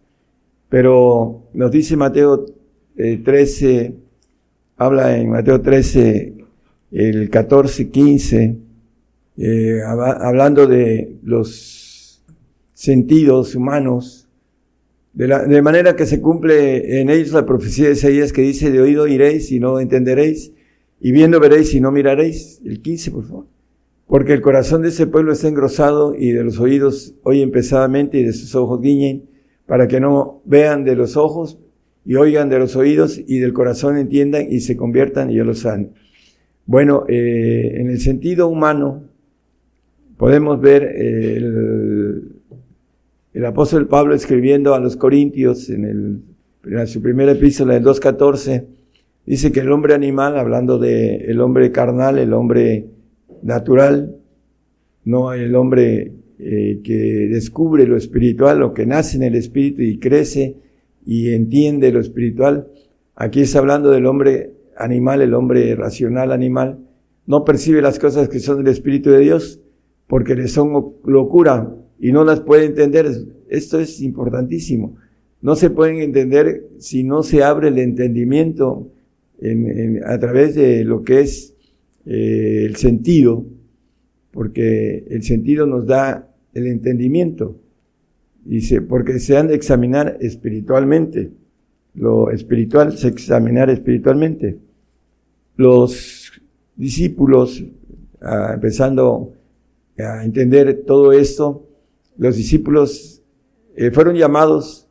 pero 0.70 1.44
nos 1.54 1.72
dice 1.72 1.96
Mateo 1.96 2.46
13, 2.96 3.76
eh, 3.76 3.94
habla 4.78 5.18
en 5.18 5.30
Mateo 5.30 5.62
13, 5.62 6.34
el 6.92 7.30
14, 7.30 7.90
15, 7.90 8.58
hablando 9.86 10.68
de 10.68 11.16
los 11.24 12.24
sentidos 12.74 13.56
humanos, 13.56 14.29
de, 15.14 15.62
manera 15.62 15.96
que 15.96 16.06
se 16.06 16.22
cumple 16.22 17.02
en 17.02 17.10
ellos 17.10 17.32
la 17.32 17.46
profecía 17.46 17.88
de 17.88 17.94
Isaías 17.94 18.32
que 18.32 18.42
dice, 18.42 18.72
de 18.72 18.82
oído 18.82 19.08
iréis 19.08 19.52
y 19.52 19.60
no 19.60 19.80
entenderéis, 19.80 20.54
y 21.02 21.12
viendo 21.12 21.40
veréis 21.40 21.74
y 21.74 21.80
no 21.80 21.92
miraréis. 21.92 22.62
El 22.64 22.82
15, 22.82 23.12
por 23.12 23.26
favor. 23.26 23.46
Porque 24.08 24.34
el 24.34 24.42
corazón 24.42 24.82
de 24.82 24.90
ese 24.90 25.08
pueblo 25.08 25.34
está 25.34 25.48
engrosado 25.48 26.16
y 26.16 26.32
de 26.32 26.44
los 26.44 26.60
oídos 26.60 27.16
oyen 27.24 27.52
pesadamente 27.52 28.20
y 28.20 28.24
de 28.24 28.34
sus 28.34 28.56
ojos 28.56 28.82
guiñen, 28.82 29.30
para 29.66 29.88
que 29.88 30.00
no 30.00 30.42
vean 30.46 30.84
de 30.84 30.96
los 30.96 31.16
ojos 31.16 31.60
y 32.06 32.16
oigan 32.16 32.50
de 32.50 32.58
los 32.58 32.76
oídos 32.76 33.20
y 33.28 33.40
del 33.40 33.54
corazón 33.54 33.98
entiendan 33.98 34.48
y 34.50 34.62
se 34.62 34.76
conviertan 34.76 35.30
y 35.30 35.36
yo 35.36 35.44
los 35.44 35.60
sane. 35.60 35.92
Bueno, 36.66 37.06
eh, 37.08 37.74
en 37.76 37.90
el 37.90 38.00
sentido 38.00 38.48
humano 38.48 39.04
podemos 40.18 40.60
ver 40.60 40.84
el, 40.84 42.39
el 43.34 43.46
apóstol 43.46 43.88
Pablo 43.88 44.16
escribiendo 44.16 44.74
a 44.74 44.80
los 44.80 44.96
Corintios 44.98 45.70
en, 45.70 45.86
el, 45.86 46.22
en 46.66 46.88
su 46.88 47.02
primera 47.02 47.32
epístola, 47.32 47.76
el 47.76 47.84
2.14, 47.84 48.66
dice 49.26 49.52
que 49.52 49.60
el 49.60 49.72
hombre 49.72 49.94
animal, 49.94 50.38
hablando 50.38 50.80
de 50.80 51.18
el 51.28 51.40
hombre 51.42 51.72
carnal, 51.72 52.18
el 52.18 52.34
hombre 52.34 52.88
natural, 53.44 54.16
no 55.06 55.34
el 55.34 55.56
hombre 55.56 56.14
eh, 56.40 56.82
que 56.84 56.94
descubre 57.32 57.86
lo 57.86 57.98
espiritual, 57.98 58.60
lo 58.60 58.74
que 58.74 58.86
nace 58.86 59.18
en 59.18 59.24
el 59.24 59.36
espíritu 59.36 59.82
y 59.82 60.00
crece 60.00 60.58
y 61.06 61.34
entiende 61.34 61.92
lo 61.92 62.00
espiritual. 62.00 62.68
Aquí 63.16 63.42
está 63.42 63.60
hablando 63.60 63.92
del 63.92 64.06
hombre 64.06 64.54
animal, 64.78 65.22
el 65.22 65.34
hombre 65.34 65.76
racional 65.76 66.32
animal, 66.32 66.80
no 67.26 67.46
percibe 67.46 67.82
las 67.82 68.00
cosas 68.00 68.30
que 68.30 68.40
son 68.40 68.64
del 68.64 68.74
espíritu 68.74 69.12
de 69.12 69.20
Dios 69.20 69.62
porque 70.08 70.34
le 70.36 70.48
son 70.48 70.96
locura 71.06 71.76
y 72.00 72.12
no 72.12 72.24
las 72.24 72.40
puede 72.40 72.66
entender. 72.66 73.08
Esto 73.50 73.80
es 73.80 74.02
importantísimo. 74.02 74.96
No 75.42 75.56
se 75.56 75.70
pueden 75.70 75.98
entender 76.02 76.68
si 76.80 77.04
no 77.04 77.24
se 77.24 77.44
abre 77.44 77.70
el 77.70 77.80
entendimiento 77.80 78.92
a 80.06 80.20
través 80.20 80.56
de 80.56 80.84
lo 80.84 81.04
que 81.04 81.22
es 81.22 81.54
eh, 82.06 82.64
el 82.66 82.76
sentido, 82.76 83.46
porque 84.32 85.06
el 85.10 85.24
sentido 85.24 85.66
nos 85.66 85.86
da 85.86 86.30
el 86.54 86.68
entendimiento. 86.68 87.58
Dice, 88.44 88.82
porque 88.82 89.20
se 89.20 89.38
han 89.38 89.48
de 89.48 89.56
examinar 89.56 90.18
espiritualmente. 90.22 91.32
Lo 91.94 92.32
espiritual 92.32 92.98
se 92.98 93.08
examinar 93.08 93.70
espiritualmente. 93.70 94.58
Los 95.56 96.32
discípulos, 96.76 97.64
ah, 98.22 98.52
empezando 98.56 99.34
a 99.98 100.24
entender 100.24 100.84
todo 100.86 101.12
esto, 101.12 101.69
los 102.20 102.36
discípulos 102.36 103.24
eh, 103.76 103.92
fueron 103.92 104.16
llamados, 104.16 104.88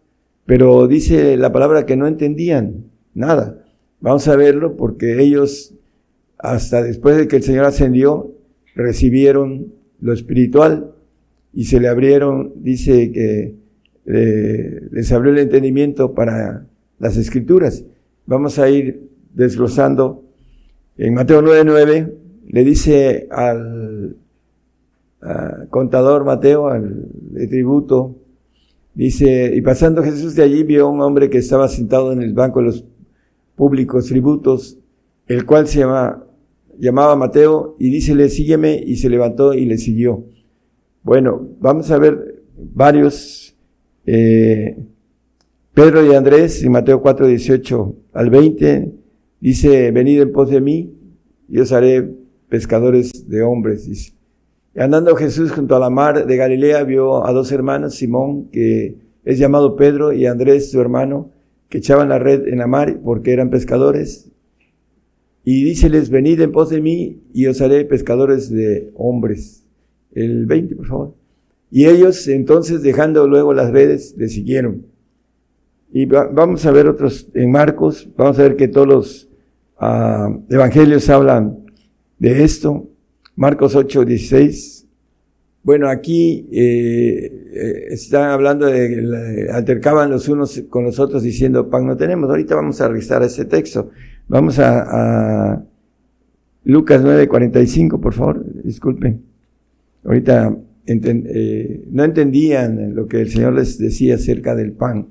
pero 0.47 0.89
dice 0.89 1.37
la 1.37 1.53
palabra 1.53 1.85
que 1.85 1.95
no 1.95 2.07
entendían 2.07 2.87
nada. 3.15 3.65
Vamos 4.01 4.27
a 4.29 4.35
verlo 4.35 4.77
porque 4.77 5.21
ellos, 5.23 5.75
hasta 6.39 6.83
después 6.83 7.19
de 7.19 7.29
que 7.29 7.37
el 7.37 7.43
Señor 7.43 7.67
ascendió, 7.67 8.33
recibieron 8.75 9.75
lo 10.01 10.15
espiritual 10.15 10.95
y 11.53 11.65
se 11.65 11.81
le 11.81 11.89
abrieron, 11.89 12.55
dice 12.57 13.13
que 13.13 13.57
eh, 14.07 14.89
les 14.91 15.13
abrió 15.13 15.33
el 15.33 15.39
entendimiento 15.39 16.15
para 16.15 16.67
las 16.99 17.19
escrituras. 17.19 17.85
Vamos 18.25 18.59
a 18.59 18.71
ir 18.71 19.11
desglosando. 19.35 20.25
En 20.97 21.13
Mateo 21.13 21.43
9:9 21.43 22.11
le 22.49 22.65
dice 22.65 23.29
al 23.31 24.17
contador 25.71 26.25
Mateo, 26.25 26.69
al 26.69 27.09
tributo, 27.49 28.17
dice, 28.95 29.53
y 29.55 29.61
pasando 29.63 30.03
Jesús 30.03 30.35
de 30.35 30.43
allí 30.43 30.63
vio 30.63 30.87
a 30.87 30.91
un 30.91 31.01
hombre 31.01 31.31
que 31.31 31.39
estaba 31.39 31.69
sentado 31.69 32.13
en 32.13 32.23
el 32.23 32.35
banco 32.35 32.61
de 32.61 32.67
los 32.67 32.85
públicos 33.57 34.07
tributos, 34.07 34.79
el 35.27 35.45
cual 35.45 35.67
se 35.67 35.81
llama, 35.81 36.25
llamaba 36.79 37.17
Mateo, 37.17 37.77
y 37.79 37.91
dícele, 37.91 38.29
sígueme, 38.29 38.83
y 38.85 38.97
se 38.97 39.09
levantó 39.09 39.55
y 39.55 39.65
le 39.67 39.79
siguió. 39.79 40.25
Bueno, 41.03 41.49
vamos 41.61 41.91
a 41.91 41.99
ver 41.99 42.43
varios, 42.57 43.57
eh, 44.07 44.79
Pedro 45.75 46.05
y 46.05 46.15
Andrés, 46.15 46.63
en 46.63 46.73
Mateo 46.73 47.03
4, 47.03 47.27
18 47.27 47.97
al 48.13 48.31
20, 48.31 48.93
dice, 49.41 49.91
venid 49.91 50.23
en 50.23 50.33
pos 50.33 50.51
de 50.51 50.61
mí, 50.61 50.95
y 51.49 51.59
os 51.59 51.73
haré 51.73 52.09
pescadores 52.49 53.29
de 53.29 53.43
hombres, 53.43 53.87
dice. 53.87 54.18
Andando 54.79 55.17
Jesús 55.17 55.51
junto 55.51 55.75
a 55.75 55.81
la 55.81 55.91
mar 55.91 56.27
de 56.27 56.37
Galilea, 56.37 56.85
vio 56.85 57.27
a 57.27 57.33
dos 57.33 57.51
hermanos, 57.51 57.97
Simón, 57.97 58.49
que 58.53 58.97
es 59.25 59.39
llamado 59.39 59.75
Pedro, 59.75 60.13
y 60.13 60.27
Andrés, 60.27 60.71
su 60.71 60.81
hermano, 60.81 61.33
que 61.69 61.79
echaban 61.79 62.09
la 62.09 62.19
red 62.19 62.47
en 62.47 62.59
la 62.59 62.69
mar 62.69 63.01
porque 63.03 63.33
eran 63.33 63.51
pescadores. 63.51 64.31
Y 65.45 65.65
díceles, 65.65 66.11
venid 66.11 66.41
en 66.41 66.53
pos 66.53 66.71
de 66.71 66.81
mí 66.81 67.23
y 67.33 67.47
os 67.47 67.61
haré 67.61 67.85
pescadores 67.87 68.51
de 68.51 68.91
hombres. 68.95 69.65
El 70.13 70.47
20, 70.47 70.77
por 70.77 70.87
favor. 70.87 71.15
Y 71.71 71.87
ellos 71.87 72.29
entonces, 72.29 72.83
dejando 72.83 73.27
luego 73.27 73.53
las 73.53 73.73
redes, 73.73 74.15
le 74.17 74.29
siguieron. 74.29 74.87
Y 75.93 76.05
vamos 76.05 76.65
a 76.67 76.71
ver 76.71 76.87
otros 76.87 77.29
en 77.35 77.51
Marcos, 77.51 78.09
vamos 78.17 78.39
a 78.39 78.43
ver 78.43 78.57
que 78.57 78.69
todos 78.69 78.87
los 78.87 79.29
ah, 79.79 80.29
evangelios 80.51 81.09
hablan 81.09 81.65
de 82.19 82.45
esto. 82.45 82.88
Marcos 83.39 83.77
8, 83.77 84.05
16. 84.05 84.85
Bueno, 85.63 85.89
aquí 85.89 86.49
eh, 86.51 87.51
eh, 87.55 87.85
están 87.91 88.31
hablando 88.31 88.67
de, 88.67 89.49
altercaban 89.53 90.11
los 90.11 90.29
unos 90.29 90.65
con 90.69 90.83
los 90.83 90.99
otros 90.99 91.23
diciendo, 91.23 91.71
pan 91.71 91.87
no 91.87 91.97
tenemos. 91.97 92.29
Ahorita 92.29 92.57
vamos 92.57 92.81
a 92.81 92.89
revisar 92.89 93.23
ese 93.23 93.45
texto. 93.45 93.91
Vamos 94.27 94.59
a, 94.59 95.53
a 95.53 95.65
Lucas 96.65 97.01
9, 97.01 97.29
45, 97.29 98.01
por 98.01 98.13
favor, 98.13 98.45
disculpen. 98.65 99.23
Ahorita 100.03 100.57
eh, 100.85 101.85
no 101.93 102.03
entendían 102.03 102.97
lo 102.97 103.07
que 103.07 103.21
el 103.21 103.31
Señor 103.31 103.53
les 103.53 103.79
decía 103.79 104.17
acerca 104.17 104.57
del 104.57 104.73
pan. 104.73 105.07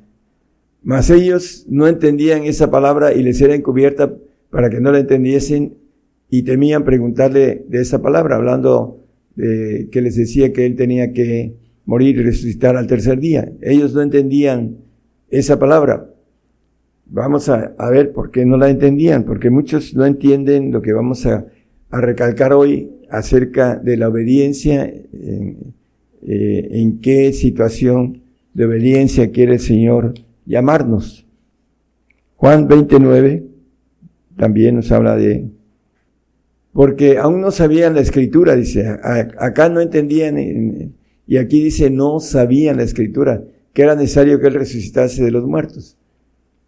Mas 0.84 1.10
ellos 1.10 1.66
no 1.70 1.88
entendían 1.88 2.44
esa 2.44 2.70
palabra 2.70 3.14
y 3.14 3.24
les 3.24 3.40
era 3.40 3.56
encubierta 3.56 4.14
para 4.50 4.70
que 4.70 4.82
no 4.82 4.92
la 4.92 5.00
entendiesen 5.00 5.87
y 6.30 6.44
temían 6.44 6.84
preguntarle 6.84 7.66
de 7.68 7.82
esa 7.82 8.02
palabra, 8.02 8.36
hablando 8.36 9.04
de 9.36 9.90
que 9.92 10.02
les 10.02 10.16
decía 10.16 10.52
que 10.52 10.66
él 10.66 10.76
tenía 10.76 11.14
que 11.14 11.54
morir 11.86 12.18
y 12.18 12.24
resucitar 12.24 12.76
al 12.76 12.88
tercer 12.88 13.20
día. 13.20 13.50
Ellos 13.62 13.94
no 13.94 14.02
entendían 14.02 14.78
esa 15.30 15.58
palabra. 15.58 16.10
Vamos 17.06 17.48
a, 17.48 17.74
ver 17.90 18.12
por 18.12 18.32
qué 18.32 18.46
no 18.46 18.58
la 18.58 18.70
entendían, 18.70 19.24
porque 19.24 19.50
muchos 19.50 19.96
no 19.96 20.06
entienden 20.06 20.72
lo 20.72 20.82
que 20.82 20.94
vamos 20.94 21.26
a, 21.26 21.46
recalcar 21.90 22.52
hoy 22.52 22.92
acerca 23.10 23.78
de 23.78 23.96
la 23.96 24.10
obediencia, 24.10 24.84
en, 24.84 25.74
eh, 26.22 26.68
en 26.72 27.00
qué 27.00 27.32
situación 27.32 28.24
de 28.54 28.66
obediencia 28.66 29.32
quiere 29.32 29.54
el 29.54 29.60
Señor 29.62 30.16
llamarnos. 30.46 31.26
Juan 32.36 32.68
29 32.68 33.46
también 34.36 34.76
nos 34.76 34.92
habla 34.92 35.16
de 35.16 35.50
porque 36.78 37.18
aún 37.18 37.42
no 37.42 37.50
sabían 37.50 37.96
la 37.96 38.02
escritura, 38.02 38.56
dice, 38.56 38.88
acá 38.88 39.68
no 39.68 39.82
entendían, 39.82 40.94
y 41.26 41.38
aquí 41.38 41.64
dice, 41.64 41.90
no 41.90 42.20
sabían 42.20 42.78
la 42.78 42.84
escritura, 42.84 43.44
que 43.74 43.82
era 43.82 43.96
necesario 43.96 44.40
que 44.40 44.46
Él 44.46 44.54
resucitase 44.54 45.24
de 45.24 45.32
los 45.32 45.44
muertos. 45.48 45.98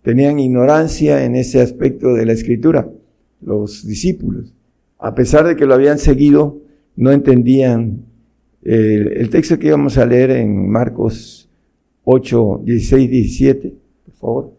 Tenían 0.02 0.40
ignorancia 0.40 1.24
en 1.26 1.36
ese 1.36 1.62
aspecto 1.62 2.16
de 2.16 2.26
la 2.26 2.34
escritura, 2.34 2.90
los 3.40 3.86
discípulos. 3.86 4.52
A 4.98 5.14
pesar 5.14 5.46
de 5.46 5.56
que 5.56 5.68
lo 5.68 5.76
habían 5.76 6.00
seguido, 6.00 6.60
no 6.96 7.12
entendían 7.12 8.06
el, 8.64 9.30
texto 9.30 9.60
que 9.60 9.68
íbamos 9.68 10.00
a 10.00 10.08
leer 10.08 10.32
en 10.32 10.72
Marcos 10.72 11.52
8, 12.04 12.64
16, 12.66 13.12
17, 13.12 13.74
por 14.06 14.16
favor. 14.16 14.54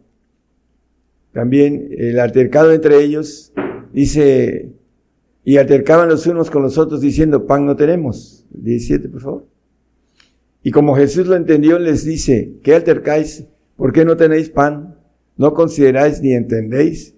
También 1.33 1.89
el 1.99 2.21
altercado 2.21 2.73
entre 2.73 3.03
ellos 3.03 3.53
dice, 3.93 4.79
y 5.45 5.57
altercaban 5.57 6.09
los 6.09 6.27
unos 6.27 6.51
con 6.51 6.63
los 6.63 6.79
otros 6.79 7.01
diciendo, 7.01 7.47
pan 7.47 7.67
no 7.67 7.77
tenemos. 7.77 8.45
17, 8.51 9.09
por 9.09 9.21
favor. 9.21 9.47
Y 10.63 10.71
como 10.71 10.95
Jesús 10.95 11.27
lo 11.27 11.37
entendió, 11.37 11.79
les 11.79 12.05
dice, 12.05 12.59
¿qué 12.63 12.75
altercáis? 12.75 13.47
¿Por 13.77 13.93
qué 13.93 14.05
no 14.05 14.17
tenéis 14.17 14.51
pan? 14.51 14.97
¿No 15.37 15.55
consideráis 15.55 16.21
ni 16.21 16.35
entendéis? 16.35 17.15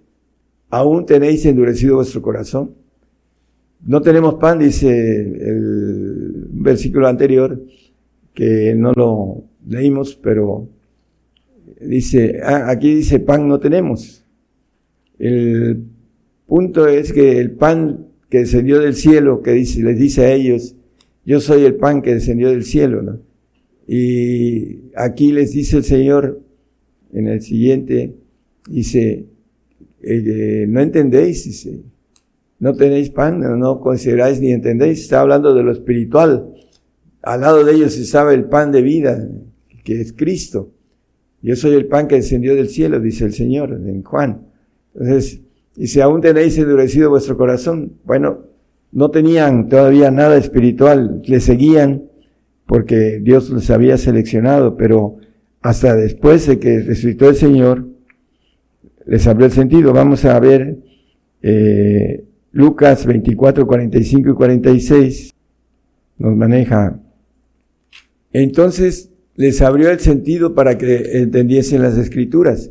¿Aún 0.70 1.06
tenéis 1.06 1.44
endurecido 1.44 1.96
vuestro 1.96 2.22
corazón? 2.22 2.76
No 3.84 4.00
tenemos 4.00 4.34
pan, 4.34 4.60
dice 4.60 4.88
el 4.88 6.46
versículo 6.52 7.08
anterior, 7.08 7.60
que 8.32 8.74
no 8.76 8.92
lo 8.92 9.42
leímos, 9.66 10.14
pero 10.14 10.68
dice, 11.80 12.40
ah, 12.44 12.70
aquí 12.70 12.94
dice 12.94 13.18
pan 13.18 13.48
no 13.48 13.58
tenemos. 13.58 14.24
El 15.18 15.84
punto 16.46 16.86
es 16.86 17.12
que 17.12 17.40
el 17.40 17.50
pan 17.50 18.11
que 18.32 18.38
descendió 18.38 18.80
del 18.80 18.94
cielo, 18.94 19.42
que 19.42 19.52
les 19.52 19.98
dice 19.98 20.24
a 20.24 20.32
ellos, 20.32 20.74
yo 21.22 21.38
soy 21.38 21.66
el 21.66 21.74
pan 21.74 22.00
que 22.00 22.14
descendió 22.14 22.48
del 22.48 22.64
cielo, 22.64 23.02
¿no? 23.02 23.20
Y 23.86 24.90
aquí 24.96 25.32
les 25.32 25.52
dice 25.52 25.76
el 25.76 25.84
Señor, 25.84 26.40
en 27.12 27.26
el 27.26 27.42
siguiente, 27.42 28.16
dice, 28.66 29.26
eh, 30.00 30.64
no 30.66 30.80
entendéis, 30.80 31.68
no 32.58 32.72
tenéis 32.72 33.10
pan, 33.10 33.38
no, 33.38 33.80
consideráis 33.80 34.40
ni 34.40 34.52
entendéis, 34.52 35.00
está 35.00 35.20
hablando 35.20 35.52
de 35.52 35.64
lo 35.64 35.70
espiritual. 35.70 36.54
Al 37.20 37.42
lado 37.42 37.62
de 37.62 37.74
ellos 37.74 37.98
estaba 37.98 38.32
el 38.32 38.46
pan 38.46 38.72
de 38.72 38.80
vida, 38.80 39.28
que 39.84 40.00
es 40.00 40.14
Cristo. 40.14 40.72
Yo 41.42 41.54
soy 41.54 41.74
el 41.74 41.84
pan 41.84 42.08
que 42.08 42.14
descendió 42.14 42.54
del 42.54 42.70
cielo, 42.70 42.98
dice 42.98 43.26
el 43.26 43.34
Señor 43.34 43.74
en 43.74 44.02
Juan. 44.02 44.46
Entonces, 44.94 45.42
y 45.76 45.86
si 45.86 46.00
aún 46.00 46.20
tenéis 46.20 46.58
endurecido 46.58 47.10
vuestro 47.10 47.36
corazón, 47.36 47.94
bueno, 48.04 48.40
no 48.92 49.10
tenían 49.10 49.68
todavía 49.68 50.10
nada 50.10 50.36
espiritual, 50.36 51.22
le 51.24 51.40
seguían 51.40 52.04
porque 52.66 53.20
Dios 53.20 53.50
les 53.50 53.70
había 53.70 53.96
seleccionado, 53.96 54.76
pero 54.76 55.16
hasta 55.62 55.94
después 55.94 56.46
de 56.46 56.58
que 56.58 56.80
resucitó 56.80 57.28
el 57.28 57.36
Señor, 57.36 57.86
les 59.06 59.26
abrió 59.26 59.46
el 59.46 59.52
sentido. 59.52 59.92
Vamos 59.92 60.24
a 60.24 60.38
ver 60.38 60.76
eh, 61.42 62.24
Lucas 62.52 63.06
24, 63.06 63.66
45 63.66 64.30
y 64.30 64.34
46, 64.34 65.34
nos 66.18 66.36
maneja. 66.36 67.00
Entonces 68.32 69.10
les 69.34 69.62
abrió 69.62 69.90
el 69.90 70.00
sentido 70.00 70.54
para 70.54 70.76
que 70.76 71.18
entendiesen 71.22 71.82
las 71.82 71.96
escrituras 71.96 72.70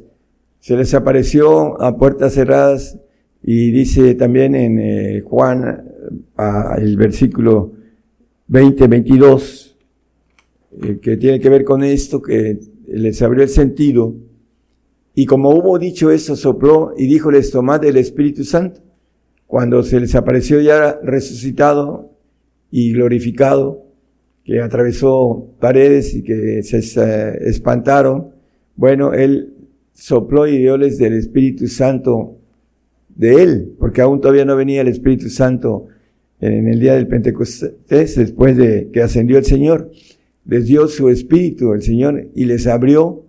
se 0.62 0.78
les 0.78 0.94
apareció 0.94 1.82
a 1.82 1.98
puertas 1.98 2.36
cerradas 2.36 2.98
y 3.44 3.72
dice 3.72 4.14
también 4.14 4.54
en 4.54 4.80
eh, 4.80 5.22
Juan, 5.22 5.84
el 6.78 6.98
versículo 6.98 7.74
20, 8.48 8.88
22, 8.88 9.78
eh, 10.84 11.00
que 11.02 11.18
tiene 11.18 11.40
que 11.40 11.50
ver 11.50 11.64
con 11.64 11.84
esto, 11.84 12.22
que 12.22 12.60
les 12.88 13.20
abrió 13.24 13.42
el 13.42 13.50
sentido. 13.50 14.14
Y 15.16 15.26
como 15.26 15.50
hubo 15.50 15.80
dicho 15.80 16.12
eso, 16.12 16.36
sopló 16.36 16.94
y 16.96 17.08
díjoles, 17.08 17.50
tomad 17.50 17.84
el 17.84 17.98
Espíritu 17.98 18.44
Santo. 18.44 18.82
Cuando 19.48 19.82
se 19.82 20.00
les 20.00 20.14
apareció 20.14 20.62
ya 20.62 21.00
resucitado 21.02 22.12
y 22.70 22.94
glorificado, 22.94 23.84
que 24.46 24.62
atravesó 24.62 25.48
paredes 25.60 26.14
y 26.14 26.24
que 26.24 26.62
se 26.62 26.78
eh, 26.78 27.38
espantaron, 27.46 28.30
bueno, 28.76 29.14
él 29.14 29.56
sopló 29.94 30.48
y 30.48 30.58
dioles 30.58 30.98
del 30.98 31.14
Espíritu 31.14 31.68
Santo 31.68 32.38
de 33.16 33.44
él, 33.44 33.76
porque 33.78 34.02
aún 34.02 34.22
todavía 34.22 34.46
no 34.46 34.56
venía 34.56 34.82
el 34.82 34.88
Espíritu 34.88 35.30
Santo 35.30 35.88
en 36.40 36.68
el 36.68 36.80
día 36.80 36.96
del 36.96 37.08
Pentecostés, 37.08 38.16
después 38.16 38.58
de 38.58 38.90
que 38.92 39.02
ascendió 39.02 39.38
el 39.38 39.46
Señor. 39.46 39.92
Les 40.46 40.66
dio 40.66 40.88
su 40.88 41.10
Espíritu 41.10 41.74
el 41.74 41.84
Señor 41.84 42.30
y 42.34 42.46
les 42.46 42.66
abrió, 42.66 43.26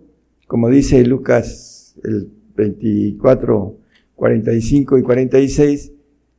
como 0.47 0.69
dice 0.69 1.05
Lucas 1.05 1.95
el 2.03 2.29
24, 2.55 3.77
45 4.15 4.97
y 4.97 5.01
46, 5.03 5.91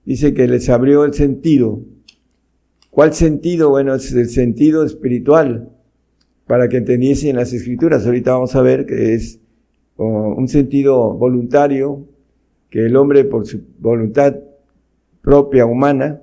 dice 0.05 0.35
que 0.35 0.49
les 0.49 0.69
abrió 0.69 1.05
el 1.05 1.15
sentido. 1.15 1.81
¿Cuál 2.91 3.13
sentido? 3.13 3.71
Bueno, 3.71 3.95
es 3.95 4.13
el 4.13 4.29
sentido 4.29 4.85
espiritual, 4.85 5.71
para 6.47 6.69
que 6.69 6.77
entendiesen 6.77 7.37
las 7.37 7.53
escrituras. 7.53 8.07
Ahorita 8.07 8.33
vamos 8.33 8.55
a 8.55 8.63
ver 8.63 8.87
que 8.87 9.15
es 9.15 9.41
un 9.97 10.49
sentido 10.49 11.15
voluntario 11.15 12.07
que 12.71 12.87
el 12.87 12.97
hombre 12.97 13.25
por 13.25 13.47
su 13.47 13.61
voluntad 13.79 14.35
propia 15.23 15.65
humana 15.65 16.21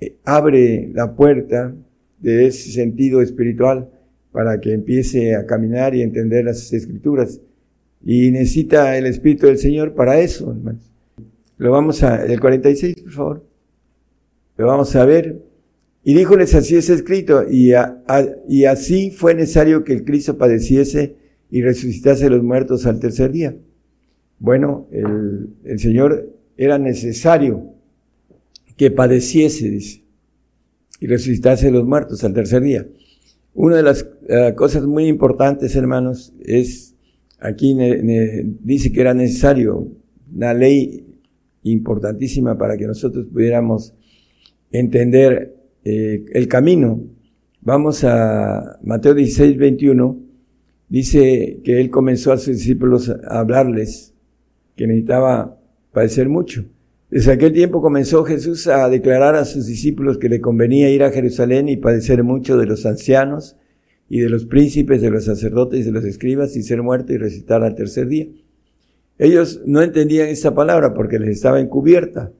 eh, 0.00 0.16
abre 0.24 0.90
la 0.92 1.14
puerta 1.14 1.74
de 2.18 2.46
ese 2.46 2.72
sentido 2.72 3.22
espiritual 3.22 3.90
para 4.30 4.60
que 4.60 4.72
empiece 4.72 5.34
a 5.34 5.46
caminar 5.46 5.94
y 5.94 6.02
entender 6.02 6.44
las 6.44 6.72
escrituras. 6.72 7.40
Y 8.04 8.30
necesita 8.30 8.96
el 8.96 9.06
Espíritu 9.06 9.46
del 9.46 9.58
Señor 9.58 9.94
para 9.94 10.20
eso, 10.20 10.50
hermanos. 10.50 10.90
Lo 11.56 11.72
vamos 11.72 12.02
a, 12.02 12.24
el 12.24 12.38
46, 12.38 13.02
por 13.02 13.12
favor. 13.12 13.44
Lo 14.56 14.66
vamos 14.66 14.94
a 14.94 15.04
ver. 15.04 15.42
Y 16.04 16.14
díjoles, 16.14 16.54
así 16.54 16.76
es 16.76 16.88
escrito, 16.90 17.44
y, 17.50 17.72
y 18.48 18.64
así 18.64 19.10
fue 19.10 19.34
necesario 19.34 19.82
que 19.82 19.92
el 19.92 20.04
Cristo 20.04 20.38
padeciese 20.38 21.16
y 21.50 21.62
resucitase 21.62 22.30
los 22.30 22.42
muertos 22.42 22.86
al 22.86 23.00
tercer 23.00 23.32
día. 23.32 23.56
Bueno, 24.38 24.86
el, 24.92 25.50
el 25.64 25.78
Señor 25.78 26.34
era 26.56 26.78
necesario 26.78 27.74
que 28.76 28.90
padeciese, 28.90 29.68
dice, 29.70 30.02
y 31.00 31.06
resucitase 31.06 31.70
los 31.70 31.84
muertos 31.86 32.22
al 32.24 32.32
tercer 32.32 32.62
día. 32.62 32.86
Una 33.54 33.76
de 33.76 33.82
las 33.82 34.08
eh, 34.28 34.54
cosas 34.54 34.84
muy 34.84 35.06
importantes, 35.06 35.74
hermanos, 35.74 36.32
es, 36.44 36.94
aquí 37.40 37.76
dice 38.60 38.92
que 38.92 39.00
era 39.00 39.14
necesario 39.14 39.88
una 40.34 40.54
ley 40.54 41.06
importantísima 41.64 42.56
para 42.56 42.76
que 42.76 42.86
nosotros 42.86 43.26
pudiéramos 43.32 43.94
entender 44.70 45.56
eh, 45.84 46.24
el 46.32 46.46
camino. 46.46 47.02
Vamos 47.60 48.04
a 48.04 48.78
Mateo 48.82 49.14
16, 49.14 49.56
21. 49.56 50.27
Dice 50.88 51.60
que 51.64 51.80
él 51.80 51.90
comenzó 51.90 52.32
a 52.32 52.38
sus 52.38 52.56
discípulos 52.56 53.08
a 53.10 53.40
hablarles 53.40 54.14
que 54.76 54.86
necesitaba 54.86 55.58
padecer 55.92 56.28
mucho. 56.28 56.64
Desde 57.10 57.32
aquel 57.32 57.52
tiempo 57.52 57.80
comenzó 57.80 58.24
Jesús 58.24 58.66
a 58.66 58.88
declarar 58.88 59.34
a 59.34 59.44
sus 59.44 59.66
discípulos 59.66 60.18
que 60.18 60.28
le 60.28 60.40
convenía 60.40 60.90
ir 60.90 61.02
a 61.02 61.10
Jerusalén 61.10 61.68
y 61.68 61.76
padecer 61.76 62.22
mucho 62.22 62.56
de 62.56 62.66
los 62.66 62.84
ancianos 62.86 63.56
y 64.08 64.20
de 64.20 64.28
los 64.28 64.46
príncipes, 64.46 65.02
de 65.02 65.10
los 65.10 65.24
sacerdotes 65.24 65.80
y 65.80 65.82
de 65.84 65.92
los 65.92 66.04
escribas 66.04 66.56
y 66.56 66.62
ser 66.62 66.82
muerto 66.82 67.12
y 67.12 67.18
recitar 67.18 67.62
al 67.62 67.74
tercer 67.74 68.08
día. 68.08 68.26
Ellos 69.18 69.62
no 69.66 69.82
entendían 69.82 70.28
esta 70.28 70.54
palabra 70.54 70.94
porque 70.94 71.18
les 71.18 71.30
estaba 71.30 71.60
encubierta. 71.60 72.32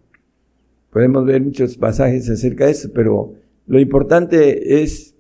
Podemos 0.91 1.27
ver 1.27 1.43
muchos 1.43 1.77
pasajes 1.77 2.31
acerca 2.31 2.67
de 2.67 2.73
eso, 2.73 2.91
pero 2.95 3.35
lo 3.67 3.81
importante 3.81 4.83
es 4.83 5.15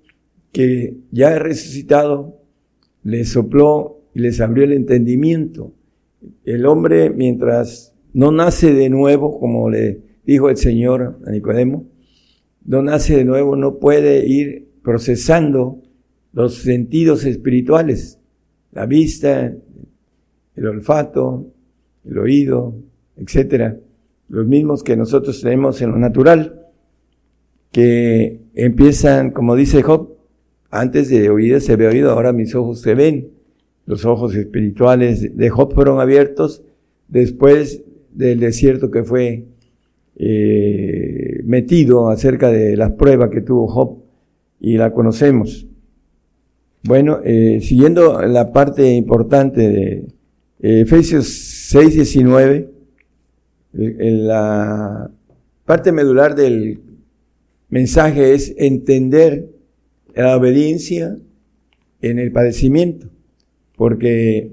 que 0.52 0.96
ya 1.10 1.32
he 1.32 1.38
resucitado, 1.38 2.37
les 3.08 3.30
sopló 3.30 4.02
y 4.12 4.20
les 4.20 4.38
abrió 4.40 4.64
el 4.64 4.72
entendimiento. 4.72 5.72
El 6.44 6.66
hombre, 6.66 7.08
mientras 7.08 7.94
no 8.12 8.32
nace 8.32 8.74
de 8.74 8.90
nuevo, 8.90 9.40
como 9.40 9.70
le 9.70 10.02
dijo 10.26 10.50
el 10.50 10.58
Señor 10.58 11.18
a 11.24 11.30
Nicodemo, 11.30 11.86
no 12.66 12.82
nace 12.82 13.16
de 13.16 13.24
nuevo, 13.24 13.56
no 13.56 13.78
puede 13.78 14.26
ir 14.26 14.68
procesando 14.82 15.80
los 16.34 16.56
sentidos 16.56 17.24
espirituales, 17.24 18.20
la 18.72 18.84
vista, 18.84 19.54
el 20.54 20.66
olfato, 20.66 21.46
el 22.04 22.18
oído, 22.18 22.74
etcétera, 23.16 23.78
los 24.28 24.46
mismos 24.46 24.82
que 24.82 24.98
nosotros 24.98 25.40
tenemos 25.40 25.80
en 25.80 25.92
lo 25.92 25.98
natural, 25.98 26.66
que 27.72 28.42
empiezan, 28.54 29.30
como 29.30 29.56
dice 29.56 29.82
Job, 29.82 30.17
antes 30.70 31.08
de 31.08 31.30
oír 31.30 31.60
se 31.60 31.76
ve 31.76 31.88
oído, 31.88 32.10
ahora 32.10 32.32
mis 32.32 32.54
ojos 32.54 32.80
se 32.80 32.94
ven. 32.94 33.30
Los 33.86 34.04
ojos 34.04 34.34
espirituales 34.34 35.36
de 35.36 35.48
Job 35.48 35.72
fueron 35.74 36.00
abiertos 36.00 36.62
después 37.08 37.82
del 38.12 38.40
desierto 38.40 38.90
que 38.90 39.02
fue 39.02 39.46
eh, 40.16 41.40
metido 41.44 42.10
acerca 42.10 42.50
de 42.50 42.76
las 42.76 42.92
pruebas 42.92 43.30
que 43.30 43.40
tuvo 43.40 43.66
Job 43.66 43.98
y 44.60 44.76
la 44.76 44.92
conocemos. 44.92 45.66
Bueno, 46.82 47.20
eh, 47.24 47.60
siguiendo 47.62 48.20
la 48.22 48.52
parte 48.52 48.92
importante 48.92 49.70
de 49.70 49.92
eh, 50.60 50.80
Efesios 50.80 51.28
6, 51.70 51.94
19, 51.94 52.70
la 53.72 55.10
parte 55.64 55.92
medular 55.92 56.34
del 56.34 56.80
mensaje 57.68 58.34
es 58.34 58.54
entender 58.58 59.57
la 60.22 60.36
obediencia 60.36 61.16
en 62.00 62.18
el 62.18 62.32
padecimiento, 62.32 63.08
porque 63.76 64.52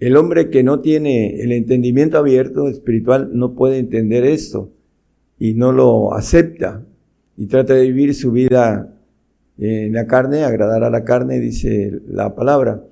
el 0.00 0.16
hombre 0.16 0.50
que 0.50 0.62
no 0.62 0.80
tiene 0.80 1.40
el 1.40 1.52
entendimiento 1.52 2.18
abierto 2.18 2.68
espiritual 2.68 3.30
no 3.32 3.54
puede 3.54 3.78
entender 3.78 4.24
esto 4.24 4.72
y 5.38 5.54
no 5.54 5.72
lo 5.72 6.14
acepta 6.14 6.84
y 7.36 7.46
trata 7.46 7.74
de 7.74 7.86
vivir 7.86 8.14
su 8.14 8.32
vida 8.32 8.92
en 9.58 9.92
la 9.92 10.06
carne, 10.06 10.42
agradar 10.42 10.84
a 10.84 10.90
la 10.90 11.04
carne, 11.04 11.38
dice 11.38 12.00
la 12.08 12.34
palabra. 12.34 12.84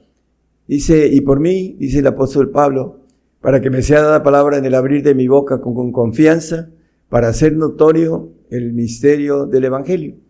Dice, 0.67 1.09
y 1.09 1.21
por 1.21 1.41
mí, 1.41 1.77
dice 1.79 1.99
el 1.99 2.07
apóstol 2.07 2.51
Pablo, 2.51 3.01
para 3.41 3.61
que 3.61 3.69
me 3.69 3.83
sea 3.83 4.01
dada 4.01 4.23
palabra 4.23 4.57
en 4.59 4.65
el 4.65 4.75
abrir 4.75 5.03
de 5.03 5.15
mi 5.15 5.29
boca 5.29 5.61
con, 5.61 5.75
con 5.75 5.93
confianza, 5.93 6.71
para 7.09 7.29
hacer 7.29 7.55
notorio 7.55 8.31
el 8.51 8.73
misterio 8.73 9.45
del 9.45 9.65
Evangelio. 9.65 10.24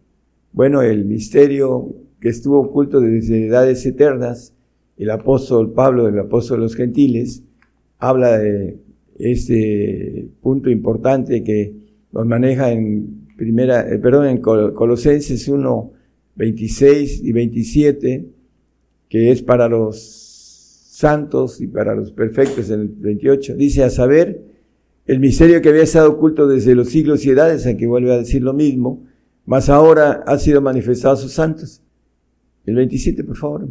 Bueno, 0.54 0.82
el 0.82 1.04
misterio 1.04 1.96
que 2.20 2.28
estuvo 2.28 2.60
oculto 2.60 3.00
desde 3.00 3.48
edades 3.48 3.84
eternas, 3.86 4.54
el 4.96 5.10
apóstol 5.10 5.72
Pablo, 5.72 6.06
el 6.06 6.16
apóstol 6.16 6.58
de 6.58 6.62
los 6.62 6.76
gentiles, 6.76 7.42
habla 7.98 8.38
de 8.38 8.78
este 9.18 10.28
punto 10.40 10.70
importante 10.70 11.42
que 11.42 11.74
nos 12.12 12.24
maneja 12.24 12.70
en 12.70 13.26
primera, 13.36 13.92
eh, 13.92 13.98
perdón, 13.98 14.28
en 14.28 14.38
Colosenses 14.38 15.48
1, 15.48 15.92
26 16.36 17.24
y 17.24 17.32
27, 17.32 18.26
que 19.08 19.32
es 19.32 19.42
para 19.42 19.68
los 19.68 19.98
santos 20.88 21.60
y 21.60 21.66
para 21.66 21.96
los 21.96 22.12
perfectos 22.12 22.70
en 22.70 22.82
el 22.82 22.88
28. 22.90 23.56
Dice, 23.56 23.82
a 23.82 23.90
saber, 23.90 24.44
el 25.06 25.18
misterio 25.18 25.60
que 25.60 25.70
había 25.70 25.82
estado 25.82 26.12
oculto 26.12 26.46
desde 26.46 26.76
los 26.76 26.90
siglos 26.90 27.26
y 27.26 27.30
edades, 27.30 27.66
aquí 27.66 27.86
vuelve 27.86 28.12
a 28.12 28.18
decir 28.18 28.40
lo 28.40 28.52
mismo, 28.52 29.02
mas 29.46 29.68
ahora 29.68 30.24
ha 30.26 30.38
sido 30.38 30.60
manifestado 30.60 31.14
a 31.14 31.18
sus 31.18 31.32
santos. 31.32 31.82
El 32.64 32.76
27, 32.76 33.24
por 33.24 33.36
favor 33.36 33.68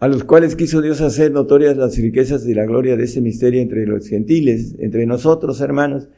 a 0.00 0.08
los 0.08 0.24
cuales 0.24 0.56
quiso 0.56 0.80
Dios 0.80 1.02
hacer 1.02 1.30
notorias 1.30 1.76
las 1.76 1.96
riquezas 1.98 2.46
y 2.48 2.54
la 2.54 2.64
gloria 2.64 2.96
de 2.96 3.04
ese 3.04 3.20
misterio 3.20 3.60
entre 3.60 3.86
los 3.86 4.08
gentiles, 4.08 4.74
entre 4.78 5.04
nosotros, 5.04 5.60
hermanos, 5.60 6.08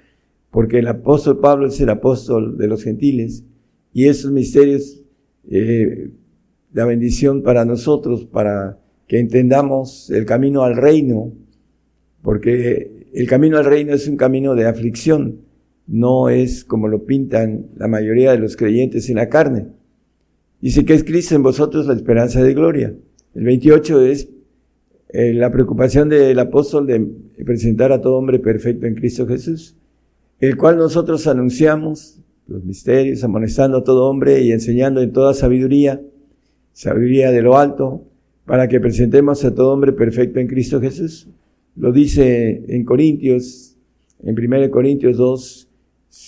porque 0.53 0.79
el 0.79 0.87
apóstol 0.87 1.41
Pablo 1.41 1.67
es 1.67 1.81
el 1.81 1.91
apóstol 1.91 2.57
de 2.57 2.69
los 2.69 2.85
gentiles, 2.85 3.45
y 3.93 4.07
esos 4.07 4.31
misterios, 4.31 5.03
eh, 5.51 6.11
la 6.73 6.85
bendición 6.85 7.43
para 7.43 7.65
nosotros, 7.65 8.25
para 8.25 8.79
que 9.09 9.19
entendamos 9.19 10.11
el 10.11 10.27
camino 10.27 10.63
al 10.63 10.77
reino, 10.77 11.33
porque 12.23 13.09
el 13.13 13.27
camino 13.27 13.59
al 13.59 13.65
reino 13.65 13.95
es 13.95 14.07
un 14.07 14.17
camino 14.17 14.55
de 14.55 14.67
aflicción, 14.67 15.41
no 15.87 16.29
es 16.29 16.65
como 16.65 16.89
lo 16.89 17.05
pintan 17.05 17.67
la 17.77 17.89
mayoría 17.89 18.33
de 18.33 18.39
los 18.39 18.57
creyentes 18.57 19.09
en 19.11 19.17
la 19.17 19.29
carne. 19.29 19.67
Dice 20.61 20.85
que 20.85 20.95
es 20.95 21.05
Cristo 21.05 21.35
en 21.35 21.43
vosotros 21.43 21.87
la 21.87 21.95
esperanza 21.95 22.43
de 22.43 22.55
gloria. 22.55 22.95
El 23.35 23.45
28 23.45 24.03
es 24.03 24.29
eh, 25.09 25.35
la 25.35 25.51
preocupación 25.51 26.09
del 26.09 26.39
apóstol 26.39 26.87
de 26.87 27.01
presentar 27.45 27.93
a 27.93 28.01
todo 28.01 28.17
hombre 28.17 28.39
perfecto 28.39 28.87
en 28.87 28.95
Cristo 28.95 29.27
Jesús, 29.27 29.77
el 30.41 30.57
cual 30.57 30.77
nosotros 30.77 31.27
anunciamos 31.27 32.21
los 32.47 32.65
misterios, 32.65 33.25
amonestando 33.25 33.79
a 33.79 33.85
todo 33.85 34.09
hombre 34.09 34.43
y 34.43 34.53
enseñando 34.53 35.01
en 35.01 35.13
toda 35.13 35.35
sabiduría, 35.35 36.01
sabiduría 36.73 37.31
de 37.31 37.43
lo 37.43 37.59
alto, 37.59 38.05
para 38.45 38.69
que 38.69 38.81
presentemos 38.81 39.45
a 39.45 39.55
todo 39.55 39.73
hombre 39.73 39.93
perfecto 39.93 40.41
en 40.41 40.49
Cristo 40.49 40.81
Jesús. 40.81 41.29
Lo 41.77 41.93
dice 41.93 42.65
en 42.69 42.85
Corintios, 42.85 43.77
en 44.23 44.39
1 44.39 44.71
Corintios 44.71 45.17
2, 45.17 45.69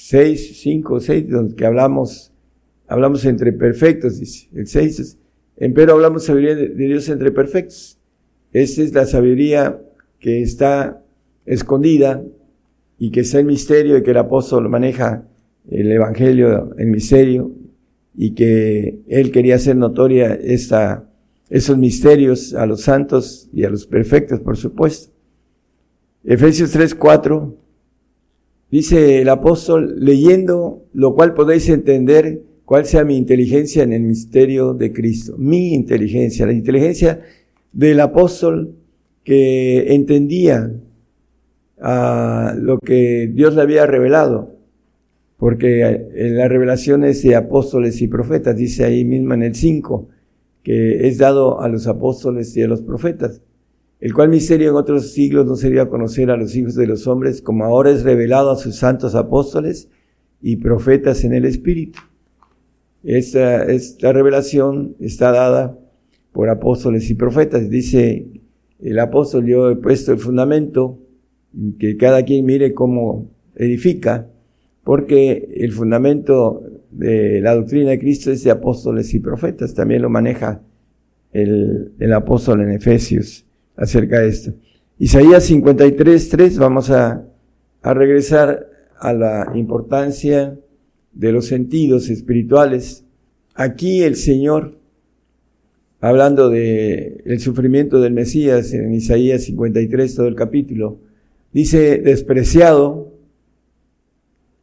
6, 0.06 0.60
5, 0.60 1.01
6, 1.01 1.31
donde 1.31 1.66
hablamos, 1.66 2.31
hablamos 2.86 3.24
entre 3.24 3.55
perfectos, 3.55 4.20
dice. 4.20 4.48
El 4.55 4.66
6 4.66 5.01
es, 5.01 5.18
Empero 5.56 5.94
hablamos 5.94 6.24
sabiduría 6.24 6.56
de 6.56 6.68
Dios 6.74 7.09
entre 7.09 7.32
perfectos. 7.32 7.98
Esa 8.52 8.82
es 8.82 8.93
la 8.93 9.06
sabiduría 9.06 9.81
que 10.18 10.43
está 10.43 11.02
escondida 11.47 12.22
y 12.98 13.12
que 13.12 13.20
está 13.20 13.39
en 13.39 13.47
misterio 13.47 13.97
y 13.97 14.02
que 14.02 14.10
el 14.10 14.18
apóstol 14.18 14.68
maneja 14.68 15.26
el 15.70 15.90
evangelio 15.90 16.74
en 16.76 16.90
misterio 16.90 17.52
y 18.14 18.35
que 18.35 18.98
él 19.09 19.31
quería 19.31 19.55
hacer 19.55 19.74
notoria 19.74 20.35
esta, 20.35 21.09
esos 21.48 21.78
misterios 21.78 22.52
a 22.52 22.66
los 22.66 22.82
santos 22.82 23.48
y 23.55 23.64
a 23.64 23.70
los 23.70 23.86
perfectos, 23.86 24.40
por 24.40 24.59
supuesto. 24.59 25.14
Efesios 26.24 26.72
3, 26.72 26.94
4, 26.94 27.63
dice 28.74 29.20
el 29.22 29.28
apóstol, 29.28 29.94
leyendo 30.01 30.82
lo 30.94 31.14
cual 31.14 31.32
podéis 31.32 31.68
entender 31.68 32.42
cuál 32.64 32.86
sea 32.86 33.05
mi 33.05 33.16
inteligencia 33.16 33.84
en 33.84 33.92
el 33.92 34.02
misterio 34.02 34.74
de 34.74 34.92
Cristo. 34.92 35.36
Mi 35.38 35.74
inteligencia, 35.74 36.44
la 36.44 36.55
inteligencia 36.55 37.20
del 37.72 38.01
apóstol 38.01 38.74
que 39.22 39.94
entendía 39.94 40.72
ah, 41.80 42.52
lo 42.59 42.80
que 42.80 43.30
Dios 43.32 43.55
le 43.55 43.62
había 43.62 43.86
revelado. 43.86 44.56
Porque 45.36 45.82
en 46.12 46.36
las 46.36 46.48
revelaciones 46.48 47.22
de 47.22 47.36
apóstoles 47.36 48.02
y 48.02 48.09
profetas, 48.09 48.56
dice 48.56 48.84
ahí 48.84 49.05
mismo 49.05 49.34
en 49.34 49.44
el 49.44 49.55
5, 49.55 50.09
que 50.64 51.06
es 51.06 51.18
dado 51.18 51.60
a 51.60 51.68
los 51.68 51.86
apóstoles 51.86 52.56
y 52.56 52.62
a 52.62 52.66
los 52.66 52.82
profetas. 52.82 53.40
El 54.00 54.12
cual 54.12 54.28
misterio 54.28 54.70
en 54.70 54.76
otros 54.76 55.12
siglos 55.12 55.46
no 55.46 55.56
se 55.56 55.70
dio 55.70 55.82
a 55.82 55.88
conocer 55.88 56.30
a 56.30 56.36
los 56.36 56.54
hijos 56.56 56.74
de 56.74 56.86
los 56.86 57.06
hombres, 57.06 57.40
como 57.40 57.64
ahora 57.64 57.90
es 57.90 58.02
revelado 58.02 58.50
a 58.50 58.56
sus 58.56 58.76
santos 58.76 59.14
apóstoles 59.14 59.88
y 60.40 60.56
profetas 60.56 61.24
en 61.24 61.32
el 61.32 61.44
Espíritu. 61.44 62.00
Esta, 63.02 63.64
esta 63.64 64.12
revelación 64.12 64.96
está 64.98 65.30
dada 65.30 65.78
por 66.32 66.48
apóstoles 66.48 67.08
y 67.10 67.14
profetas. 67.14 67.70
Dice 67.70 68.26
el 68.80 68.98
apóstol, 68.98 69.46
yo 69.46 69.70
he 69.70 69.76
puesto 69.76 70.12
el 70.12 70.18
fundamento, 70.18 70.98
que 71.78 71.96
cada 71.96 72.24
quien 72.24 72.44
mire 72.44 72.74
cómo 72.74 73.30
edifica, 73.54 74.28
porque 74.82 75.48
el 75.54 75.72
fundamento 75.72 76.62
de 76.90 77.40
la 77.40 77.54
doctrina 77.54 77.90
de 77.90 77.98
Cristo 77.98 78.30
es 78.30 78.44
de 78.44 78.50
apóstoles 78.50 79.14
y 79.14 79.20
profetas. 79.20 79.74
También 79.74 80.02
lo 80.02 80.10
maneja 80.10 80.62
el, 81.32 81.92
el 81.98 82.12
apóstol 82.12 82.62
en 82.62 82.72
Efesios 82.72 83.43
acerca 83.76 84.20
de 84.20 84.28
esto. 84.28 84.52
Isaías 84.98 85.44
53, 85.44 86.28
3, 86.28 86.59
vamos 86.59 86.90
a, 86.90 87.26
a 87.82 87.94
regresar 87.94 88.68
a 88.98 89.12
la 89.12 89.52
importancia 89.55 90.59
de 91.12 91.32
los 91.32 91.46
sentidos 91.46 92.10
espirituales. 92.10 93.05
Aquí 93.55 94.02
el 94.02 94.16
Señor, 94.16 94.78
hablando 96.01 96.51
de 96.51 97.36
sufrimiento 97.38 98.01
del 98.01 98.12
Mesías 98.12 98.72
en 98.72 98.92
Isaías 98.92 99.44
53, 99.44 100.14
todo 100.14 100.26
el 100.26 100.34
capítulo, 100.34 100.98
dice 101.52 101.98
despreciado, 101.98 103.12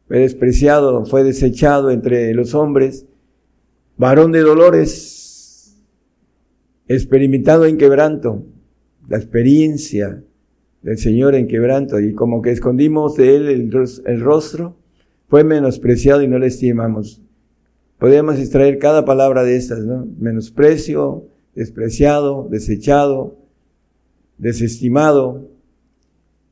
fue 0.08 0.18
despreciado, 0.18 1.04
fue 1.06 1.24
desechado 1.24 1.90
entre 1.90 2.34
los 2.34 2.54
hombres, 2.54 3.06
varón 3.96 4.32
de 4.32 4.40
dolores, 4.40 5.82
experimentado 6.86 7.64
en 7.64 7.78
quebranto, 7.78 8.44
la 9.08 9.16
experiencia 9.16 10.22
del 10.82 10.98
Señor 10.98 11.34
en 11.34 11.46
quebranto 11.46 12.00
y 12.00 12.12
como 12.12 12.42
que 12.42 12.50
escondimos 12.50 13.16
de 13.16 13.36
Él 13.36 13.48
el, 13.48 14.20
rostro, 14.20 14.76
fue 15.28 15.44
menospreciado 15.44 16.22
y 16.22 16.28
no 16.28 16.38
le 16.38 16.48
estimamos. 16.48 17.22
Podemos 17.98 18.38
extraer 18.38 18.78
cada 18.78 19.04
palabra 19.04 19.44
de 19.44 19.56
estas, 19.56 19.84
¿no? 19.84 20.06
Menosprecio, 20.18 21.28
despreciado, 21.54 22.48
desechado, 22.50 23.38
desestimado, 24.38 25.48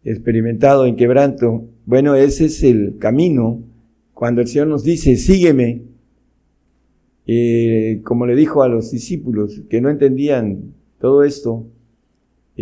experimentado 0.05 0.87
en 0.87 0.97
quebranto. 0.97 1.65
Bueno, 1.87 2.15
ese 2.15 2.47
es 2.47 2.63
el 2.63 2.99
camino. 2.99 3.65
Cuando 4.15 4.41
el 4.41 4.47
Señor 4.47 4.69
nos 4.69 4.85
dice, 4.85 5.17
sígueme, 5.17 5.83
eh, 7.27 8.01
como 8.05 8.27
le 8.27 8.37
dijo 8.37 8.63
a 8.63 8.69
los 8.69 8.91
discípulos 8.91 9.63
que 9.69 9.81
no 9.81 9.91
entendían 9.91 10.75
todo 11.01 11.25
esto, 11.25 11.67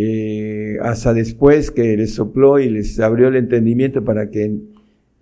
eh, 0.01 0.79
hasta 0.81 1.12
después 1.12 1.73
que 1.73 1.97
les 1.97 2.15
sopló 2.15 2.61
y 2.61 2.70
les 2.70 3.01
abrió 3.01 3.27
el 3.27 3.35
entendimiento 3.35 4.05
para 4.05 4.31
que 4.31 4.57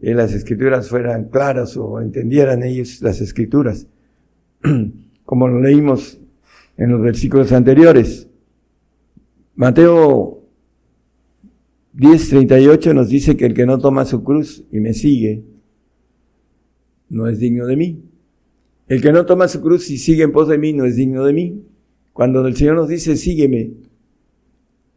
las 0.01 0.35
escrituras 0.35 0.91
fueran 0.91 1.31
claras 1.31 1.79
o 1.79 1.99
entendieran 1.99 2.63
ellos 2.63 3.01
las 3.01 3.23
escrituras, 3.23 3.87
como 5.25 5.49
lo 5.49 5.63
leímos 5.63 6.21
en 6.77 6.91
los 6.91 7.01
versículos 7.01 7.53
anteriores. 7.53 8.29
Mateo 9.55 10.43
10:38 11.95 12.93
nos 12.93 13.09
dice 13.09 13.35
que 13.35 13.47
el 13.47 13.55
que 13.55 13.65
no 13.65 13.79
toma 13.79 14.05
su 14.05 14.23
cruz 14.23 14.63
y 14.71 14.81
me 14.81 14.93
sigue, 14.93 15.43
no 17.09 17.29
es 17.29 17.39
digno 17.39 17.65
de 17.65 17.77
mí. 17.77 18.03
El 18.89 19.01
que 19.01 19.11
no 19.11 19.25
toma 19.25 19.49
su 19.49 19.63
cruz 19.63 19.89
y 19.89 19.97
sigue 19.97 20.25
en 20.25 20.33
pos 20.33 20.49
de 20.49 20.59
mí, 20.59 20.75
no 20.75 20.85
es 20.85 20.97
digno 20.97 21.25
de 21.25 21.33
mí. 21.33 21.65
Cuando 22.13 22.47
el 22.47 22.55
Señor 22.55 22.77
nos 22.77 22.89
dice, 22.89 23.17
sígueme, 23.17 23.87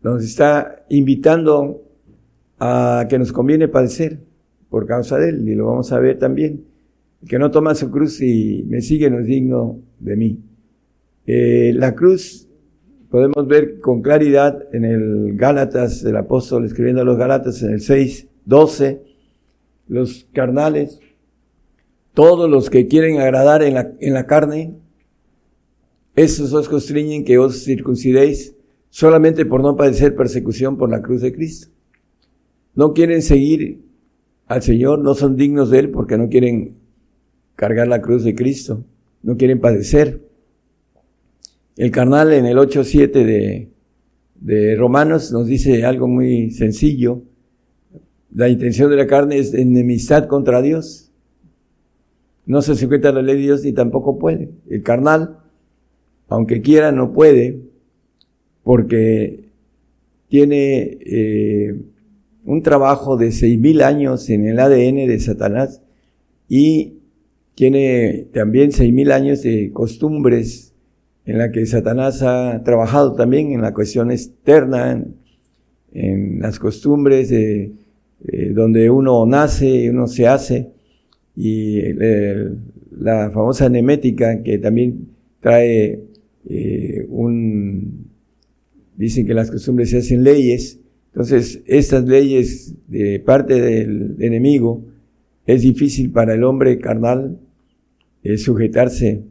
nos 0.01 0.23
está 0.23 0.85
invitando 0.89 1.84
a 2.59 3.05
que 3.09 3.17
nos 3.17 3.31
conviene 3.31 3.67
padecer 3.67 4.19
por 4.69 4.85
causa 4.85 5.17
de 5.17 5.30
Él, 5.30 5.47
y 5.47 5.55
lo 5.55 5.67
vamos 5.67 5.91
a 5.91 5.99
ver 5.99 6.19
también. 6.19 6.65
Que 7.27 7.38
no 7.38 7.51
toma 7.51 7.76
su 7.76 7.91
cruz 7.91 8.21
y 8.21 8.65
me 8.69 8.81
sigue 8.81 9.09
no 9.09 9.19
es 9.19 9.26
digno 9.26 9.80
de 9.99 10.15
mí. 10.15 10.39
Eh, 11.26 11.73
la 11.76 11.93
cruz 11.93 12.47
podemos 13.09 13.47
ver 13.47 13.80
con 13.80 14.01
claridad 14.01 14.67
en 14.71 14.85
el 14.85 15.35
Gálatas, 15.35 16.03
el 16.03 16.15
apóstol 16.15 16.65
escribiendo 16.65 17.01
a 17.01 17.05
los 17.05 17.17
Gálatas 17.17 17.61
en 17.63 17.71
el 17.73 17.81
6, 17.81 18.27
12, 18.45 19.01
los 19.88 20.27
carnales, 20.31 20.99
todos 22.13 22.49
los 22.49 22.69
que 22.69 22.88
quieren 22.88 23.19
agradar 23.19 23.63
en 23.63 23.73
la, 23.73 23.91
en 23.99 24.13
la 24.13 24.26
carne, 24.26 24.76
esos 26.15 26.53
os 26.53 26.69
constriñen 26.69 27.26
que 27.26 27.38
os 27.38 27.63
circuncidéis 27.63 28.55
solamente 28.90 29.45
por 29.45 29.61
no 29.61 29.76
padecer 29.76 30.16
persecución 30.16 30.78
por 30.78 30.90
la 30.90 31.02
cruz 31.02 31.22
de 31.22 31.34
Cristo. 31.34 31.70
No 32.76 32.94
quieren 32.94 33.22
seguir 33.22 33.82
al 34.48 34.61
Señor, 34.61 34.99
no 34.99 35.14
son 35.14 35.36
dignos 35.36 35.70
de 35.70 35.80
Él 35.80 35.90
porque 35.91 36.18
no 36.18 36.30
quieren 36.30 36.76
cargar 37.56 37.88
la 37.88 38.02
cruz 38.02 38.24
de 38.24 38.36
Cristo, 38.36 38.84
no 39.22 39.38
quieren 39.38 39.60
padecer. 39.60 40.22
El 41.76 41.91
carnal 41.91 42.34
en 42.34 42.45
el 42.45 42.57
8.7 42.57 43.11
de, 43.11 43.70
de 44.36 44.76
Romanos 44.76 45.32
nos 45.32 45.48
dice 45.48 45.86
algo 45.86 46.07
muy 46.07 46.52
sencillo. 46.52 47.22
La 48.34 48.49
intención 48.49 48.90
de 48.90 48.98
la 48.98 49.07
carne 49.07 49.38
es 49.38 49.53
enemistad 49.53 50.28
contra 50.28 50.61
Dios. 50.61 51.11
No 52.45 52.61
se 52.61 52.76
sujeta 52.76 53.10
a 53.10 53.14
la 53.14 53.22
ley 53.22 53.36
de 53.36 53.41
Dios 53.41 53.64
ni 53.64 53.74
tampoco 53.74 54.18
puede. 54.18 54.49
El 54.70 54.82
carnal, 54.82 55.40
aunque 56.28 56.61
quiera, 56.61 56.91
no 56.91 57.14
puede 57.14 57.68
porque 58.69 59.45
tiene 60.27 60.99
eh, 61.03 61.75
un 62.45 62.61
trabajo 62.61 63.17
de 63.17 63.31
seis 63.31 63.59
mil 63.59 63.81
años 63.81 64.29
en 64.29 64.45
el 64.45 64.59
ADN 64.59 65.07
de 65.07 65.19
Satanás 65.19 65.81
y 66.47 66.99
tiene 67.55 68.27
también 68.31 68.71
seis 68.71 68.93
mil 68.93 69.11
años 69.11 69.41
de 69.41 69.71
costumbres 69.73 70.75
en 71.25 71.39
la 71.39 71.51
que 71.51 71.65
Satanás 71.65 72.21
ha 72.21 72.61
trabajado 72.63 73.15
también 73.15 73.53
en 73.53 73.63
la 73.63 73.73
cuestión 73.73 74.11
externa, 74.11 75.03
en, 75.91 76.39
las 76.39 76.59
costumbres 76.59 77.29
de 77.29 77.71
donde 78.53 78.91
uno 78.91 79.25
nace, 79.25 79.89
uno 79.89 80.05
se 80.05 80.27
hace, 80.27 80.69
y 81.35 81.81
la 82.91 83.31
famosa 83.31 83.67
nemética 83.67 84.43
que 84.43 84.59
también 84.59 85.07
trae 85.41 86.03
eh, 86.47 87.07
un 87.09 88.09
dicen 88.99 89.26
que 89.26 89.34
las 89.34 89.49
costumbres 89.49 89.91
se 89.91 89.99
hacen 89.99 90.23
leyes, 90.23 90.77
entonces 91.13 91.63
estas 91.65 92.03
leyes 92.05 92.76
de 92.88 93.19
parte 93.19 93.59
del 93.59 94.17
enemigo 94.19 94.84
es 95.45 95.61
difícil 95.61 96.11
para 96.11 96.35
el 96.35 96.43
hombre 96.43 96.77
carnal 96.80 97.39
eh, 98.23 98.38
sujetarse, 98.38 99.23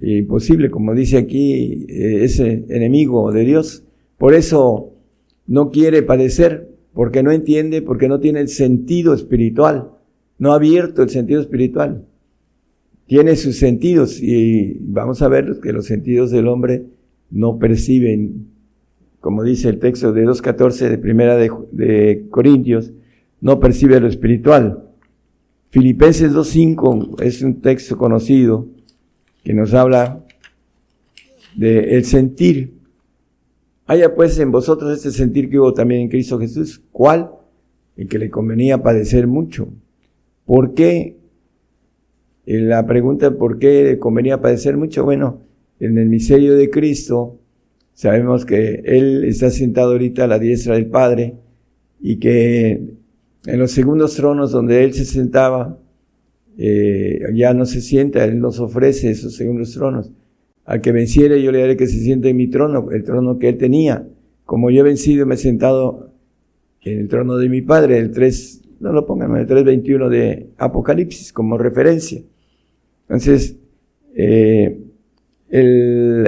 eh, 0.00 0.18
imposible, 0.18 0.70
como 0.70 0.94
dice 0.94 1.18
aquí 1.18 1.84
eh, 1.88 2.24
ese 2.24 2.64
enemigo 2.68 3.32
de 3.32 3.44
Dios. 3.44 3.82
Por 4.16 4.32
eso 4.32 4.92
no 5.48 5.70
quiere 5.70 6.04
padecer, 6.04 6.68
porque 6.92 7.24
no 7.24 7.32
entiende, 7.32 7.82
porque 7.82 8.08
no 8.08 8.20
tiene 8.20 8.40
el 8.40 8.48
sentido 8.48 9.12
espiritual, 9.12 9.90
no 10.38 10.52
ha 10.52 10.56
abierto 10.56 11.02
el 11.02 11.10
sentido 11.10 11.40
espiritual. 11.40 12.06
Tiene 13.06 13.34
sus 13.34 13.56
sentidos 13.56 14.22
y 14.22 14.78
vamos 14.80 15.20
a 15.20 15.28
ver 15.28 15.58
que 15.60 15.72
los 15.72 15.86
sentidos 15.86 16.30
del 16.30 16.46
hombre 16.46 16.84
no 17.30 17.58
perciben 17.58 18.53
como 19.24 19.42
dice 19.42 19.70
el 19.70 19.78
texto 19.78 20.12
de 20.12 20.26
2.14 20.26 20.86
de 20.86 20.98
Primera 20.98 21.38
de, 21.38 22.26
Corintios, 22.28 22.92
no 23.40 23.58
percibe 23.58 23.98
lo 23.98 24.06
espiritual. 24.06 24.90
Filipenses 25.70 26.34
2.5 26.34 27.22
es 27.22 27.40
un 27.40 27.62
texto 27.62 27.96
conocido 27.96 28.66
que 29.42 29.54
nos 29.54 29.72
habla 29.72 30.22
de 31.56 31.96
el 31.96 32.04
sentir. 32.04 32.74
Haya 33.86 34.14
pues 34.14 34.38
en 34.40 34.50
vosotros 34.50 34.94
este 34.94 35.10
sentir 35.10 35.48
que 35.48 35.58
hubo 35.58 35.72
también 35.72 36.02
en 36.02 36.10
Cristo 36.10 36.38
Jesús. 36.38 36.82
¿Cuál? 36.92 37.30
El 37.96 38.08
que 38.08 38.18
le 38.18 38.28
convenía 38.28 38.82
padecer 38.82 39.26
mucho. 39.26 39.68
¿Por 40.44 40.74
qué? 40.74 41.16
La 42.44 42.84
pregunta, 42.84 43.30
¿por 43.30 43.58
qué 43.58 43.84
le 43.84 43.98
convenía 43.98 44.42
padecer 44.42 44.76
mucho? 44.76 45.02
Bueno, 45.02 45.40
en 45.80 45.96
el 45.96 46.10
misterio 46.10 46.56
de 46.56 46.68
Cristo, 46.68 47.40
Sabemos 47.94 48.44
que 48.44 48.82
Él 48.84 49.24
está 49.24 49.50
sentado 49.50 49.92
ahorita 49.92 50.24
a 50.24 50.26
la 50.26 50.38
diestra 50.40 50.74
del 50.74 50.86
Padre 50.86 51.34
y 52.00 52.16
que 52.16 52.96
en 53.46 53.58
los 53.58 53.70
segundos 53.70 54.16
tronos 54.16 54.50
donde 54.50 54.82
Él 54.82 54.92
se 54.94 55.04
sentaba, 55.04 55.78
eh, 56.58 57.20
ya 57.34 57.54
no 57.54 57.66
se 57.66 57.80
sienta, 57.80 58.24
Él 58.24 58.40
nos 58.40 58.58
ofrece 58.58 59.10
esos 59.10 59.36
segundos 59.36 59.72
tronos. 59.72 60.10
Al 60.64 60.80
que 60.80 60.92
venciere 60.92 61.42
yo 61.42 61.52
le 61.52 61.62
haré 61.62 61.76
que 61.76 61.86
se 61.86 62.00
siente 62.00 62.30
en 62.30 62.36
mi 62.36 62.48
trono, 62.48 62.90
el 62.90 63.04
trono 63.04 63.38
que 63.38 63.48
Él 63.50 63.58
tenía. 63.58 64.06
Como 64.44 64.70
yo 64.70 64.80
he 64.80 64.84
vencido, 64.84 65.24
me 65.24 65.36
he 65.36 65.38
sentado 65.38 66.10
en 66.82 67.00
el 67.00 67.08
trono 67.08 67.36
de 67.36 67.48
mi 67.48 67.62
Padre, 67.62 67.98
el 67.98 68.10
3, 68.10 68.62
no 68.80 68.92
lo 68.92 69.06
pongan, 69.06 69.36
el 69.36 69.46
3.21 69.46 70.08
de 70.08 70.48
Apocalipsis 70.58 71.32
como 71.32 71.56
referencia. 71.58 72.22
Entonces, 73.08 73.56
eh, 74.14 74.80
el 75.48 76.26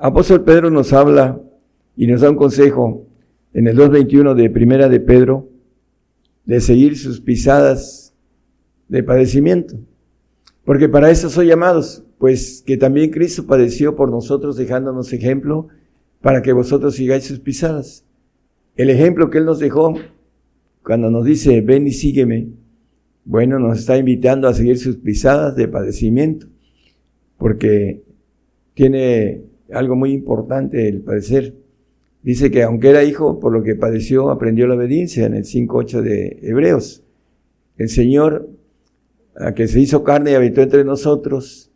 apóstol 0.00 0.44
Pedro 0.44 0.70
nos 0.70 0.92
habla 0.92 1.40
Y 1.96 2.06
nos 2.06 2.20
da 2.20 2.30
un 2.30 2.36
consejo 2.36 3.06
en 3.52 3.66
el 3.68 3.76
2.21 3.76 4.34
de 4.34 4.50
Primera 4.50 4.90
de 4.90 5.00
Pedro, 5.00 5.48
de 6.44 6.60
seguir 6.60 6.98
sus 6.98 7.20
pisadas 7.20 8.14
de 8.88 9.02
padecimiento. 9.02 9.76
Porque 10.64 10.90
para 10.90 11.10
eso 11.10 11.30
soy 11.30 11.46
llamados, 11.46 12.04
pues 12.18 12.62
que 12.66 12.76
también 12.76 13.10
Cristo 13.10 13.46
padeció 13.46 13.96
por 13.96 14.10
nosotros 14.10 14.56
dejándonos 14.56 15.12
ejemplo 15.12 15.68
para 16.20 16.42
que 16.42 16.52
vosotros 16.52 16.96
sigáis 16.96 17.24
sus 17.24 17.40
pisadas. 17.40 18.04
El 18.76 18.90
ejemplo 18.90 19.30
que 19.30 19.38
Él 19.38 19.46
nos 19.46 19.58
dejó 19.58 19.94
cuando 20.82 21.10
nos 21.10 21.24
dice, 21.24 21.60
ven 21.62 21.86
y 21.86 21.92
sígueme, 21.92 22.48
bueno, 23.24 23.58
nos 23.58 23.78
está 23.78 23.96
invitando 23.96 24.48
a 24.48 24.54
seguir 24.54 24.78
sus 24.78 24.96
pisadas 24.98 25.56
de 25.56 25.66
padecimiento, 25.66 26.46
porque 27.38 28.02
tiene 28.74 29.44
algo 29.72 29.96
muy 29.96 30.12
importante 30.12 30.88
el 30.88 31.00
padecer. 31.02 31.54
Dice 32.22 32.50
que 32.50 32.62
aunque 32.62 32.90
era 32.90 33.04
hijo, 33.04 33.38
por 33.38 33.52
lo 33.52 33.62
que 33.62 33.74
padeció, 33.74 34.30
aprendió 34.30 34.66
la 34.66 34.74
obediencia 34.74 35.26
en 35.26 35.34
el 35.34 35.44
5.8 35.44 36.00
de 36.00 36.38
Hebreos. 36.42 37.04
El 37.76 37.88
Señor, 37.88 38.48
a 39.36 39.54
que 39.54 39.68
se 39.68 39.80
hizo 39.80 40.02
carne 40.02 40.32
y 40.32 40.34
habitó 40.34 40.62
entre 40.62 40.84
nosotros, 40.84 41.70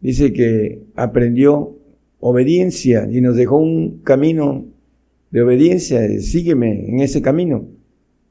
dice 0.00 0.32
que 0.32 0.82
aprendió 0.94 1.76
obediencia 2.20 3.08
y 3.10 3.20
nos 3.20 3.36
dejó 3.36 3.56
un 3.56 4.00
camino 4.02 4.66
de 5.30 5.42
obediencia, 5.42 6.06
sígueme 6.20 6.88
en 6.88 7.00
ese 7.00 7.22
camino. 7.22 7.66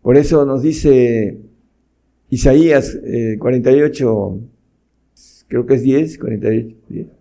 Por 0.01 0.17
eso 0.17 0.45
nos 0.45 0.61
dice 0.61 1.37
Isaías 2.29 2.97
48, 3.39 4.39
eh, 4.39 4.47
creo 5.47 5.65
que 5.65 5.75
es 5.75 5.83
10, 5.83 6.17
48, 6.17 6.75
10. 6.89 7.16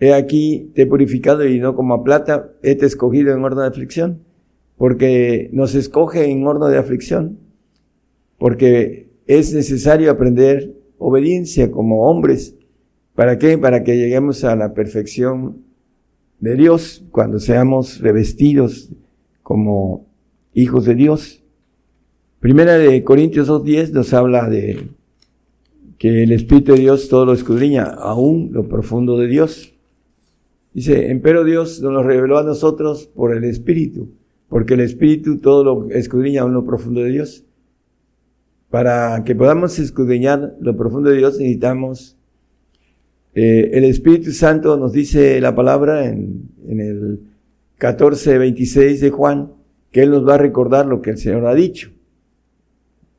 He 0.00 0.14
aquí, 0.14 0.72
te 0.74 0.82
he 0.82 0.86
purificado 0.86 1.46
y 1.46 1.60
no 1.60 1.76
como 1.76 1.94
a 1.94 2.02
plata, 2.02 2.52
he 2.62 2.74
te 2.74 2.86
escogido 2.86 3.34
en 3.34 3.44
horno 3.44 3.60
de 3.60 3.68
aflicción, 3.68 4.22
porque 4.78 5.50
nos 5.52 5.74
escoge 5.74 6.30
en 6.30 6.46
horno 6.46 6.68
de 6.68 6.78
aflicción, 6.78 7.38
porque 8.38 9.10
es 9.26 9.52
necesario 9.52 10.10
aprender 10.10 10.74
obediencia 10.96 11.70
como 11.70 12.08
hombres. 12.08 12.56
¿Para 13.14 13.38
qué? 13.38 13.58
Para 13.58 13.84
que 13.84 13.98
lleguemos 13.98 14.42
a 14.44 14.56
la 14.56 14.72
perfección 14.72 15.64
de 16.38 16.56
Dios 16.56 17.04
cuando 17.10 17.38
seamos 17.38 18.00
revestidos 18.00 18.90
como 19.42 20.06
hijos 20.54 20.86
de 20.86 20.94
Dios. 20.94 21.42
Primera 22.40 22.78
de 22.78 23.04
Corintios 23.04 23.50
2.10 23.50 23.90
nos 23.90 24.14
habla 24.14 24.48
de 24.48 24.88
que 25.98 26.22
el 26.22 26.32
Espíritu 26.32 26.72
de 26.72 26.80
Dios 26.80 27.10
todo 27.10 27.26
lo 27.26 27.34
escudriña, 27.34 27.84
aún 27.84 28.48
lo 28.52 28.66
profundo 28.66 29.18
de 29.18 29.26
Dios. 29.26 29.69
Dice, 30.72 31.10
empero 31.10 31.44
Dios 31.44 31.80
nos 31.82 31.92
lo 31.92 32.02
reveló 32.02 32.38
a 32.38 32.44
nosotros 32.44 33.08
por 33.14 33.34
el 33.34 33.44
Espíritu, 33.44 34.10
porque 34.48 34.74
el 34.74 34.80
Espíritu 34.80 35.38
todo 35.38 35.64
lo 35.64 35.90
escudriña 35.90 36.42
en 36.42 36.52
lo 36.52 36.64
profundo 36.64 37.00
de 37.00 37.10
Dios. 37.10 37.44
Para 38.70 39.24
que 39.24 39.34
podamos 39.34 39.78
escudriñar 39.80 40.56
lo 40.60 40.76
profundo 40.76 41.10
de 41.10 41.16
Dios 41.16 41.38
necesitamos, 41.38 42.16
eh, 43.34 43.70
el 43.74 43.84
Espíritu 43.84 44.30
Santo 44.30 44.76
nos 44.76 44.92
dice 44.92 45.40
la 45.40 45.54
palabra 45.54 46.06
en, 46.06 46.50
en 46.66 46.80
el 46.80 47.20
14, 47.78 48.38
26 48.38 49.00
de 49.00 49.10
Juan, 49.10 49.52
que 49.90 50.02
Él 50.02 50.10
nos 50.10 50.26
va 50.26 50.34
a 50.34 50.38
recordar 50.38 50.86
lo 50.86 51.02
que 51.02 51.10
el 51.10 51.18
Señor 51.18 51.46
ha 51.46 51.54
dicho. 51.54 51.90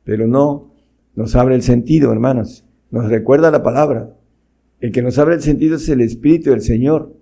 Pero 0.04 0.26
no 0.26 0.72
nos 1.14 1.36
abre 1.36 1.54
el 1.54 1.62
sentido, 1.62 2.12
hermanos. 2.12 2.64
Nos 2.90 3.08
recuerda 3.08 3.50
la 3.50 3.62
palabra. 3.62 4.14
El 4.80 4.92
que 4.92 5.02
nos 5.02 5.18
abre 5.18 5.34
el 5.34 5.42
sentido 5.42 5.76
es 5.76 5.88
el 5.88 6.00
Espíritu 6.00 6.50
del 6.50 6.62
Señor. 6.62 7.12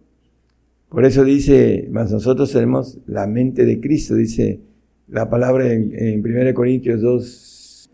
Por 0.91 1.05
eso 1.05 1.25
dice, 1.25 1.89
más 1.91 2.11
nosotros 2.11 2.53
tenemos 2.53 2.99
la 3.07 3.27
mente 3.27 3.65
de 3.65 3.81
Cristo, 3.81 4.17
dice 4.17 4.61
la 5.09 5.31
palabra 5.31 5.73
en, 5.73 5.93
en 5.97 6.21
1 6.21 6.53
Corintios 6.53 7.01
2, 7.01 7.91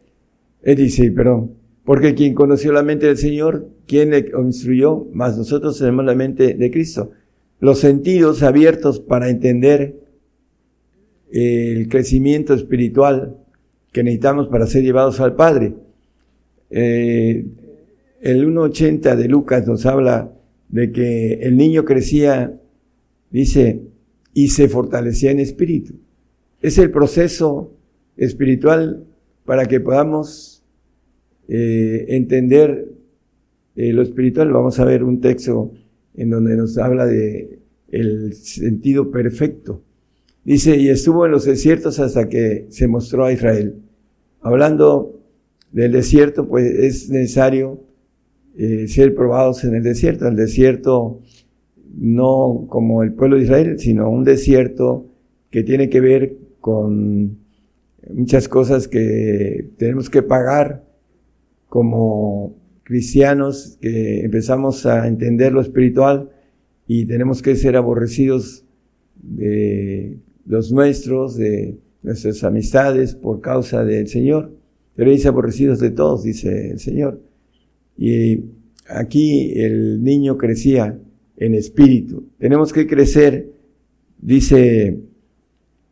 él 0.63 0.77
dice, 0.77 1.13
perdón, 1.13 1.53
porque 1.85 2.15
quien 2.15 2.35
conoció 2.35 2.73
la 2.73 2.83
mente 2.83 3.07
del 3.07 3.19
Señor, 3.19 3.69
quien 3.87 4.11
le 4.11 4.33
instruyó, 4.45 5.07
más 5.13 5.39
nosotros 5.39 5.79
tenemos 5.79 6.05
la 6.05 6.17
mente 6.17 6.55
de 6.55 6.71
Cristo. 6.73 7.13
Los 7.61 7.79
sentidos 7.79 8.43
abiertos 8.43 8.99
para 8.99 9.31
entender 9.31 9.95
el 11.31 11.89
crecimiento 11.89 12.55
espiritual 12.55 13.37
que 13.93 14.03
necesitamos 14.03 14.49
para 14.49 14.67
ser 14.67 14.83
llevados 14.83 15.21
al 15.21 15.37
Padre. 15.37 15.75
Eh, 16.71 17.47
el 18.21 18.49
1.80 18.49 19.15
de 19.15 19.29
Lucas 19.29 19.67
nos 19.67 19.87
habla 19.87 20.33
de 20.69 20.91
que 20.91 21.35
el 21.35 21.57
niño 21.57 21.85
crecía 21.85 22.59
Dice, 23.37 23.83
y 24.33 24.49
se 24.49 24.67
fortalecía 24.67 25.31
en 25.31 25.41
espíritu. 25.41 25.93
Es 26.63 26.79
el 26.79 26.91
proceso 26.91 27.77
espiritual 28.17 29.05
para 29.45 29.67
que 29.67 29.79
podamos 29.79 30.65
eh, 31.47 32.07
entender 32.09 32.95
eh, 33.75 33.93
lo 33.93 34.01
espiritual. 34.01 34.51
Vamos 34.53 34.81
a 34.81 34.87
ver 34.87 35.05
un 35.05 35.21
texto 35.21 35.71
en 36.15 36.31
donde 36.31 36.57
nos 36.57 36.79
habla 36.79 37.05
de 37.05 37.59
el 37.89 38.33
sentido 38.33 39.11
perfecto. 39.11 39.83
Dice, 40.43 40.79
y 40.79 40.89
estuvo 40.89 41.27
en 41.27 41.33
los 41.33 41.45
desiertos 41.45 42.01
hasta 42.01 42.31
que 42.31 42.69
se 42.71 42.89
mostró 42.89 43.27
a 43.27 43.35
Israel. 43.35 43.83
Hablando 44.41 45.21
del 45.73 45.93
desierto, 45.93 46.49
pues 46.49 46.73
es 46.73 47.11
necesario 47.11 47.85
eh, 48.57 48.89
ser 48.89 49.15
probados 49.15 49.63
en 49.65 49.75
el 49.75 49.83
desierto. 49.83 50.27
El 50.27 50.37
desierto 50.37 51.21
no 51.99 52.67
como 52.69 53.03
el 53.03 53.15
pueblo 53.15 53.37
de 53.37 53.45
Israel, 53.45 53.79
sino 53.79 54.11
un 54.11 54.25
desierto 54.25 55.07
que 55.51 55.63
tiene 55.63 55.89
que 55.89 56.01
ver 56.01 56.37
con 56.61 57.39
muchas 58.13 58.49
cosas 58.49 58.89
que 58.89 59.71
tenemos 59.79 60.11
que 60.11 60.23
pagar 60.23 60.85
como 61.69 62.55
cristianos 62.83 63.79
que 63.81 64.25
empezamos 64.25 64.87
a 64.87 65.09
entender 65.09 65.53
lo 65.53 65.61
espiritual 65.61 66.31
y 66.87 67.07
tenemos 67.07 67.43
que 67.43 67.57
ser 67.57 67.77
aborrecidos 67.77 68.65
de 69.17 70.21
los 70.45 70.71
nuestros, 70.71 71.37
de 71.37 71.79
nuestras 72.03 72.45
amistades 72.45 73.15
por 73.15 73.41
causa 73.41 73.85
del 73.85 74.07
Señor. 74.07 74.53
Dice 74.97 75.29
aborrecidos 75.29 75.81
de 75.81 75.91
todos, 75.91 76.23
dice 76.23 76.71
el 76.71 76.79
Señor. 76.79 77.21
Y 77.99 78.45
aquí 78.89 79.53
el 79.57 80.03
niño 80.03 80.39
crecía 80.39 80.99
en 81.37 81.55
espíritu. 81.55 82.25
Tenemos 82.39 82.73
que 82.73 82.87
crecer, 82.87 83.51
dice 84.19 84.99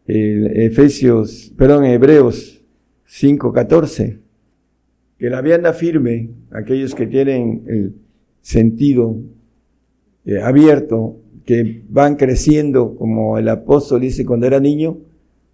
Efesios, 0.07 1.53
perdón, 1.57 1.85
Hebreos 1.85 2.63
5:14, 3.07 4.19
que 5.19 5.31
la 5.31 5.41
vianda 5.41 5.73
firme, 5.73 6.31
aquellos 6.51 6.95
que 6.95 7.07
tienen 7.07 7.63
el 7.67 7.95
sentido 8.41 9.17
eh, 10.27 10.41
abierto, 10.41 11.17
que 11.45 11.83
van 11.89 12.17
creciendo 12.17 12.97
como 12.97 13.39
el 13.39 13.49
apóstol 13.49 14.01
dice 14.01 14.25
cuando 14.25 14.47
era 14.47 14.61
niño, 14.61 14.99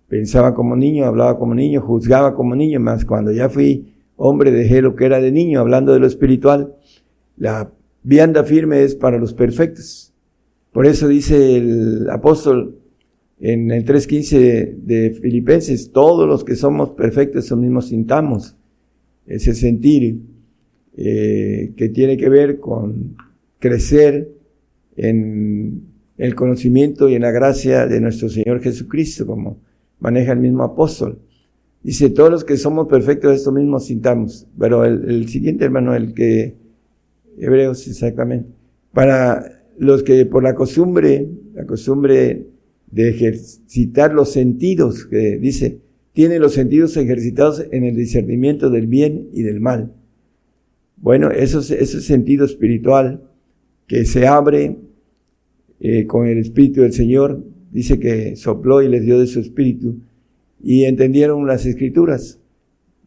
pensaba 0.08 0.54
como 0.54 0.76
niño, 0.76 1.04
hablaba 1.04 1.38
como 1.38 1.54
niño, 1.54 1.80
juzgaba 1.80 2.34
como 2.34 2.54
niño, 2.54 2.80
más 2.80 3.04
cuando 3.04 3.32
ya 3.32 3.48
fui 3.48 3.92
hombre 4.16 4.50
dejé 4.50 4.82
lo 4.82 4.94
que 4.94 5.06
era 5.06 5.20
de 5.20 5.32
niño, 5.32 5.60
hablando 5.60 5.92
de 5.92 6.00
lo 6.00 6.06
espiritual, 6.06 6.74
la 7.36 7.70
Vianda 8.02 8.44
firme 8.44 8.82
es 8.82 8.94
para 8.94 9.18
los 9.18 9.34
perfectos. 9.34 10.12
Por 10.72 10.86
eso 10.86 11.08
dice 11.08 11.56
el 11.56 12.08
apóstol 12.10 12.78
en 13.40 13.70
el 13.70 13.84
3.15 13.84 14.76
de, 14.76 15.10
Filipenses, 15.20 15.92
todos 15.92 16.28
los 16.28 16.44
que 16.44 16.56
somos 16.56 16.90
perfectos, 16.90 17.46
eso 17.46 17.56
mismo 17.56 17.80
sintamos. 17.82 18.56
Ese 19.26 19.54
sentir 19.54 20.20
eh, 20.96 21.72
que 21.76 21.88
tiene 21.88 22.16
que 22.16 22.28
ver 22.28 22.60
con 22.60 23.16
crecer 23.58 24.30
en 24.96 25.82
el 26.18 26.34
conocimiento 26.34 27.08
y 27.08 27.14
en 27.14 27.22
la 27.22 27.30
gracia 27.30 27.86
de 27.86 28.00
nuestro 28.00 28.28
Señor 28.28 28.60
Jesucristo, 28.60 29.26
como 29.26 29.58
maneja 29.98 30.32
el 30.32 30.40
mismo 30.40 30.62
apóstol. 30.62 31.18
Dice, 31.82 32.10
todos 32.10 32.30
los 32.30 32.44
que 32.44 32.58
somos 32.58 32.88
perfectos, 32.88 33.34
esto 33.34 33.52
mismo 33.52 33.80
sintamos. 33.80 34.46
Pero 34.58 34.84
el, 34.84 35.08
el 35.08 35.28
siguiente 35.28 35.64
hermano, 35.64 35.94
el 35.94 36.12
que 36.12 36.59
Hebreos, 37.40 37.86
exactamente. 37.88 38.50
Para 38.92 39.62
los 39.78 40.02
que 40.02 40.26
por 40.26 40.42
la 40.42 40.54
costumbre, 40.54 41.28
la 41.54 41.64
costumbre 41.64 42.46
de 42.90 43.08
ejercitar 43.08 44.12
los 44.12 44.32
sentidos, 44.32 45.06
que 45.06 45.38
dice, 45.38 45.80
tiene 46.12 46.38
los 46.38 46.54
sentidos 46.54 46.96
ejercitados 46.96 47.64
en 47.70 47.84
el 47.84 47.96
discernimiento 47.96 48.68
del 48.70 48.86
bien 48.86 49.28
y 49.32 49.42
del 49.42 49.60
mal. 49.60 49.92
Bueno, 50.96 51.30
eso 51.30 51.60
ese 51.60 52.00
sentido 52.00 52.44
espiritual 52.44 53.22
que 53.86 54.04
se 54.04 54.26
abre 54.26 54.76
eh, 55.80 56.06
con 56.06 56.26
el 56.26 56.38
Espíritu 56.38 56.82
del 56.82 56.92
Señor, 56.92 57.42
dice 57.72 57.98
que 57.98 58.36
sopló 58.36 58.82
y 58.82 58.88
les 58.88 59.04
dio 59.04 59.18
de 59.18 59.26
su 59.26 59.40
Espíritu 59.40 60.00
y 60.62 60.84
entendieron 60.84 61.46
las 61.46 61.64
Escrituras 61.64 62.38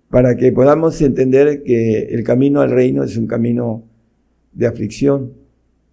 para 0.10 0.36
que 0.36 0.52
podamos 0.52 1.02
entender 1.02 1.64
que 1.64 2.08
el 2.12 2.24
camino 2.24 2.62
al 2.62 2.72
reino 2.72 3.04
es 3.04 3.18
un 3.18 3.28
camino 3.28 3.84
de 4.54 4.68
aflicción, 4.68 5.34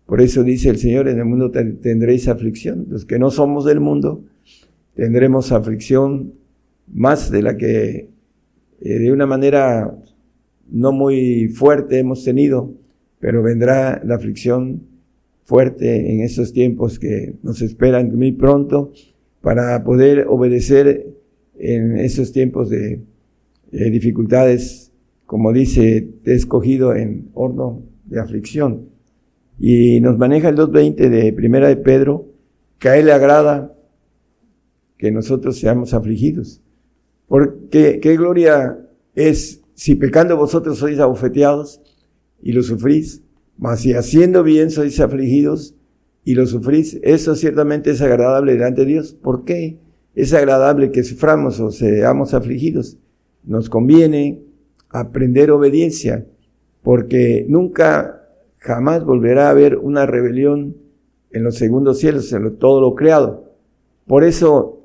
Por 0.07 0.21
eso 0.21 0.43
dice 0.43 0.69
el 0.71 0.79
Señor, 0.79 1.09
en 1.09 1.19
el 1.19 1.25
mundo 1.25 1.53
tendréis 1.53 2.27
aflicción. 2.27 2.87
Los 2.91 3.05
que 3.05 3.21
no 3.21 3.31
somos 3.31 3.65
del 3.65 3.79
mundo, 3.79 4.25
tendremos 4.95 5.53
aflicción 5.53 6.33
más 6.89 7.31
de 7.31 7.43
la 7.43 7.57
que 7.57 8.09
eh, 8.81 8.99
de 8.99 9.13
una 9.13 9.27
manera 9.27 9.97
no 10.69 10.93
muy 10.93 11.49
fuerte 11.49 11.99
hemos 11.99 12.25
tenido, 12.25 12.75
pero 13.21 13.43
vendrá 13.43 14.03
la 14.05 14.17
aflicción 14.17 14.83
fuerte 15.45 16.13
en 16.13 16.23
esos 16.23 16.53
tiempos 16.53 16.99
que 16.99 17.35
nos 17.43 17.61
esperan 17.63 18.15
muy 18.17 18.33
pronto 18.33 18.93
para 19.41 19.83
poder 19.85 20.27
obedecer 20.29 21.07
en 21.59 21.99
esos 21.99 22.33
tiempos 22.33 22.71
de, 22.71 23.01
dificultades, 23.71 24.93
como 25.27 25.53
dice, 25.53 26.09
te 26.25 26.33
he 26.33 26.35
escogido 26.35 26.95
en 26.95 27.31
horno 27.35 27.83
de 28.11 28.21
aflicción. 28.21 28.91
Y 29.59 30.01
nos 30.01 30.19
maneja 30.19 30.51
el 30.51 30.57
2.20 30.57 31.09
de 31.09 31.33
Primera 31.33 31.69
de 31.69 31.77
Pedro, 31.77 32.27
que 32.79 32.89
a 32.91 32.97
él 32.99 33.07
le 33.07 33.13
agrada 33.13 33.75
que 34.99 35.11
nosotros 35.11 35.59
seamos 35.59 35.95
afligidos. 35.95 36.61
Porque 37.27 38.01
qué 38.03 38.17
gloria 38.17 38.79
es 39.15 39.63
si 39.75 39.95
pecando 39.95 40.37
vosotros 40.37 40.79
sois 40.79 40.99
abofeteados 40.99 41.81
y 42.43 42.53
lo 42.53 42.63
sufrís, 42.63 43.23
mas 43.57 43.81
si 43.81 43.95
haciendo 43.95 44.43
bien 44.43 44.71
sois 44.71 45.01
afligidos 45.01 45.75
y 46.25 46.35
lo 46.35 46.47
sufrís, 46.47 46.99
eso 47.03 47.35
ciertamente 47.35 47.93
es 47.93 48.03
agradable 48.03 48.53
delante 48.53 48.83
de 48.83 48.89
Dios. 48.89 49.15
¿Por 49.15 49.45
qué? 49.45 49.79
Es 50.15 50.35
agradable 50.35 50.91
que 50.91 51.05
suframos 51.05 51.61
o 51.61 51.71
seamos 51.71 52.35
afligidos. 52.35 52.99
Nos 53.45 53.71
conviene 53.71 54.43
aprender 54.91 55.51
obediencia, 55.51 56.27
porque 56.83 57.45
nunca, 57.49 58.29
jamás 58.59 59.05
volverá 59.05 59.49
a 59.49 59.51
haber 59.51 59.77
una 59.77 60.07
rebelión 60.07 60.77
en 61.31 61.45
los 61.45 61.57
segundos 61.57 61.99
cielos, 61.99 62.33
en 62.33 62.57
todo 62.57 62.81
lo 62.81 62.95
creado. 62.95 63.53
Por 64.07 64.25
eso, 64.25 64.83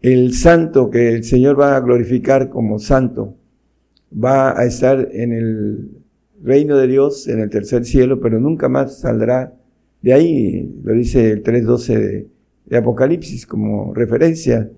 el 0.00 0.34
santo 0.34 0.90
que 0.90 1.14
el 1.14 1.24
Señor 1.24 1.58
va 1.58 1.76
a 1.76 1.80
glorificar 1.80 2.48
como 2.48 2.78
santo, 2.78 3.34
va 4.12 4.58
a 4.58 4.64
estar 4.64 5.08
en 5.12 5.32
el 5.32 5.90
reino 6.42 6.76
de 6.76 6.86
Dios, 6.86 7.28
en 7.28 7.40
el 7.40 7.50
tercer 7.50 7.84
cielo, 7.84 8.20
pero 8.20 8.38
nunca 8.38 8.68
más 8.68 8.98
saldrá 9.00 9.52
de 10.02 10.12
ahí, 10.12 10.80
lo 10.84 10.92
dice 10.92 11.32
el 11.32 11.42
3.12 11.42 11.98
de, 11.98 12.26
de, 12.66 12.76
Apocalipsis 12.76 13.46
como 13.46 13.92
referencia, 13.94 14.70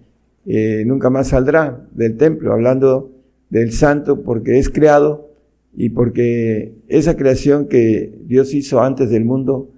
eh, 0.47 0.85
nunca 0.87 1.11
más 1.11 1.29
saldrá 1.29 1.87
del 1.93 2.17
templo, 2.17 2.53
hablando 2.53 3.11
del 3.51 3.73
santo 3.73 4.23
porque 4.23 4.59
es 4.59 4.71
creado 4.71 5.28
y 5.75 5.91
porque 5.91 6.75
esa 6.89 7.17
creación 7.17 7.69
que 7.69 8.13
Dios 8.25 8.55
hizo 8.55 8.81
antes 8.81 9.11
del 9.11 9.25
mundo, 9.25 9.71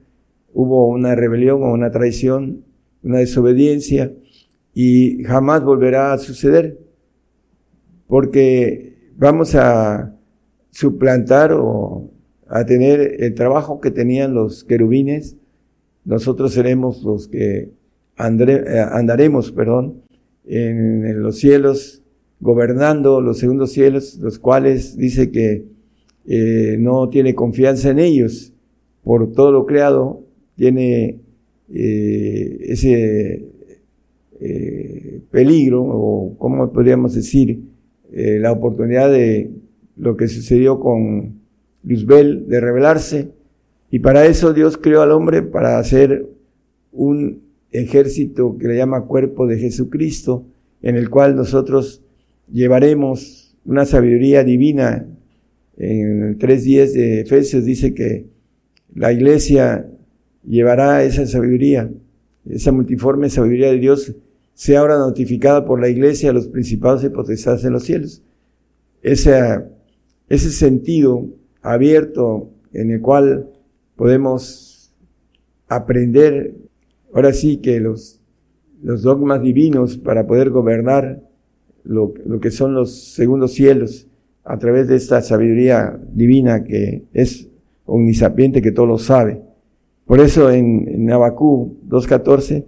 hubo 0.52 0.88
una 0.88 1.14
rebelión 1.14 1.62
o 1.62 1.72
una 1.72 1.90
traición, 1.90 2.64
una 3.02 3.18
desobediencia 3.18 4.12
y 4.74 5.22
jamás 5.24 5.62
volverá 5.62 6.12
a 6.12 6.18
suceder. 6.18 6.78
Porque 8.06 9.12
vamos 9.16 9.54
a 9.54 10.16
suplantar 10.70 11.52
o 11.52 12.10
a 12.48 12.64
tener 12.64 13.22
el 13.22 13.34
trabajo 13.34 13.80
que 13.80 13.90
tenían 13.90 14.34
los 14.34 14.64
querubines, 14.64 15.36
nosotros 16.04 16.52
seremos 16.52 17.02
los 17.04 17.28
que 17.28 17.58
eh, 17.58 17.72
andaremos, 18.18 19.52
perdón, 19.52 20.02
en, 20.44 21.22
los 21.22 21.38
cielos, 21.38 22.02
gobernando 22.40 23.20
los 23.20 23.38
segundos 23.38 23.72
cielos, 23.72 24.16
los 24.20 24.38
cuales 24.38 24.96
dice 24.96 25.30
que 25.30 25.66
eh, 26.26 26.76
no 26.78 27.08
tiene 27.08 27.34
confianza 27.34 27.90
en 27.90 27.98
ellos 27.98 28.52
por 29.02 29.32
todo 29.32 29.52
lo 29.52 29.66
creado, 29.66 30.22
tiene 30.56 31.20
eh, 31.72 32.58
ese 32.68 33.46
peligro, 35.30 35.82
o 35.82 36.34
cómo 36.38 36.72
podríamos 36.72 37.14
decir, 37.14 37.60
la 38.10 38.52
oportunidad 38.52 39.10
de 39.10 39.50
lo 39.96 40.16
que 40.16 40.28
sucedió 40.28 40.80
con 40.80 41.40
Luzbel 41.84 42.48
de 42.48 42.60
rebelarse. 42.60 43.28
Y 43.90 43.98
para 43.98 44.26
eso 44.26 44.52
Dios 44.52 44.76
creó 44.78 45.02
al 45.02 45.12
hombre 45.12 45.42
para 45.42 45.78
hacer 45.78 46.26
un 46.92 47.42
ejército 47.72 48.56
que 48.58 48.68
le 48.68 48.76
llama 48.76 49.06
cuerpo 49.06 49.46
de 49.46 49.58
Jesucristo, 49.58 50.44
en 50.82 50.96
el 50.96 51.10
cual 51.10 51.36
nosotros 51.36 52.02
llevaremos 52.50 53.56
una 53.64 53.84
sabiduría 53.84 54.44
divina. 54.44 55.06
En 55.76 56.22
el 56.22 56.38
3.10 56.38 56.92
de 56.92 57.20
Efesios 57.20 57.64
dice 57.64 57.94
que 57.94 58.26
la 58.94 59.12
iglesia 59.12 59.88
llevará 60.44 61.02
esa 61.04 61.26
sabiduría, 61.26 61.90
esa 62.48 62.72
multiforme 62.72 63.30
sabiduría 63.30 63.70
de 63.70 63.78
Dios, 63.78 64.14
sea 64.54 64.80
ahora 64.80 64.98
notificada 64.98 65.64
por 65.64 65.80
la 65.80 65.88
iglesia 65.88 66.30
a 66.30 66.32
los 66.32 66.48
principados 66.48 67.04
y 67.04 67.08
potestades 67.08 67.64
en 67.64 67.72
los 67.72 67.84
cielos. 67.84 68.22
Ese, 69.02 69.62
sentido 70.28 71.28
abierto 71.62 72.50
en 72.72 72.90
el 72.90 73.00
cual 73.00 73.48
podemos 73.96 74.92
aprender, 75.68 76.54
ahora 77.12 77.32
sí 77.32 77.58
que 77.58 77.80
los, 77.80 78.20
dogmas 78.82 79.42
divinos 79.42 79.98
para 79.98 80.26
poder 80.26 80.50
gobernar 80.50 81.22
lo 81.84 82.12
que 82.40 82.50
son 82.50 82.74
los 82.74 83.12
segundos 83.12 83.52
cielos 83.52 84.09
a 84.52 84.58
través 84.58 84.88
de 84.88 84.96
esta 84.96 85.22
sabiduría 85.22 85.98
divina 86.12 86.64
que 86.64 87.04
es 87.12 87.48
omnisapiente, 87.84 88.62
que 88.62 88.72
todo 88.72 88.86
lo 88.86 88.98
sabe. 88.98 89.42
Por 90.04 90.20
eso 90.20 90.50
en, 90.50 90.88
en 90.88 91.10
Abacú 91.12 91.78
2.14 91.88 92.64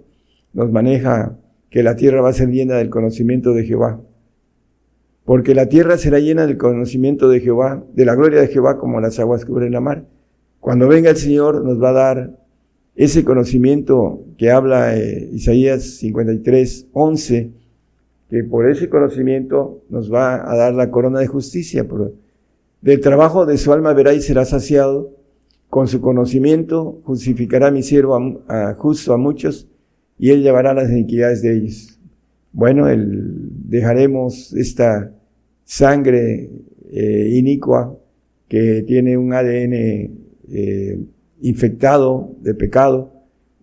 nos 0.53 0.71
maneja 0.71 1.37
que 1.69 1.83
la 1.83 1.95
tierra 1.95 2.21
va 2.21 2.29
a 2.29 2.33
ser 2.33 2.49
llena 2.49 2.75
del 2.75 2.89
conocimiento 2.89 3.53
de 3.53 3.65
Jehová 3.65 3.99
porque 5.25 5.55
la 5.55 5.69
tierra 5.69 5.97
será 5.97 6.19
llena 6.19 6.45
del 6.45 6.57
conocimiento 6.57 7.29
de 7.29 7.39
Jehová, 7.39 7.83
de 7.93 8.05
la 8.05 8.15
gloria 8.15 8.41
de 8.41 8.47
Jehová 8.47 8.77
como 8.77 8.99
las 8.99 9.19
aguas 9.19 9.45
cubren 9.45 9.71
la 9.71 9.79
mar. 9.79 10.05
Cuando 10.59 10.87
venga 10.87 11.09
el 11.09 11.17
Señor 11.17 11.63
nos 11.63 11.81
va 11.81 11.89
a 11.89 11.93
dar 11.93 12.39
ese 12.95 13.23
conocimiento 13.23 14.23
que 14.37 14.51
habla 14.51 14.97
eh, 14.97 15.29
Isaías 15.31 15.83
53, 15.97 16.87
11, 16.91 17.51
que 18.29 18.43
por 18.43 18.69
ese 18.69 18.89
conocimiento 18.89 19.83
nos 19.89 20.11
va 20.11 20.49
a 20.49 20.55
dar 20.55 20.73
la 20.73 20.91
corona 20.91 21.19
de 21.19 21.27
justicia. 21.27 21.85
del 22.81 22.99
trabajo 22.99 23.45
de 23.45 23.57
su 23.57 23.71
alma 23.71 23.93
verá 23.93 24.13
y 24.13 24.21
será 24.21 24.45
saciado. 24.45 25.11
Con 25.69 25.87
su 25.87 26.01
conocimiento 26.01 27.01
justificará 27.03 27.71
mi 27.71 27.81
siervo 27.81 28.43
justo 28.77 29.13
a 29.13 29.17
muchos 29.17 29.67
y 30.19 30.29
él 30.29 30.43
llevará 30.43 30.73
las 30.73 30.91
iniquidades 30.91 31.41
de 31.41 31.57
ellos. 31.57 31.99
Bueno, 32.51 32.87
el, 32.87 33.49
dejaremos 33.67 34.53
esta 34.53 35.11
sangre 35.63 36.49
eh, 36.91 37.29
inicua 37.33 37.97
que 38.47 38.83
tiene 38.83 39.17
un 39.17 39.33
ADN 39.33 39.73
eh, 39.73 40.99
infectado 41.41 42.35
de 42.41 42.53
pecado 42.53 43.11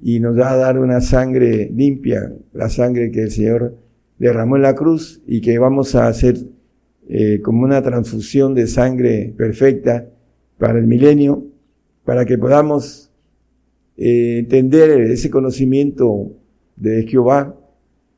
y 0.02 0.18
nos 0.18 0.38
va 0.38 0.50
a 0.50 0.56
dar 0.56 0.78
una 0.78 1.00
sangre 1.00 1.70
limpia, 1.72 2.32
la 2.52 2.68
sangre 2.68 3.10
que 3.12 3.22
el 3.22 3.30
Señor 3.30 3.76
derramó 4.20 4.56
en 4.56 4.62
la 4.62 4.74
cruz 4.74 5.20
y 5.26 5.40
que 5.40 5.58
vamos 5.58 5.94
a 5.94 6.06
hacer 6.06 6.36
eh, 7.08 7.40
como 7.40 7.64
una 7.64 7.82
transfusión 7.82 8.54
de 8.54 8.66
sangre 8.68 9.34
perfecta 9.36 10.06
para 10.58 10.78
el 10.78 10.86
milenio, 10.86 11.46
para 12.04 12.24
que 12.24 12.38
podamos 12.38 13.10
entender 13.96 15.02
ese 15.02 15.28
conocimiento 15.28 16.32
de 16.76 17.06
Jehová 17.06 17.54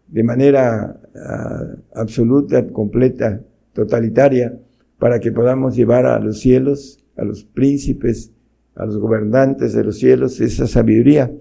de 0.09 0.23
manera 0.23 1.01
ah, 1.17 1.67
absoluta, 1.95 2.67
completa, 2.69 3.41
totalitaria, 3.73 4.59
para 4.99 5.19
que 5.19 5.33
podamos 5.33 5.75
llevar 5.75 6.07
a 6.07 6.19
los 6.21 6.41
cielos, 6.41 6.99
a 7.17 7.25
los 7.25 7.45
príncipes, 7.45 8.31
a 8.75 8.87
los 8.87 8.99
gobernantes 8.99 9.73
de 9.73 9.85
los 9.85 9.99
cielos, 9.99 10.41
esa 10.41 10.67
sabiduría 10.67 11.33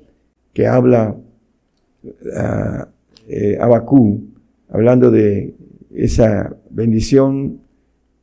que 0.54 0.68
habla 0.68 1.16
uh, 2.04 2.86
Abacú, 3.60 4.31
hablando 4.72 5.12
de 5.12 5.56
esa 5.94 6.58
bendición 6.70 7.62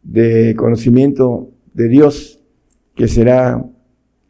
de 0.02 0.54
conocimiento 0.56 1.52
de 1.74 1.88
Dios 1.88 2.40
que 2.94 3.06
será 3.06 3.64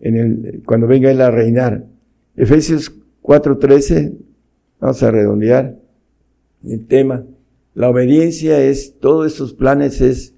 en 0.01 0.16
el, 0.16 0.62
cuando 0.66 0.86
venga 0.86 1.11
Él 1.11 1.20
a 1.20 1.31
reinar. 1.31 1.86
Efesios 2.36 2.93
4.13, 3.23 4.16
vamos 4.81 5.03
a 5.03 5.11
redondear, 5.11 5.78
el 6.65 6.86
tema. 6.86 7.24
La 7.74 7.89
obediencia 7.89 8.61
es, 8.61 8.99
todos 8.99 9.32
estos 9.32 9.55
planes 9.55 10.01
es 10.01 10.35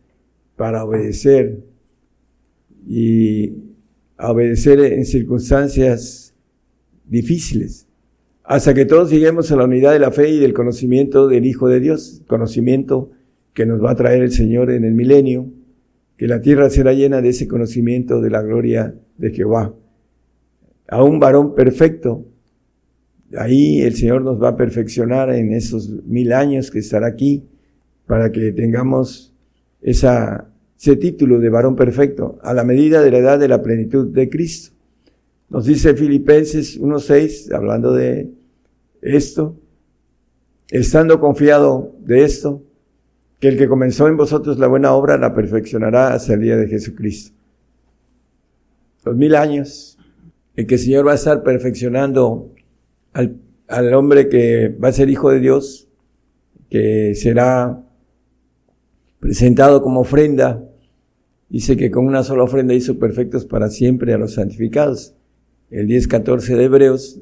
para 0.57 0.85
obedecer 0.85 1.65
y 2.87 3.55
obedecer 4.19 4.81
en 4.81 5.07
circunstancias 5.07 6.35
difíciles, 7.07 7.89
hasta 8.51 8.75
que 8.75 8.85
todos 8.85 9.13
lleguemos 9.13 9.53
a 9.53 9.57
la 9.57 9.63
unidad 9.63 9.93
de 9.93 10.01
la 10.01 10.11
fe 10.11 10.29
y 10.29 10.41
del 10.41 10.55
conocimiento 10.55 11.29
del 11.29 11.47
Hijo 11.47 11.69
de 11.69 11.79
Dios, 11.79 12.23
conocimiento 12.27 13.13
que 13.53 13.65
nos 13.65 13.81
va 13.81 13.93
a 13.93 13.95
traer 13.95 14.23
el 14.23 14.33
Señor 14.33 14.73
en 14.73 14.83
el 14.83 14.93
milenio, 14.93 15.47
que 16.17 16.27
la 16.27 16.41
tierra 16.41 16.69
será 16.69 16.93
llena 16.93 17.23
de 17.23 17.29
ese 17.29 17.47
conocimiento 17.47 18.21
de 18.21 18.29
la 18.29 18.43
gloria 18.43 18.93
de 19.19 19.31
Jehová. 19.31 19.73
a 20.89 21.05
un 21.05 21.21
varón 21.21 21.55
perfecto. 21.55 22.27
Ahí 23.39 23.83
el 23.83 23.95
Señor 23.95 24.23
nos 24.23 24.43
va 24.43 24.49
a 24.49 24.57
perfeccionar 24.57 25.31
en 25.31 25.53
esos 25.53 25.89
mil 26.05 26.33
años 26.33 26.73
que 26.73 26.81
estará 26.81 27.07
aquí 27.07 27.45
para 28.09 28.33
que 28.33 28.51
tengamos 28.51 29.33
ese 29.81 30.97
título 30.97 31.39
de 31.39 31.51
varón 31.51 31.77
perfecto 31.77 32.41
a 32.43 32.53
la 32.53 32.65
medida 32.65 33.01
de 33.01 33.13
la 33.13 33.19
edad 33.19 33.39
de 33.39 33.47
la 33.47 33.63
plenitud 33.63 34.09
de 34.09 34.29
Cristo. 34.29 34.75
Nos 35.51 35.67
dice 35.67 35.95
Filipenses 35.95 36.81
1.6, 36.81 37.55
hablando 37.55 37.93
de 37.93 38.40
esto, 39.03 39.57
estando 40.71 41.21
confiado 41.21 41.95
de 42.01 42.25
esto, 42.25 42.63
que 43.39 43.49
el 43.49 43.57
que 43.57 43.69
comenzó 43.69 44.07
en 44.09 44.17
vosotros 44.17 44.59
la 44.59 44.67
buena 44.67 44.93
obra 44.93 45.17
la 45.17 45.35
perfeccionará 45.35 46.13
hasta 46.13 46.35
el 46.35 46.43
día 46.43 46.57
de 46.57 46.69
Jesucristo. 46.69 47.35
Los 49.05 49.17
mil 49.17 49.35
años 49.35 49.99
en 50.57 50.67
que 50.67 50.75
el 50.75 50.81
Señor 50.81 51.07
va 51.07 51.13
a 51.13 51.15
estar 51.15 51.43
perfeccionando 51.43 52.53
al, 53.15 53.37
al 53.67 53.95
hombre 53.95 54.29
que 54.29 54.69
va 54.69 54.89
a 54.89 54.93
ser 54.93 55.09
hijo 55.09 55.31
de 55.31 55.41
Dios, 55.41 55.89
que 56.69 57.15
será 57.15 57.83
presentado 59.21 59.83
como 59.83 60.01
ofrenda. 60.01 60.63
Dice 61.49 61.77
que 61.77 61.91
con 61.91 62.07
una 62.07 62.23
sola 62.25 62.43
ofrenda 62.43 62.75
hizo 62.75 62.99
perfectos 62.99 63.45
para 63.45 63.71
siempre 63.71 64.13
a 64.13 64.19
los 64.19 64.35
santificados. 64.35 65.15
El 65.71 65.87
10-14 65.89 66.57
de 66.57 66.65
Hebreos, 66.65 67.21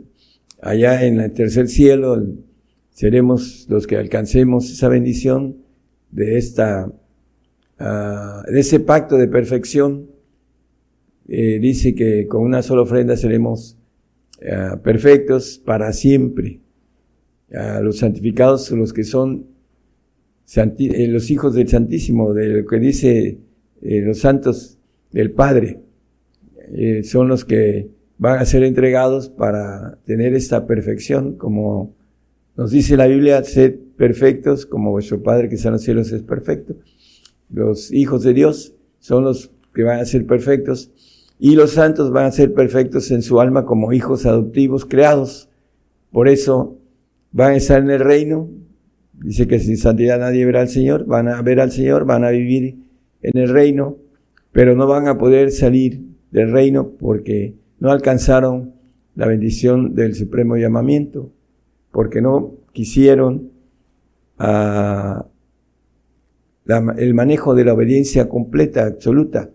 allá 0.61 1.05
en 1.05 1.21
el 1.21 1.33
tercer 1.33 1.69
cielo, 1.69 2.23
seremos 2.91 3.67
los 3.69 3.87
que 3.87 3.97
alcancemos 3.97 4.71
esa 4.71 4.89
bendición 4.89 5.59
de 6.11 6.39
esta, 6.39 6.87
uh, 6.87 8.51
de 8.51 8.61
ese 8.61 8.81
pacto 8.81 9.17
de 9.17 9.29
perfección. 9.29 10.11
Eh, 11.29 11.59
dice 11.61 11.95
que 11.95 12.27
con 12.27 12.43
una 12.43 12.63
sola 12.63 12.83
ofrenda 12.83 13.17
seremos 13.17 13.77
uh, 14.41 14.79
perfectos 14.81 15.61
para 15.65 15.93
siempre. 15.93 16.61
A 17.55 17.81
los 17.81 17.99
santificados, 17.99 18.71
los 18.73 18.93
que 18.93 19.05
son 19.05 19.47
eh, 20.55 21.07
los 21.09 21.31
hijos 21.31 21.55
del 21.55 21.67
Santísimo, 21.69 22.35
de 22.35 22.49
lo 22.49 22.67
que 22.67 22.79
dice 22.79 23.39
eh, 23.81 24.01
los 24.03 24.19
santos 24.19 24.79
del 25.13 25.31
Padre, 25.31 25.81
son 27.05 27.29
los 27.29 27.47
que 27.47 27.89
van 28.19 28.39
a 28.39 28.45
ser 28.45 28.65
entregados 28.65 29.29
para 29.29 29.99
tener 30.05 30.35
esta 30.35 30.67
perfección, 30.67 31.37
como 31.37 31.95
nos 32.57 32.73
dice 32.73 32.97
la 32.97 33.07
Biblia, 33.07 33.43
sed 33.45 33.77
perfectos 33.97 34.67
como 34.67 34.91
vuestro 34.91 35.23
Padre 35.23 35.49
que 35.49 35.55
está 35.55 35.69
en 35.69 35.75
los 35.75 35.83
cielos 35.83 36.13
es 36.13 36.23
perfecto. 36.23 36.75
Los 37.51 37.93
hijos 37.93 38.23
de 38.25 38.35
Dios 38.35 38.75
son 38.99 39.25
los 39.25 39.51
que 39.73 39.85
van 39.85 40.01
a 40.01 40.05
ser 40.05 40.27
perfectos 40.27 40.91
y 41.39 41.55
los 41.55 41.71
santos 41.73 42.11
van 42.11 42.27
a 42.27 42.33
ser 42.33 42.53
perfectos 42.53 43.11
en 43.11 43.23
su 43.23 43.41
alma 43.41 43.65
como 43.65 43.93
hijos 43.93 44.27
adoptivos 44.27 44.85
creados. 44.85 45.49
Por 46.11 46.29
eso 46.29 46.77
van 47.31 47.53
a 47.53 47.57
estar 47.57 47.81
en 47.81 47.91
el 47.91 48.01
reino 48.01 48.49
Dice 49.23 49.49
que 49.49 49.59
sin 49.59 49.77
santidad 49.77 50.21
nadie 50.21 50.45
verá 50.45 50.61
al 50.61 50.69
Señor, 50.69 51.05
van 51.07 51.29
a 51.29 51.43
ver 51.43 51.61
al 51.61 51.73
Señor, 51.73 52.05
van 52.05 52.25
a 52.25 52.31
vivir 52.31 52.77
en 53.23 53.37
el 53.37 53.49
reino, 53.49 53.97
pero 54.53 54.77
no 54.77 54.87
van 54.87 55.09
a 55.09 55.19
poder 55.19 55.51
salir 55.51 56.01
del 56.31 56.53
reino 56.53 56.91
porque 56.91 57.55
no 57.81 57.91
alcanzaron 57.91 58.75
la 59.15 59.27
bendición 59.27 59.95
del 59.95 60.15
supremo 60.15 60.57
llamamiento, 60.57 61.33
porque 61.91 62.21
no 62.21 62.55
quisieron 62.73 63.51
ah, 64.39 65.27
el 66.97 67.15
manejo 67.15 67.55
de 67.55 67.65
la 67.65 67.75
obediencia 67.75 68.29
completa, 68.29 68.87
absoluta, 68.87 69.51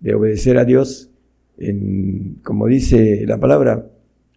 de 0.00 0.14
obedecer 0.14 0.58
a 0.58 0.64
Dios, 0.64 1.10
en, 1.56 2.40
como 2.44 2.66
dice 2.66 3.24
la 3.26 3.38
palabra, 3.38 3.90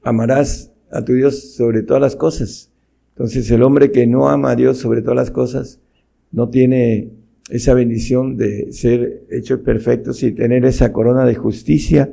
amarás 0.03 0.71
a 0.91 1.03
tu 1.03 1.13
Dios 1.13 1.53
sobre 1.53 1.83
todas 1.83 2.01
las 2.01 2.15
cosas 2.15 2.71
entonces 3.21 3.51
el 3.51 3.61
hombre 3.61 3.91
que 3.91 4.07
no 4.07 4.29
ama 4.29 4.49
a 4.49 4.55
Dios 4.55 4.77
sobre 4.77 5.01
todas 5.01 5.15
las 5.15 5.29
cosas 5.31 5.79
no 6.31 6.49
tiene 6.49 7.11
esa 7.49 7.73
bendición 7.73 8.37
de 8.37 8.71
ser 8.71 9.25
hechos 9.29 9.59
perfectos 9.59 10.23
y 10.23 10.31
tener 10.31 10.65
esa 10.65 10.93
corona 10.93 11.25
de 11.25 11.35
justicia 11.35 12.11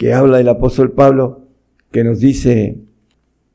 que 0.00 0.14
habla 0.14 0.40
el 0.40 0.48
apóstol 0.48 0.92
Pablo, 0.92 1.42
que 1.92 2.04
nos 2.04 2.20
dice, 2.20 2.78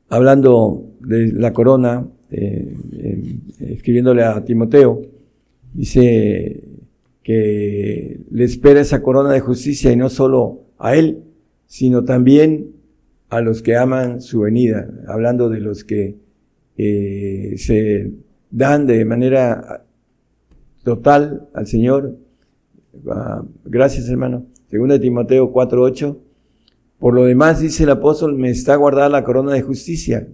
hablando 0.08 0.92
de 1.00 1.32
la 1.32 1.52
corona, 1.52 2.06
eh, 2.30 2.76
escribiéndole 3.58 4.22
a 4.22 4.44
Timoteo, 4.44 5.02
dice 5.74 6.62
que 7.24 8.20
le 8.30 8.44
espera 8.44 8.80
esa 8.80 9.02
corona 9.02 9.32
de 9.32 9.40
justicia 9.40 9.90
y 9.90 9.96
no 9.96 10.08
solo 10.08 10.60
a 10.78 10.94
él, 10.94 11.24
sino 11.66 12.04
también 12.04 12.76
a 13.28 13.40
los 13.40 13.60
que 13.60 13.74
aman 13.74 14.20
su 14.20 14.42
venida, 14.42 14.88
hablando 15.08 15.48
de 15.48 15.58
los 15.58 15.82
que 15.82 16.14
eh, 16.76 17.54
se 17.56 18.12
dan 18.52 18.86
de 18.86 19.04
manera 19.04 19.84
total 20.84 21.48
al 21.54 21.66
Señor. 21.66 22.16
Ah, 23.10 23.42
gracias, 23.64 24.08
hermano. 24.08 24.46
Segunda 24.70 24.94
de 24.94 25.00
Timoteo 25.00 25.52
4:8. 25.52 26.25
Por 26.98 27.14
lo 27.14 27.24
demás, 27.24 27.60
dice 27.60 27.84
el 27.84 27.90
apóstol, 27.90 28.36
me 28.36 28.50
está 28.50 28.76
guardada 28.76 29.08
la 29.08 29.24
corona 29.24 29.52
de 29.52 29.62
justicia, 29.62 30.28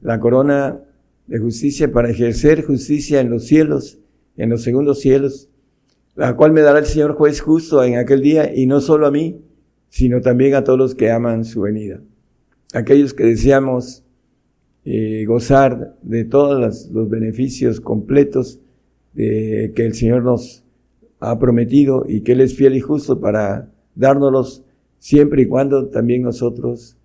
la 0.00 0.18
corona 0.18 0.80
de 1.26 1.38
justicia 1.38 1.92
para 1.92 2.10
ejercer 2.10 2.64
justicia 2.64 3.20
en 3.20 3.30
los 3.30 3.46
cielos, 3.46 3.98
en 4.36 4.50
los 4.50 4.62
segundos 4.62 5.00
cielos, 5.00 5.48
la 6.16 6.34
cual 6.34 6.52
me 6.52 6.62
dará 6.62 6.80
el 6.80 6.86
Señor 6.86 7.12
juez 7.12 7.40
justo 7.40 7.82
en 7.84 7.96
aquel 7.96 8.20
día, 8.20 8.52
y 8.54 8.66
no 8.66 8.80
solo 8.80 9.06
a 9.06 9.10
mí, 9.10 9.40
sino 9.90 10.20
también 10.20 10.54
a 10.54 10.64
todos 10.64 10.78
los 10.78 10.94
que 10.94 11.10
aman 11.10 11.44
su 11.44 11.60
venida. 11.60 12.00
Aquellos 12.74 13.14
que 13.14 13.24
deseamos 13.24 14.02
eh, 14.84 15.24
gozar 15.26 15.96
de 16.02 16.24
todos 16.24 16.90
los 16.90 17.08
beneficios 17.08 17.80
completos 17.80 18.60
que 19.14 19.72
el 19.76 19.94
Señor 19.94 20.22
nos 20.22 20.64
ha 21.18 21.38
prometido 21.38 22.04
y 22.06 22.20
que 22.20 22.32
Él 22.32 22.40
es 22.40 22.54
fiel 22.54 22.76
y 22.76 22.80
justo 22.80 23.20
para 23.20 23.68
dárnoslos 23.96 24.64
siempre 24.98 25.42
y 25.42 25.46
cuando 25.46 25.88
también 25.88 26.22
nosotros 26.22 26.96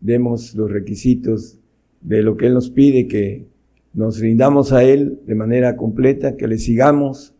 demos 0.00 0.54
los 0.54 0.70
requisitos 0.70 1.58
de 2.00 2.22
lo 2.22 2.36
que 2.36 2.46
Él 2.46 2.54
nos 2.54 2.70
pide, 2.70 3.08
que 3.08 3.46
nos 3.92 4.20
rindamos 4.20 4.72
a 4.72 4.84
Él 4.84 5.20
de 5.26 5.34
manera 5.34 5.76
completa, 5.76 6.36
que 6.36 6.46
le 6.46 6.58
sigamos, 6.58 7.34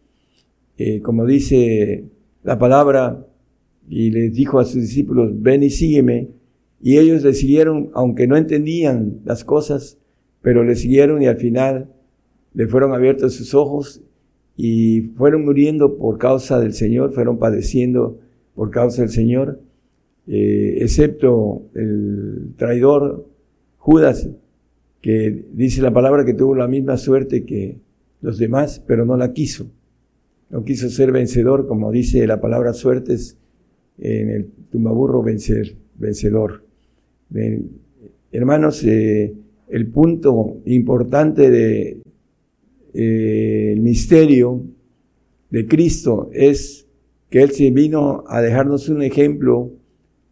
eh, 0.76 1.00
como 1.00 1.26
dice 1.26 2.04
la 2.42 2.58
palabra, 2.58 3.24
y 3.88 4.10
les 4.10 4.32
dijo 4.34 4.58
a 4.58 4.64
sus 4.64 4.82
discípulos, 4.82 5.30
ven 5.40 5.62
y 5.62 5.70
sígueme, 5.70 6.28
y 6.80 6.98
ellos 6.98 7.22
le 7.22 7.32
siguieron, 7.34 7.90
aunque 7.94 8.26
no 8.26 8.36
entendían 8.36 9.20
las 9.24 9.44
cosas, 9.44 9.98
pero 10.42 10.64
le 10.64 10.76
siguieron 10.76 11.22
y 11.22 11.26
al 11.26 11.36
final 11.36 11.90
le 12.54 12.66
fueron 12.68 12.92
abiertos 12.92 13.34
sus 13.34 13.54
ojos 13.54 14.02
y 14.56 15.02
fueron 15.16 15.44
muriendo 15.44 15.96
por 15.96 16.18
causa 16.18 16.60
del 16.60 16.72
Señor, 16.72 17.12
fueron 17.12 17.38
padeciendo 17.38 18.18
por 18.54 18.70
causa 18.70 19.02
del 19.02 19.10
Señor, 19.10 19.60
eh, 20.28 20.78
excepto 20.80 21.62
el 21.74 22.54
traidor 22.56 23.26
Judas, 23.76 24.28
que 25.00 25.46
dice 25.52 25.80
la 25.82 25.92
palabra 25.92 26.24
que 26.24 26.34
tuvo 26.34 26.54
la 26.54 26.68
misma 26.68 26.96
suerte 26.96 27.44
que 27.44 27.78
los 28.20 28.38
demás, 28.38 28.82
pero 28.86 29.04
no 29.04 29.16
la 29.16 29.32
quiso. 29.32 29.70
No 30.50 30.64
quiso 30.64 30.88
ser 30.90 31.12
vencedor, 31.12 31.66
como 31.66 31.92
dice 31.92 32.26
la 32.26 32.40
palabra 32.40 32.72
suertes 32.72 33.36
en 33.98 34.30
el 34.30 34.46
tumbaburro 34.70 35.22
vencer, 35.22 35.76
vencedor 35.96 36.62
hermanos, 38.32 38.84
eh, 38.84 39.34
el 39.68 39.86
punto 39.88 40.58
importante 40.66 41.50
del 41.50 42.02
de, 42.92 43.72
eh, 43.72 43.76
misterio 43.78 44.62
de 45.50 45.66
Cristo 45.66 46.30
es 46.32 46.86
que 47.30 47.42
Él 47.42 47.50
se 47.50 47.70
vino 47.70 48.24
a 48.26 48.40
dejarnos 48.40 48.88
un 48.88 49.02
ejemplo 49.02 49.70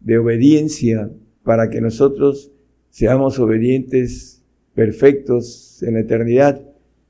de 0.06 0.18
obediencia 0.18 1.10
para 1.42 1.68
que 1.68 1.80
nosotros 1.80 2.52
seamos 2.90 3.40
obedientes, 3.40 4.44
perfectos 4.72 5.82
en 5.82 5.94
la 5.94 6.00
eternidad 6.00 6.62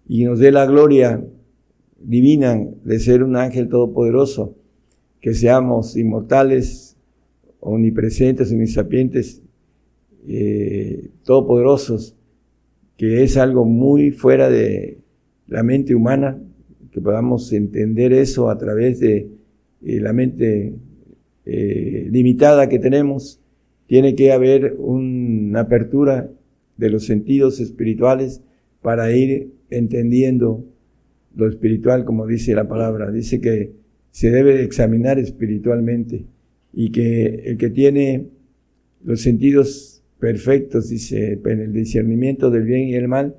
y 0.08 0.24
nos 0.24 0.38
dé 0.38 0.50
la 0.50 0.64
gloria 0.64 1.22
divina 2.00 2.58
de 2.84 2.98
ser 2.98 3.22
un 3.22 3.36
ángel 3.36 3.68
todopoderoso, 3.68 4.56
que 5.20 5.34
seamos 5.34 5.94
inmortales, 5.96 6.96
omnipresentes, 7.60 8.50
omnisapientes 8.50 9.42
eh, 10.26 11.10
todopoderosos, 11.22 12.16
que 12.96 13.24
es 13.24 13.36
algo 13.36 13.66
muy 13.66 14.10
fuera 14.10 14.48
de 14.48 15.00
la 15.48 15.62
mente 15.62 15.94
humana, 15.94 16.40
que 16.90 17.02
podamos 17.02 17.52
entender 17.52 18.14
eso 18.14 18.48
a 18.48 18.56
través 18.56 19.00
de 19.00 19.28
eh, 19.82 20.00
la 20.00 20.14
mente 20.14 20.72
eh, 21.46 22.08
limitada 22.10 22.68
que 22.68 22.78
tenemos. 22.78 23.40
Tiene 23.86 24.14
que 24.14 24.32
haber 24.32 24.74
una 24.78 25.60
apertura 25.60 26.28
de 26.76 26.90
los 26.90 27.06
sentidos 27.06 27.60
espirituales 27.60 28.42
para 28.82 29.12
ir 29.12 29.52
entendiendo 29.70 30.64
lo 31.36 31.48
espiritual, 31.48 32.04
como 32.04 32.26
dice 32.26 32.54
la 32.54 32.68
palabra. 32.68 33.10
Dice 33.10 33.40
que 33.40 33.72
se 34.10 34.30
debe 34.30 34.62
examinar 34.62 35.18
espiritualmente 35.18 36.24
y 36.72 36.90
que 36.90 37.26
el 37.44 37.58
que 37.58 37.70
tiene 37.70 38.26
los 39.04 39.20
sentidos 39.20 40.02
perfectos, 40.18 40.88
dice, 40.88 41.40
en 41.44 41.60
el 41.60 41.72
discernimiento 41.72 42.50
del 42.50 42.64
bien 42.64 42.88
y 42.88 42.94
el 42.94 43.06
mal, 43.06 43.36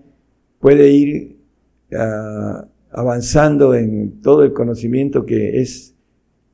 puede 0.59 0.91
ir 0.91 1.37
ah, 1.93 2.67
avanzando 2.91 3.75
en 3.75 4.21
todo 4.21 4.43
el 4.43 4.53
conocimiento 4.53 5.25
que 5.25 5.59
es 5.59 5.96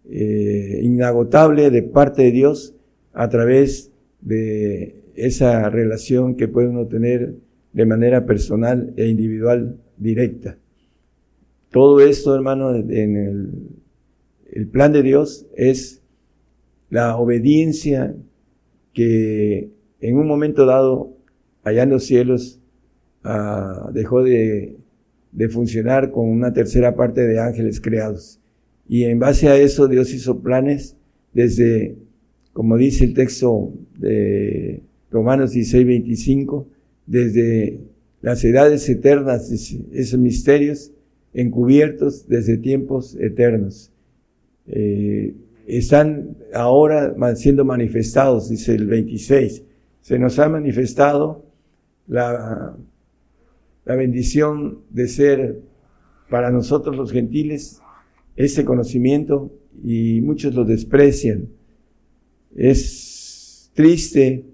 eh, 0.10 0.80
inagotable 0.84 1.70
de 1.70 1.84
parte 1.84 2.24
de 2.24 2.32
Dios 2.32 2.76
a 3.14 3.30
través 3.30 3.92
de 4.22 5.04
esa 5.16 5.70
relación 5.70 6.36
que 6.36 6.48
puede 6.48 6.70
uno 6.70 6.88
tener 6.88 7.36
de 7.72 7.86
manera 7.86 8.26
personal 8.26 8.94
e 8.98 9.08
individual 9.08 9.78
directa. 9.98 10.58
Todo 11.72 12.02
esto, 12.02 12.36
hermano, 12.36 12.76
en 12.76 13.18
el, 14.52 14.68
plan 14.68 14.92
de 14.94 15.02
Dios 15.02 15.48
es 15.56 16.02
la 16.90 17.18
obediencia 17.18 18.16
que 18.94 19.72
en 20.00 20.18
un 20.18 20.28
momento 20.28 20.66
dado, 20.66 21.18
allá 21.64 21.84
en 21.84 21.90
los 21.90 22.04
cielos, 22.04 22.60
ah, 23.24 23.90
dejó 23.92 24.22
de, 24.22 24.78
de 25.32 25.50
funcionar 25.50 26.12
con 26.12 26.30
una 26.30 26.54
tercera 26.54 26.96
parte 26.96 27.22
de 27.26 27.40
ángeles 27.40 27.82
creados. 27.82 28.40
Y 28.88 29.04
en 29.06 29.20
base 29.20 29.48
a 29.48 29.58
eso 29.58 29.88
Dios 29.88 30.14
hizo 30.14 30.40
planes 30.40 30.96
desde, 31.34 31.96
como 32.52 32.78
dice 32.78 33.06
el 33.06 33.14
texto 33.14 33.74
de 33.98 34.84
Romanos 35.10 35.52
16, 35.52 35.86
25, 35.86 36.68
desde 37.06 37.80
las 38.22 38.44
edades 38.44 38.88
eternas, 38.90 39.52
esos 39.52 40.20
misterios 40.20 40.92
encubiertos 41.34 42.28
desde 42.28 42.58
tiempos 42.58 43.16
eternos. 43.16 43.92
Eh, 44.68 45.36
están 45.68 46.38
ahora 46.54 47.16
siendo 47.36 47.66
manifestados, 47.66 48.50
dice 48.50 48.76
el 48.76 48.88
26. 48.88 49.64
Se 50.02 50.20
nos 50.20 50.40
ha 50.40 50.50
manifestado 50.50 51.46
la, 52.08 52.76
la 53.86 53.96
bendición 53.96 54.80
de 54.90 55.08
ser 55.08 55.60
para 56.30 56.52
nosotros 56.52 56.96
los 56.96 57.12
gentiles 57.12 57.83
ese 58.36 58.66
conocimiento 58.66 59.52
y 59.84 60.22
muchos 60.22 60.56
lo 60.56 60.66
desprecian. 60.66 61.50
Es 62.56 63.72
triste. 63.74 64.46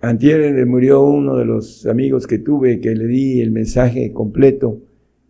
Antier 0.00 0.64
murió 0.66 1.02
uno 1.02 1.36
de 1.36 1.44
los 1.44 1.86
amigos 1.86 2.26
que 2.26 2.38
tuve 2.38 2.80
que 2.80 2.94
le 2.94 3.06
di 3.06 3.40
el 3.40 3.50
mensaje 3.50 4.12
completo 4.12 4.80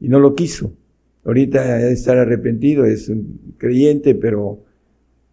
y 0.01 0.09
no 0.09 0.21
lo 0.21 0.35
quiso. 0.35 0.73
Ahorita 1.25 1.79
debe 1.79 1.93
estar 1.93 2.17
arrepentido, 2.17 2.85
es 2.85 3.09
un 3.09 3.55
creyente, 3.59 4.15
pero 4.15 4.63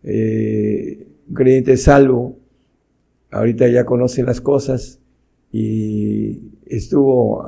eh, 0.04 1.08
un 1.30 1.36
creyente 1.36 1.78
salvo. 1.78 2.40
Ahorita 3.30 3.68
ya 3.68 3.86
conoce 3.86 4.24
las 4.24 4.42
cosas 4.42 5.00
y 5.52 6.52
estuvo 6.66 7.44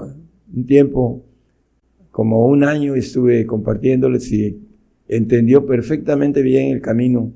un 0.54 0.66
tiempo, 0.66 1.24
como 2.12 2.46
un 2.48 2.64
año 2.64 2.96
estuve 2.96 3.46
compartiéndoles 3.46 4.32
y 4.32 4.69
entendió 5.10 5.66
perfectamente 5.66 6.42
bien 6.42 6.72
el 6.72 6.82
camino 6.82 7.34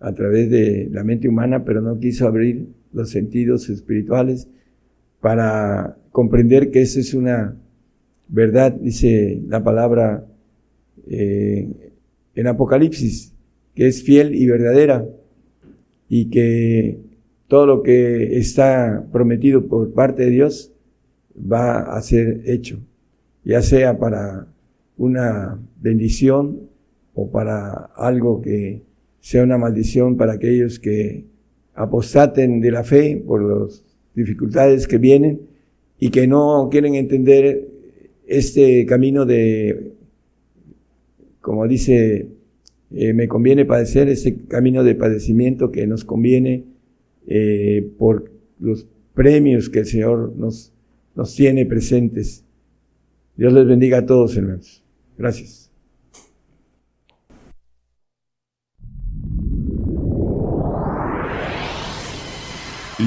a 0.00 0.12
través 0.14 0.50
de 0.50 0.88
la 0.90 1.04
mente 1.04 1.28
humana, 1.28 1.64
pero 1.64 1.82
no 1.82 2.00
quiso 2.00 2.26
abrir 2.26 2.66
los 2.92 3.10
sentidos 3.10 3.68
espirituales 3.68 4.48
para 5.20 5.98
comprender 6.10 6.70
que 6.70 6.80
esa 6.80 6.98
es 6.98 7.12
una 7.14 7.56
verdad, 8.26 8.72
dice 8.72 9.42
la 9.46 9.62
palabra 9.62 10.26
eh, 11.06 11.92
en 12.34 12.46
Apocalipsis, 12.46 13.34
que 13.74 13.86
es 13.86 14.02
fiel 14.02 14.34
y 14.34 14.46
verdadera 14.46 15.06
y 16.08 16.30
que 16.30 16.98
todo 17.48 17.66
lo 17.66 17.82
que 17.82 18.38
está 18.38 19.06
prometido 19.12 19.66
por 19.66 19.92
parte 19.92 20.24
de 20.24 20.30
Dios 20.30 20.72
va 21.36 21.96
a 21.96 22.00
ser 22.00 22.40
hecho, 22.46 22.80
ya 23.44 23.60
sea 23.60 23.98
para 23.98 24.46
una 24.96 25.60
bendición 25.80 26.69
o 27.14 27.30
para 27.30 27.90
algo 27.96 28.40
que 28.40 28.82
sea 29.20 29.44
una 29.44 29.58
maldición 29.58 30.16
para 30.16 30.34
aquellos 30.34 30.78
que 30.78 31.24
apostaten 31.74 32.60
de 32.60 32.70
la 32.70 32.84
fe 32.84 33.22
por 33.24 33.42
las 33.42 33.84
dificultades 34.14 34.86
que 34.86 34.98
vienen 34.98 35.42
y 35.98 36.10
que 36.10 36.26
no 36.26 36.68
quieren 36.70 36.94
entender 36.94 37.68
este 38.26 38.86
camino 38.86 39.26
de, 39.26 39.92
como 41.40 41.66
dice, 41.66 42.28
eh, 42.92 43.12
me 43.12 43.28
conviene 43.28 43.64
padecer, 43.64 44.08
ese 44.08 44.36
camino 44.48 44.82
de 44.82 44.94
padecimiento 44.94 45.70
que 45.70 45.86
nos 45.86 46.04
conviene 46.04 46.64
eh, 47.26 47.88
por 47.98 48.30
los 48.58 48.86
premios 49.14 49.68
que 49.68 49.80
el 49.80 49.86
Señor 49.86 50.32
nos, 50.36 50.72
nos 51.14 51.34
tiene 51.34 51.66
presentes. 51.66 52.44
Dios 53.36 53.52
les 53.52 53.66
bendiga 53.66 53.98
a 53.98 54.06
todos, 54.06 54.36
hermanos. 54.36 54.82
Gracias. 55.18 55.69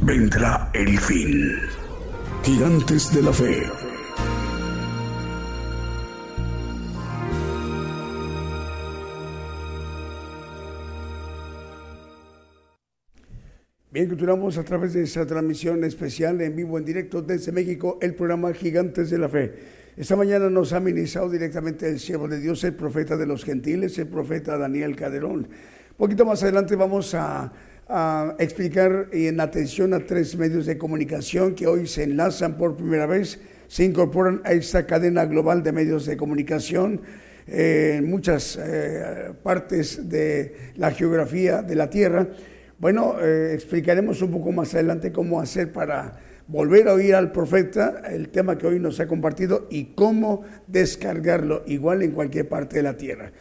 Vendrá 0.00 0.68
el 0.74 0.98
fin. 0.98 1.56
Gigantes 2.42 3.14
de 3.14 3.22
la 3.22 3.32
fe. 3.32 3.62
Bien, 13.92 14.08
continuamos 14.08 14.58
a 14.58 14.64
través 14.64 14.94
de 14.94 15.04
esta 15.04 15.24
transmisión 15.24 15.84
especial 15.84 16.40
en 16.40 16.56
vivo, 16.56 16.78
en 16.78 16.84
directo 16.84 17.22
desde 17.22 17.52
México, 17.52 17.98
el 18.02 18.16
programa 18.16 18.52
Gigantes 18.52 19.08
de 19.10 19.18
la 19.18 19.28
Fe. 19.28 19.54
Esta 19.96 20.16
mañana 20.16 20.50
nos 20.50 20.72
ha 20.72 20.80
ministrado 20.80 21.30
directamente 21.30 21.88
el 21.88 22.00
siervo 22.00 22.26
de 22.26 22.40
Dios, 22.40 22.64
el 22.64 22.74
profeta 22.74 23.16
de 23.16 23.26
los 23.26 23.44
gentiles, 23.44 23.96
el 23.98 24.08
profeta 24.08 24.58
Daniel 24.58 24.96
Caderón. 24.96 25.48
Un 25.92 25.96
poquito 25.96 26.24
más 26.24 26.42
adelante 26.42 26.74
vamos 26.74 27.14
a 27.14 27.52
a 27.94 28.36
explicar 28.38 29.08
en 29.12 29.38
atención 29.38 29.92
a 29.92 30.06
tres 30.06 30.34
medios 30.36 30.64
de 30.64 30.78
comunicación 30.78 31.54
que 31.54 31.66
hoy 31.66 31.86
se 31.86 32.04
enlazan 32.04 32.56
por 32.56 32.74
primera 32.74 33.04
vez, 33.04 33.38
se 33.68 33.84
incorporan 33.84 34.40
a 34.44 34.52
esta 34.52 34.86
cadena 34.86 35.26
global 35.26 35.62
de 35.62 35.72
medios 35.72 36.06
de 36.06 36.16
comunicación 36.16 37.02
eh, 37.46 37.96
en 37.98 38.08
muchas 38.08 38.58
eh, 38.58 39.32
partes 39.42 40.08
de 40.08 40.72
la 40.76 40.90
geografía 40.92 41.60
de 41.60 41.74
la 41.74 41.90
Tierra. 41.90 42.28
Bueno, 42.78 43.16
eh, 43.20 43.52
explicaremos 43.52 44.22
un 44.22 44.30
poco 44.30 44.52
más 44.52 44.72
adelante 44.74 45.12
cómo 45.12 45.38
hacer 45.38 45.70
para 45.70 46.18
volver 46.48 46.88
a 46.88 46.94
oír 46.94 47.14
al 47.14 47.30
profeta, 47.30 48.02
el 48.08 48.30
tema 48.30 48.56
que 48.56 48.68
hoy 48.68 48.80
nos 48.80 49.00
ha 49.00 49.06
compartido, 49.06 49.68
y 49.70 49.94
cómo 49.94 50.44
descargarlo 50.66 51.62
igual 51.66 52.02
en 52.02 52.12
cualquier 52.12 52.48
parte 52.48 52.76
de 52.76 52.82
la 52.84 52.96
Tierra. 52.96 53.32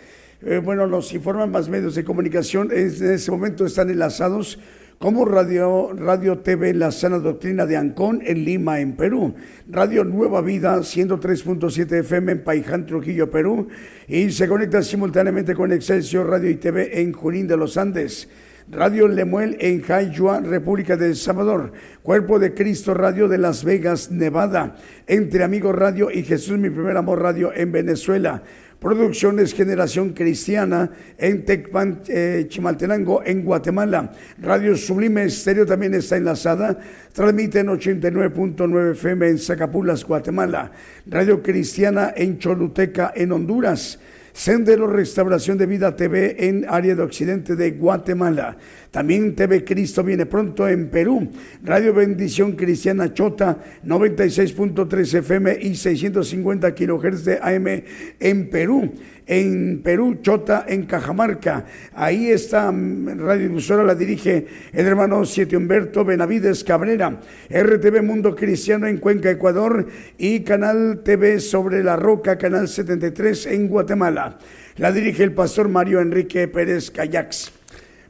Eh, 0.44 0.58
bueno, 0.58 0.88
nos 0.88 1.14
informan 1.14 1.52
más 1.52 1.70
medios 1.70 1.94
de 1.94 2.04
comunicación, 2.04 2.72
en 2.72 2.88
ese 2.88 3.30
momento 3.30 3.64
están 3.64 3.92
enlazados 3.92 4.58
como 4.98 5.24
Radio, 5.24 5.94
Radio 5.94 6.40
TV 6.40 6.74
La 6.74 6.92
Sana 6.92 7.20
Doctrina 7.20 7.68
de 7.68 7.78
Ancón 7.78 8.24
en 8.26 8.44
Lima, 8.44 8.80
en 8.80 8.96
Perú, 8.96 9.36
Radio 9.70 10.04
Nueva 10.04 10.42
Vida 10.42 10.76
103.7 10.80 12.00
FM 12.00 12.32
en 12.32 12.44
Paiján, 12.44 12.88
Trujillo, 12.88 13.30
Perú, 13.30 13.68
y 14.08 14.32
se 14.32 14.48
conecta 14.48 14.82
simultáneamente 14.82 15.54
con 15.54 15.72
Excelsior 15.72 16.28
Radio 16.28 16.50
y 16.50 16.56
TV 16.56 17.02
en 17.02 17.14
Junín 17.14 17.48
de 17.48 17.58
los 17.58 17.78
Andes. 17.78 18.28
Radio 18.72 19.08
Lemuel 19.08 19.58
en 19.60 19.82
Jayua, 19.82 20.40
República 20.40 20.98
del 20.98 21.16
Salvador. 21.16 21.74
Cuerpo 22.04 22.40
de 22.40 22.54
Cristo 22.54 22.94
Radio 22.94 23.28
de 23.28 23.38
Las 23.38 23.64
Vegas, 23.64 24.12
Nevada. 24.12 24.78
Entre 25.08 25.44
Amigos 25.44 25.76
Radio 25.76 26.10
y 26.10 26.24
Jesús 26.24 26.58
Mi 26.58 26.70
Primer 26.70 26.96
Amor 26.96 27.22
Radio 27.22 27.52
en 27.54 27.72
Venezuela. 27.72 28.44
Producciones 28.82 29.54
Generación 29.54 30.10
Cristiana 30.14 30.90
en 31.20 31.46
Tecpan, 31.46 32.02
eh, 32.08 32.48
Chimaltenango, 32.50 33.22
en 33.24 33.46
Guatemala. 33.46 34.12
Radio 34.42 34.76
Sublime 34.76 35.26
Estéreo 35.26 35.68
también 35.68 35.94
está 35.94 36.18
enlazada. 36.18 36.80
Transmite 37.14 37.60
en 37.60 37.68
89.9 37.68 38.94
FM 38.94 39.28
en 39.28 39.38
Zacapulas, 39.38 40.04
Guatemala. 40.04 40.72
Radio 41.06 41.44
Cristiana 41.44 42.12
en 42.18 42.40
Choluteca, 42.40 43.14
en 43.16 43.32
Honduras. 43.32 44.00
Sendero 44.34 44.88
Restauración 44.88 45.58
de 45.58 45.66
Vida 45.66 45.96
TV 45.96 46.48
en 46.48 46.66
área 46.68 46.96
de 46.96 47.04
occidente 47.04 47.56
de 47.56 47.72
Guatemala. 47.72 48.58
También 48.92 49.36
TV 49.36 49.64
Cristo 49.64 50.04
viene 50.04 50.26
pronto 50.26 50.68
en 50.68 50.90
Perú. 50.90 51.30
Radio 51.64 51.94
Bendición 51.94 52.54
Cristiana 52.54 53.14
Chota 53.14 53.58
96.3 53.86 55.20
FM 55.20 55.58
y 55.62 55.76
650 55.76 56.74
kHz 56.76 57.26
de 57.26 57.40
AM 57.42 57.84
en 58.20 58.50
Perú 58.50 58.94
en 59.32 59.82
Perú, 59.82 60.20
Chota, 60.22 60.66
en 60.68 60.84
Cajamarca. 60.84 61.66
Ahí 61.94 62.28
está 62.28 62.70
mm, 62.70 63.18
radiodifusora, 63.18 63.82
la 63.82 63.96
dirige 63.96 64.46
el 64.74 64.86
hermano 64.86 65.24
Siete 65.24 65.56
Humberto 65.56 66.04
Benavides 66.04 66.66
Cabrera. 66.66 67.18
RTV 67.50 68.04
Mundo 68.04 68.36
Cristiano 68.36 68.88
en 68.88 68.98
Cuenca, 68.98 69.32
Ecuador 69.32 69.88
y 70.18 70.42
Canal 70.42 71.00
TV 71.06 71.40
sobre 71.40 71.82
la 71.82 71.96
Roca, 71.96 72.38
Canal 72.38 72.68
73 72.68 73.46
en 73.46 73.70
Guatemala. 73.70 74.38
La 74.76 74.92
dirige 74.92 75.24
el 75.24 75.32
pastor 75.32 75.70
Mario 75.70 76.02
Enrique 76.02 76.50
Pérez 76.50 76.92
Cayax. 76.92 77.54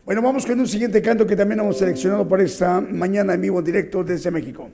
Bueno, 0.04 0.24
vamos 0.24 0.48
con 0.48 0.60
un 0.60 0.68
siguiente 0.68 1.04
canto 1.04 1.28
que 1.28 1.36
también 1.36 1.60
hemos 1.60 1.78
seleccionado 1.78 2.28
para 2.28 2.42
esta 2.42 2.82
mañana 2.82 3.36
en 3.36 3.42
vivo 3.42 3.62
directo 3.62 4.04
desde 4.04 4.32
México. 4.32 4.72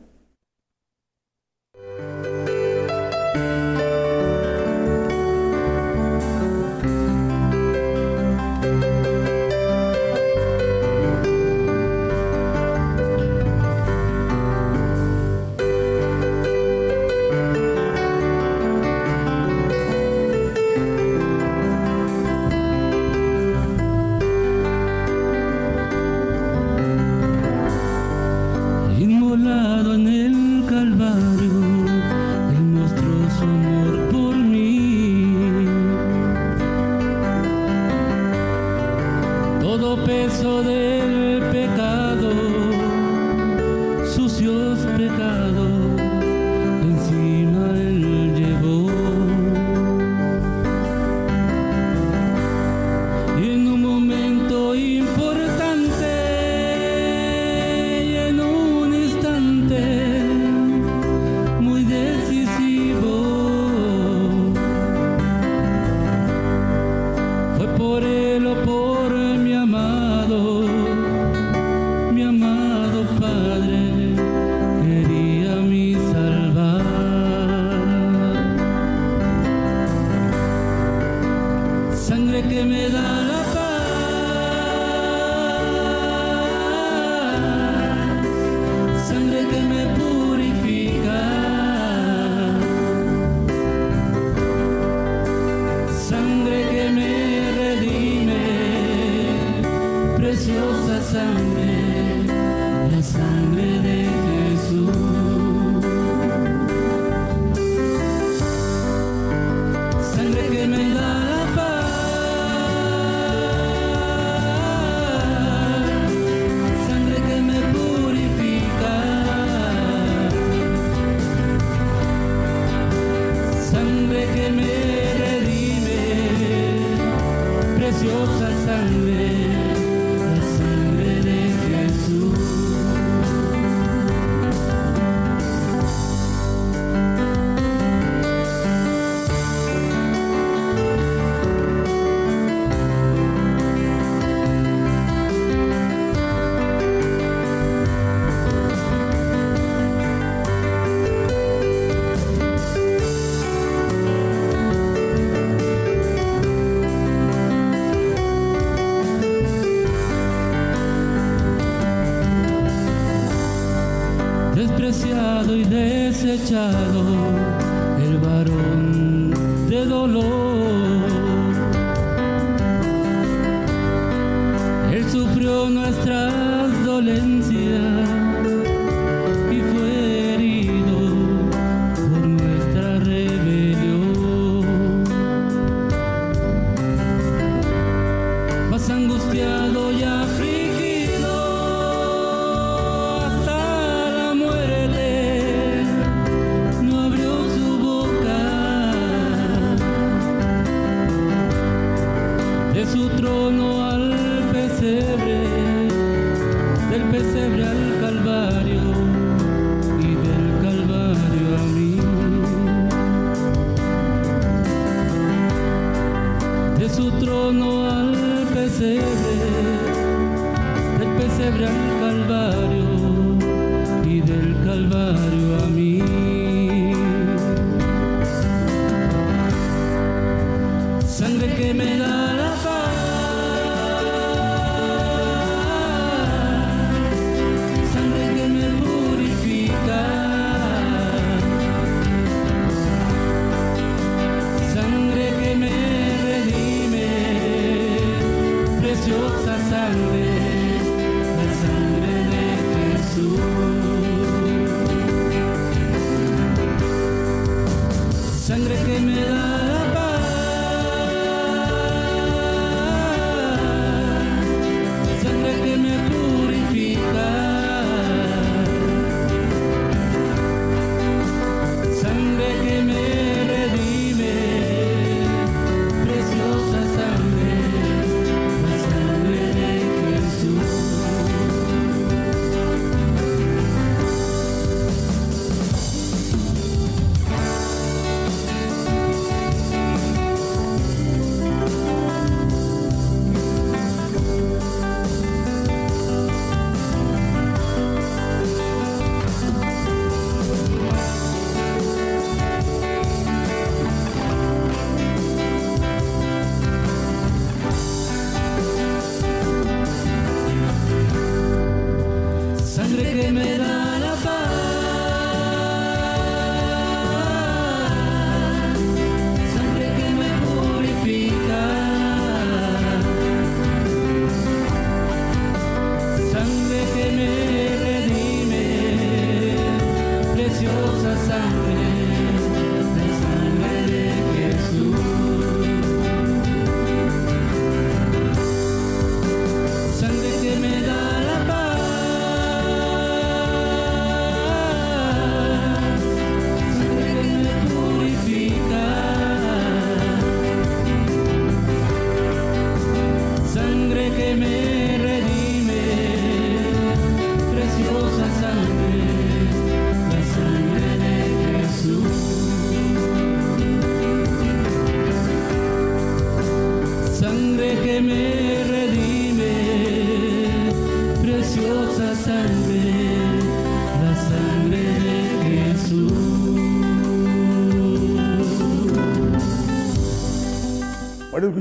del 220.99 221.10
pesebre 221.18 221.68
al 221.68 221.99
Calvario. 221.99 222.97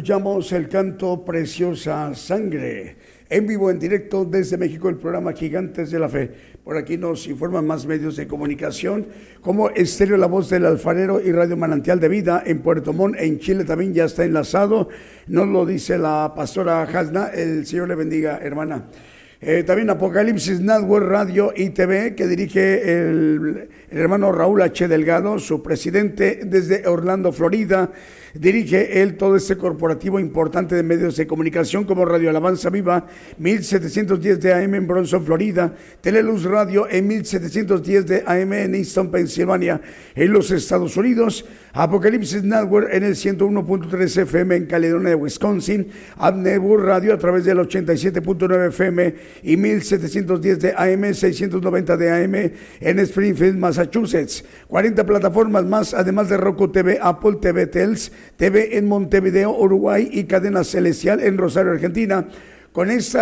Escuchamos 0.06 0.52
el 0.52 0.68
canto 0.68 1.24
Preciosa 1.24 2.14
Sangre. 2.14 2.94
En 3.28 3.44
vivo, 3.44 3.72
en 3.72 3.80
directo 3.80 4.24
desde 4.24 4.56
México, 4.56 4.88
el 4.88 4.98
programa 4.98 5.32
Gigantes 5.32 5.90
de 5.90 5.98
la 5.98 6.08
Fe. 6.08 6.30
Por 6.62 6.76
aquí 6.76 6.96
nos 6.96 7.26
informan 7.26 7.66
más 7.66 7.86
medios 7.86 8.14
de 8.14 8.28
comunicación, 8.28 9.04
como 9.40 9.68
Estéreo 9.70 10.16
La 10.16 10.28
Voz 10.28 10.48
del 10.48 10.64
Alfarero 10.64 11.20
y 11.20 11.32
Radio 11.32 11.56
Manantial 11.56 11.98
de 11.98 12.08
Vida 12.08 12.40
en 12.46 12.60
Puerto 12.60 12.92
Montt, 12.92 13.16
en 13.18 13.40
Chile 13.40 13.64
también 13.64 13.94
ya 13.94 14.04
está 14.04 14.24
enlazado. 14.24 14.90
Nos 15.26 15.48
lo 15.48 15.66
dice 15.66 15.98
la 15.98 16.32
pastora 16.36 16.82
Hasna. 16.82 17.30
El 17.34 17.66
Señor 17.66 17.88
le 17.88 17.96
bendiga, 17.96 18.38
hermana. 18.40 18.84
Eh, 19.40 19.64
también 19.64 19.90
Apocalipsis 19.90 20.60
Network 20.60 21.08
Radio 21.08 21.52
y 21.54 21.70
TV, 21.70 22.14
que 22.14 22.28
dirige 22.28 22.92
el, 22.92 23.68
el 23.90 23.98
hermano 23.98 24.30
Raúl 24.30 24.62
H. 24.62 24.86
Delgado, 24.86 25.40
su 25.40 25.64
presidente 25.64 26.42
desde 26.44 26.86
Orlando, 26.86 27.32
Florida. 27.32 27.90
Dirige 28.40 29.02
él 29.02 29.16
todo 29.16 29.36
este 29.36 29.56
corporativo 29.56 30.20
importante 30.20 30.74
de 30.74 30.82
medios 30.82 31.16
de 31.16 31.26
comunicación 31.26 31.84
como 31.84 32.04
Radio 32.04 32.30
Alabanza 32.30 32.70
Viva, 32.70 33.06
1710 33.38 34.40
de 34.40 34.54
AM 34.54 34.74
en 34.74 34.86
Bronson, 34.86 35.24
Florida, 35.24 35.74
Teleluz 36.00 36.44
Radio 36.44 36.86
en 36.90 37.06
1710 37.06 38.06
de 38.06 38.24
AM 38.26 38.52
en 38.52 38.74
Easton, 38.74 39.10
Pensilvania, 39.10 39.80
en 40.14 40.32
los 40.32 40.50
Estados 40.50 40.96
Unidos, 40.96 41.44
Apocalipsis 41.72 42.42
Network 42.42 42.88
en 42.92 43.04
el 43.04 43.14
101.3 43.14 44.22
FM 44.22 44.56
en 44.56 44.66
Caledonia, 44.66 45.16
Wisconsin, 45.16 45.88
Abnebur 46.16 46.84
Radio 46.84 47.14
a 47.14 47.18
través 47.18 47.44
del 47.44 47.58
87.9 47.58 48.68
FM 48.68 49.14
y 49.42 49.56
1710 49.56 50.58
de 50.60 50.74
AM, 50.76 51.14
690 51.14 51.96
de 51.96 52.10
AM 52.10 52.34
en 52.80 52.98
Springfield, 53.00 53.58
Massachusetts. 53.58 54.44
40 54.68 55.04
plataformas 55.04 55.64
más, 55.64 55.94
además 55.94 56.28
de 56.28 56.36
Roku 56.36 56.68
TV, 56.68 56.98
Apple 57.00 57.36
TV, 57.40 57.66
Tels, 57.66 58.10
TV 58.36 58.76
en 58.76 58.86
Montevideo, 58.88 59.56
Uruguay 59.56 60.08
y 60.12 60.24
Cadena 60.24 60.64
Celestial 60.64 61.22
en 61.22 61.38
Rosario, 61.38 61.72
Argentina. 61.72 62.26
Con 62.72 62.90
este 62.90 63.18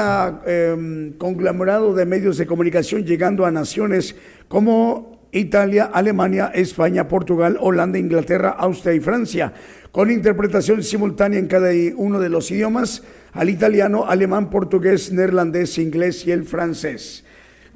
conglomerado 1.18 1.94
de 1.94 2.06
medios 2.06 2.38
de 2.38 2.46
comunicación 2.46 3.04
llegando 3.04 3.46
a 3.46 3.52
naciones 3.52 4.16
como 4.48 5.28
Italia, 5.30 5.90
Alemania, 5.92 6.50
España, 6.54 7.06
Portugal, 7.08 7.58
Holanda, 7.60 7.98
Inglaterra, 7.98 8.50
Austria 8.50 8.94
y 8.94 9.00
Francia, 9.00 9.52
con 9.92 10.10
interpretación 10.10 10.82
simultánea 10.82 11.38
en 11.38 11.46
cada 11.46 11.70
uno 11.96 12.18
de 12.18 12.28
los 12.28 12.50
idiomas, 12.50 13.02
al 13.32 13.50
italiano, 13.50 14.06
alemán, 14.06 14.50
portugués, 14.50 15.12
neerlandés, 15.12 15.78
inglés 15.78 16.26
y 16.26 16.32
el 16.32 16.44
francés. 16.44 17.24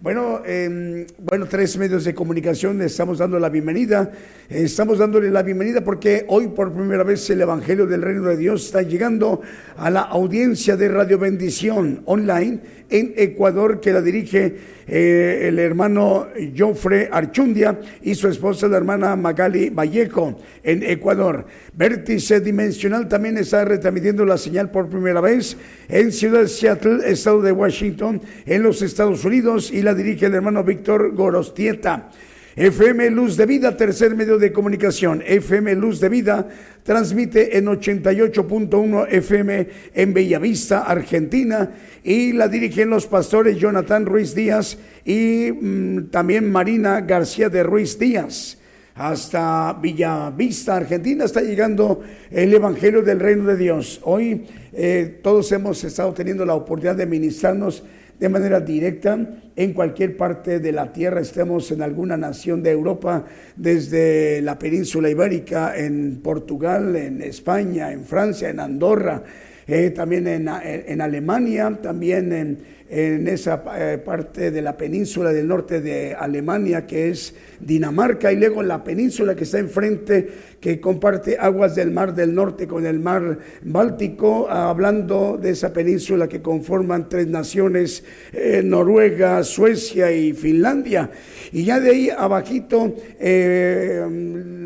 Bueno, 0.00 0.42
eh, 0.46 1.08
bueno, 1.18 1.46
tres 1.46 1.76
medios 1.76 2.04
de 2.04 2.14
comunicación 2.14 2.80
estamos 2.82 3.18
dando 3.18 3.36
la 3.40 3.48
bienvenida. 3.48 4.12
Estamos 4.48 4.98
dándole 4.98 5.28
la 5.28 5.42
bienvenida 5.42 5.82
porque 5.82 6.24
hoy 6.28 6.46
por 6.46 6.72
primera 6.72 7.02
vez 7.02 7.28
el 7.30 7.40
Evangelio 7.40 7.84
del 7.84 8.02
Reino 8.02 8.22
de 8.22 8.36
Dios 8.36 8.66
está 8.66 8.82
llegando 8.82 9.40
a 9.76 9.90
la 9.90 10.02
audiencia 10.02 10.76
de 10.76 10.88
Radio 10.88 11.18
Bendición 11.18 12.02
online 12.04 12.60
en 12.88 13.12
Ecuador 13.16 13.80
que 13.80 13.92
la 13.92 14.00
dirige 14.00 14.77
eh, 14.88 15.48
el 15.48 15.58
hermano 15.58 16.28
Jofre 16.56 17.08
Archundia 17.12 17.78
y 18.02 18.14
su 18.14 18.26
esposa 18.28 18.68
la 18.68 18.78
hermana 18.78 19.14
Magali 19.16 19.68
Vallejo 19.70 20.40
en 20.62 20.82
Ecuador. 20.82 21.46
Vértice 21.74 22.40
Dimensional 22.40 23.06
también 23.06 23.36
está 23.36 23.64
retransmitiendo 23.64 24.24
la 24.24 24.38
señal 24.38 24.70
por 24.70 24.88
primera 24.88 25.20
vez 25.20 25.56
en 25.88 26.10
Ciudad 26.10 26.46
Seattle, 26.46 27.00
estado 27.04 27.42
de 27.42 27.52
Washington, 27.52 28.20
en 28.46 28.62
los 28.62 28.82
Estados 28.82 29.24
Unidos 29.24 29.70
y 29.70 29.82
la 29.82 29.94
dirige 29.94 30.26
el 30.26 30.34
hermano 30.34 30.64
Víctor 30.64 31.14
Gorostieta. 31.14 32.10
FM 32.58 33.10
Luz 33.10 33.36
de 33.36 33.46
Vida, 33.46 33.76
tercer 33.76 34.16
medio 34.16 34.36
de 34.36 34.52
comunicación. 34.52 35.22
FM 35.24 35.76
Luz 35.76 36.00
de 36.00 36.08
Vida 36.08 36.48
transmite 36.82 37.56
en 37.56 37.66
88.1 37.66 39.06
FM 39.10 39.68
en 39.94 40.12
Bellavista, 40.12 40.80
Argentina, 40.80 41.70
y 42.02 42.32
la 42.32 42.48
dirigen 42.48 42.90
los 42.90 43.06
pastores 43.06 43.58
Jonathan 43.58 44.04
Ruiz 44.04 44.34
Díaz 44.34 44.76
y 45.04 45.52
mm, 45.52 46.10
también 46.10 46.50
Marina 46.50 47.00
García 47.02 47.48
de 47.48 47.62
Ruiz 47.62 47.96
Díaz. 47.96 48.58
Hasta 48.96 49.78
Villavista, 49.80 50.74
Argentina, 50.74 51.26
está 51.26 51.40
llegando 51.40 52.00
el 52.28 52.52
Evangelio 52.52 53.02
del 53.02 53.20
Reino 53.20 53.44
de 53.44 53.56
Dios. 53.56 54.00
Hoy 54.02 54.46
eh, 54.72 55.20
todos 55.22 55.52
hemos 55.52 55.84
estado 55.84 56.12
teniendo 56.12 56.44
la 56.44 56.54
oportunidad 56.54 56.96
de 56.96 57.06
ministrarnos 57.06 57.84
de 58.18 58.28
manera 58.28 58.60
directa 58.60 59.18
en 59.54 59.72
cualquier 59.72 60.16
parte 60.16 60.60
de 60.60 60.72
la 60.72 60.92
tierra, 60.92 61.20
estemos 61.20 61.70
en 61.70 61.82
alguna 61.82 62.16
nación 62.16 62.62
de 62.62 62.70
Europa, 62.70 63.24
desde 63.56 64.40
la 64.42 64.58
península 64.58 65.08
ibérica, 65.10 65.76
en 65.76 66.20
Portugal, 66.22 66.96
en 66.96 67.22
España, 67.22 67.92
en 67.92 68.04
Francia, 68.04 68.48
en 68.48 68.60
Andorra, 68.60 69.22
eh, 69.66 69.90
también 69.90 70.26
en, 70.26 70.48
en, 70.48 71.00
Alemania, 71.00 71.78
también 71.82 72.32
en, 72.32 72.58
en 72.90 73.28
esa 73.28 73.62
eh, 73.76 73.98
parte 73.98 74.50
de 74.50 74.62
la 74.62 74.76
península 74.76 75.32
del 75.32 75.46
norte 75.46 75.80
de 75.80 76.14
Alemania, 76.14 76.86
que 76.86 77.10
es 77.10 77.34
Dinamarca, 77.60 78.32
y 78.32 78.36
luego 78.36 78.62
la 78.62 78.82
península 78.82 79.34
que 79.34 79.44
está 79.44 79.58
enfrente, 79.58 80.28
que 80.60 80.80
comparte 80.80 81.36
aguas 81.38 81.74
del 81.74 81.90
Mar 81.90 82.14
del 82.14 82.34
Norte 82.34 82.66
con 82.66 82.86
el 82.86 82.98
Mar 82.98 83.38
Báltico, 83.62 84.48
hablando 84.48 85.38
de 85.40 85.50
esa 85.50 85.72
península 85.72 86.28
que 86.28 86.40
conforman 86.40 87.08
tres 87.08 87.26
naciones, 87.26 88.04
eh, 88.32 88.62
Noruega, 88.64 89.42
Suecia 89.44 90.10
y 90.10 90.32
Finlandia. 90.32 91.10
Y 91.52 91.64
ya 91.64 91.80
de 91.80 91.90
ahí 91.90 92.10
abajito, 92.10 92.94
eh, 93.20 94.04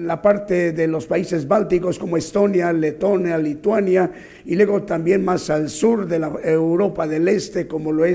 la 0.04 0.22
parte 0.22 0.72
de 0.72 0.86
los 0.86 1.06
países 1.06 1.46
bálticos 1.46 1.98
como 1.98 2.16
Estonia, 2.16 2.72
Letonia, 2.72 3.36
Lituania, 3.36 4.10
y 4.44 4.54
luego 4.56 4.82
también 4.82 5.24
más 5.24 5.50
al 5.50 5.68
sur 5.68 6.06
de 6.06 6.18
la 6.18 6.32
Europa 6.42 7.06
del 7.06 7.28
Este, 7.28 7.66
como 7.66 7.92
lo 7.92 8.04
es 8.04 8.11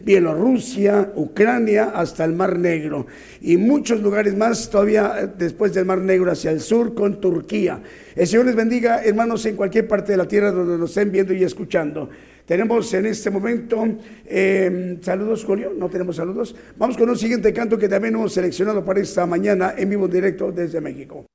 Bielorrusia, 0.00 1.12
Ucrania, 1.16 1.90
hasta 1.94 2.24
el 2.24 2.32
Mar 2.32 2.58
Negro. 2.58 3.06
Y 3.40 3.56
muchos 3.56 4.00
lugares 4.00 4.36
más 4.36 4.70
todavía 4.70 5.14
eh, 5.20 5.28
después 5.36 5.74
del 5.74 5.84
Mar 5.84 5.98
Negro 5.98 6.30
hacia 6.30 6.50
el 6.50 6.60
sur 6.60 6.94
con 6.94 7.20
Turquía. 7.20 7.82
El 8.14 8.26
Señor 8.26 8.46
les 8.46 8.54
bendiga, 8.54 9.02
hermanos, 9.02 9.44
en 9.46 9.56
cualquier 9.56 9.88
parte 9.88 10.12
de 10.12 10.18
la 10.18 10.28
tierra 10.28 10.52
donde 10.52 10.78
nos 10.78 10.90
estén 10.90 11.10
viendo 11.10 11.32
y 11.32 11.42
escuchando. 11.42 12.08
Tenemos 12.46 12.92
en 12.94 13.04
este 13.06 13.30
momento 13.30 13.86
em, 14.24 15.00
saludos, 15.02 15.44
Julio. 15.44 15.72
No 15.76 15.90
tenemos 15.90 16.16
saludos. 16.16 16.56
Vamos 16.78 16.96
con 16.96 17.10
un 17.10 17.18
siguiente 17.18 17.52
canto 17.52 17.76
que 17.76 17.88
también 17.88 18.14
hemos 18.14 18.32
seleccionado 18.32 18.82
para 18.82 19.00
esta 19.00 19.26
mañana 19.26 19.74
en 19.76 19.90
vivo 19.90 20.08
directo 20.08 20.50
desde 20.50 20.80
México. 20.80 21.26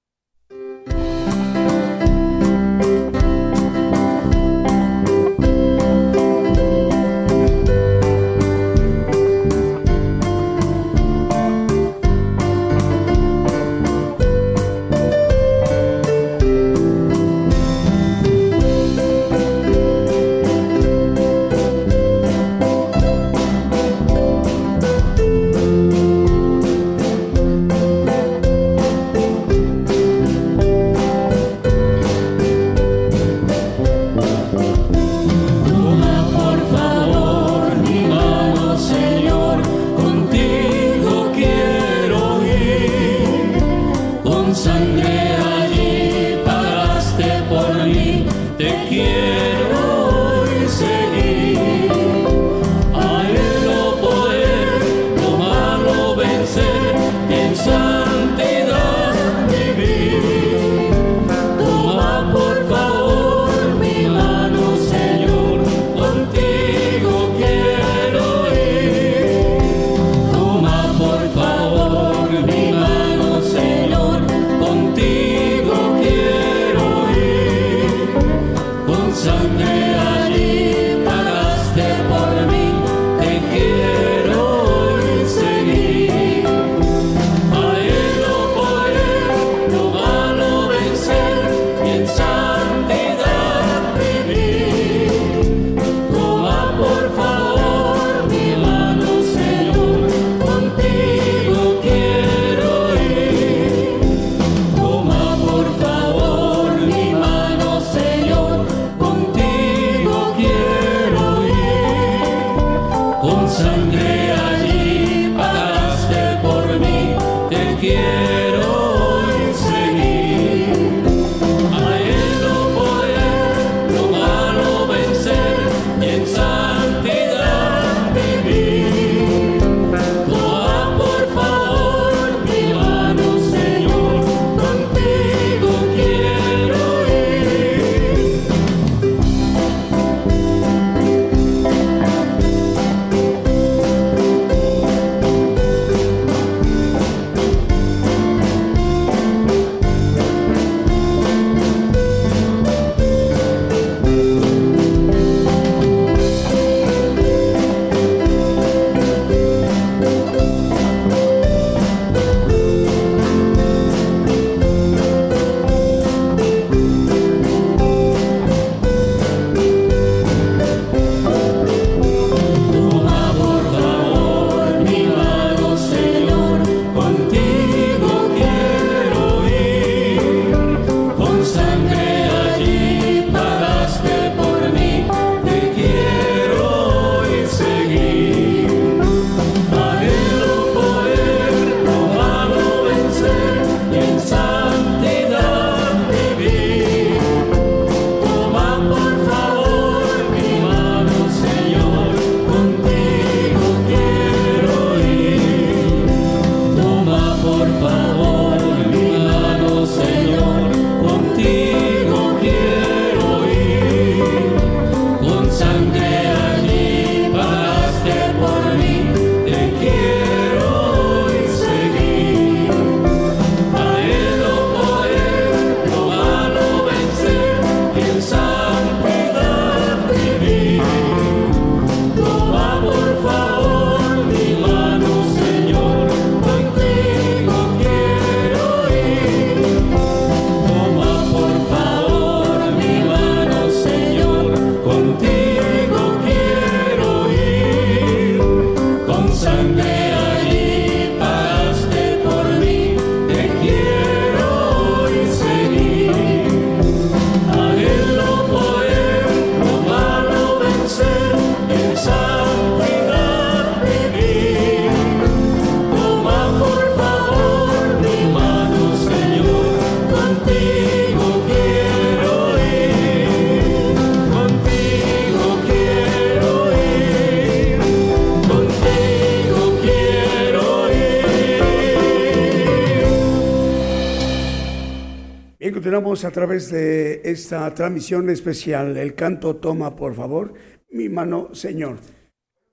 A 286.14 286.30
través 286.30 286.70
de 286.70 287.22
esta 287.24 287.74
transmisión 287.74 288.30
especial. 288.30 288.98
El 288.98 289.16
canto 289.16 289.56
toma, 289.56 289.96
por 289.96 290.14
favor, 290.14 290.54
mi 290.92 291.10
mano, 291.10 291.56
Señor. 291.56 291.98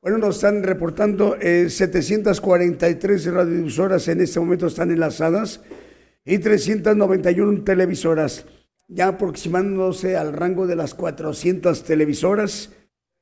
Bueno, 0.02 0.18
nos 0.18 0.36
están 0.36 0.62
reportando 0.62 1.38
eh, 1.40 1.70
743 1.70 3.32
radiodifusoras 3.32 4.08
en 4.08 4.20
este 4.20 4.40
momento 4.40 4.66
están 4.66 4.90
enlazadas 4.90 5.62
y 6.22 6.36
391 6.36 7.64
televisoras, 7.64 8.44
ya 8.88 9.08
aproximándose 9.08 10.18
al 10.18 10.34
rango 10.34 10.66
de 10.66 10.76
las 10.76 10.92
400 10.92 11.82
televisoras, 11.82 12.72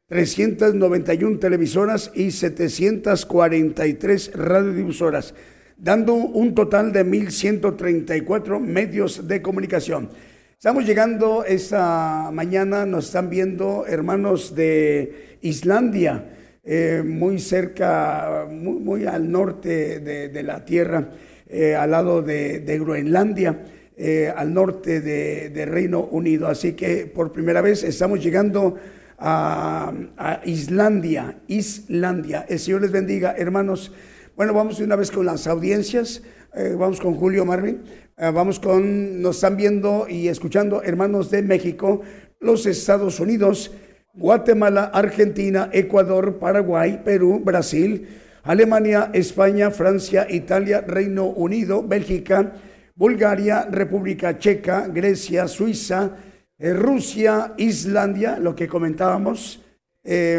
391 0.09 1.39
televisoras 1.39 2.11
y 2.13 2.33
743 2.33 4.33
radiodifusoras 4.35 5.33
dando 5.79 6.15
un 6.15 6.55
total 6.55 6.93
de 6.93 7.07
1.134 7.07 8.61
medios 8.61 9.29
de 9.29 9.41
comunicación. 9.41 10.11
Estamos 10.57 10.85
llegando 10.85 11.45
esta 11.45 12.31
mañana, 12.33 12.85
nos 12.85 13.07
están 13.07 13.31
viendo 13.31 13.87
hermanos 13.87 14.57
de 14.57 15.39
Islandia, 15.43 16.35
eh, 16.65 17.03
muy 17.07 17.39
cerca, 17.39 18.47
muy, 18.51 19.07
al 19.07 19.31
norte 19.31 20.01
de, 20.01 20.43
la 20.43 20.65
Tierra, 20.65 21.11
eh, 21.49 21.77
al 21.77 21.93
lado 21.93 22.23
de, 22.23 22.79
Groenlandia. 22.79 23.63
Eh, 24.01 24.33
al 24.37 24.55
norte 24.55 25.01
de, 25.01 25.67
Reino 25.67 26.05
Unido. 26.05 26.47
Así 26.47 26.75
que 26.75 27.07
por 27.07 27.33
primera 27.33 27.61
vez 27.61 27.83
estamos 27.83 28.23
llegando 28.23 28.77
a, 29.19 29.93
a 30.17 30.41
Islandia, 30.45 31.39
Islandia. 31.49 32.47
El 32.49 32.61
Señor 32.61 32.83
les 32.83 32.93
bendiga, 32.93 33.35
hermanos. 33.37 33.91
Bueno, 34.39 34.55
vamos 34.55 34.79
una 34.79 34.95
vez 34.95 35.11
con 35.11 35.27
las 35.27 35.49
audiencias. 35.49 36.23
Eh, 36.55 36.77
vamos 36.79 37.01
con 37.01 37.17
Julio 37.17 37.45
Marvin. 37.45 37.83
Eh, 38.17 38.31
vamos 38.33 38.61
con, 38.61 39.21
nos 39.21 39.35
están 39.35 39.57
viendo 39.57 40.07
y 40.09 40.29
escuchando 40.29 40.81
hermanos 40.81 41.33
de 41.33 41.43
México, 41.43 42.03
los 42.39 42.65
Estados 42.65 43.19
Unidos, 43.19 43.73
Guatemala, 44.15 44.93
Argentina, 44.95 45.71
Ecuador, 45.73 46.39
Paraguay, 46.39 47.03
Perú, 47.05 47.43
Brasil, 47.45 48.07
Alemania, 48.45 49.11
España, 49.13 49.73
Francia, 49.73 50.29
Italia, 50.31 50.83
Reino 50.83 51.25
Unido, 51.25 51.83
Bélgica, 51.83 52.53
Bulgaria, 52.95 53.67
República 53.69 54.39
Checa, 54.39 54.87
Grecia, 54.87 55.49
Suiza, 55.49 56.13
eh, 56.57 56.75
Rusia, 56.75 57.55
Islandia, 57.57 58.39
lo 58.39 58.55
que 58.55 58.69
comentábamos, 58.69 59.65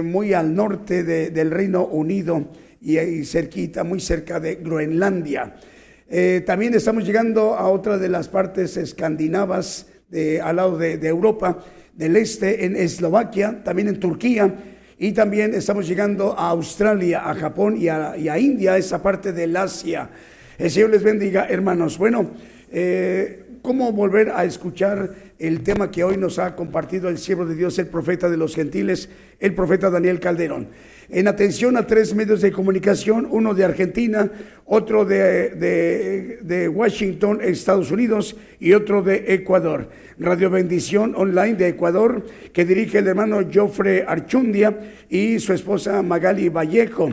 muy 0.03 0.33
al 0.33 0.55
norte 0.55 1.03
del 1.03 1.51
Reino 1.51 1.85
Unido 1.85 2.47
y 2.81 2.97
ahí 2.97 3.25
cerquita, 3.25 3.83
muy 3.83 3.99
cerca 3.99 4.39
de 4.39 4.55
Groenlandia. 4.55 5.55
Eh, 6.09 6.41
también 6.45 6.73
estamos 6.73 7.05
llegando 7.05 7.55
a 7.55 7.67
otra 7.69 7.97
de 7.97 8.09
las 8.09 8.27
partes 8.27 8.77
escandinavas 8.77 9.87
de, 10.09 10.41
al 10.41 10.55
lado 10.55 10.77
de, 10.77 10.95
Europa 11.07 11.63
del 11.93 12.15
Este, 12.15 12.65
en 12.65 12.75
Eslovaquia, 12.75 13.63
también 13.63 13.89
en 13.89 13.99
Turquía, 13.99 14.55
y 14.97 15.11
también 15.11 15.53
estamos 15.53 15.87
llegando 15.87 16.37
a 16.37 16.49
Australia, 16.49 17.29
a 17.29 17.35
Japón 17.35 17.77
y 17.77 17.87
a, 17.89 18.39
India, 18.39 18.77
esa 18.77 19.01
parte 19.01 19.31
del 19.31 19.55
Asia. 19.55 20.09
El 20.57 20.71
Señor 20.71 20.89
les 20.89 21.03
bendiga, 21.03 21.45
hermanos. 21.47 21.97
Bueno, 21.97 22.31
eh, 22.71 23.45
¿cómo 23.61 23.91
volver 23.93 24.31
a 24.31 24.43
escuchar 24.43 25.13
el 25.37 25.61
tema 25.61 25.91
que 25.91 26.03
hoy 26.03 26.17
nos 26.17 26.39
ha 26.39 26.55
compartido 26.55 27.07
el 27.07 27.17
siervo 27.17 27.45
de 27.45 27.55
Dios, 27.55 27.79
el 27.79 27.87
profeta 27.87 28.29
de 28.29 28.35
los 28.35 28.55
gentiles, 28.55 29.09
el 29.39 29.53
profeta 29.53 29.89
Daniel 29.89 30.19
Calderón? 30.19 30.67
En 31.11 31.27
atención 31.27 31.75
a 31.75 31.87
tres 31.87 32.13
medios 32.13 32.41
de 32.41 32.51
comunicación, 32.51 33.27
uno 33.31 33.53
de 33.53 33.65
Argentina, 33.65 34.31
otro 34.65 35.05
de, 35.05 36.71
Washington, 36.73 37.39
Estados 37.41 37.89
Unidos, 37.89 38.35
y 38.59 38.73
otro 38.73 39.01
de 39.01 39.33
Ecuador. 39.33 39.89
Radio 40.19 40.49
Bendición 40.49 41.13
Online 41.15 41.55
de 41.55 41.69
Ecuador, 41.69 42.25
que 42.53 42.65
dirige 42.65 42.99
el 42.99 43.07
hermano 43.07 43.39
Jofre 43.51 44.05
Archundia 44.07 44.77
y 45.09 45.39
su 45.39 45.53
esposa 45.53 46.01
Magali 46.03 46.49
Vallejo. 46.49 47.09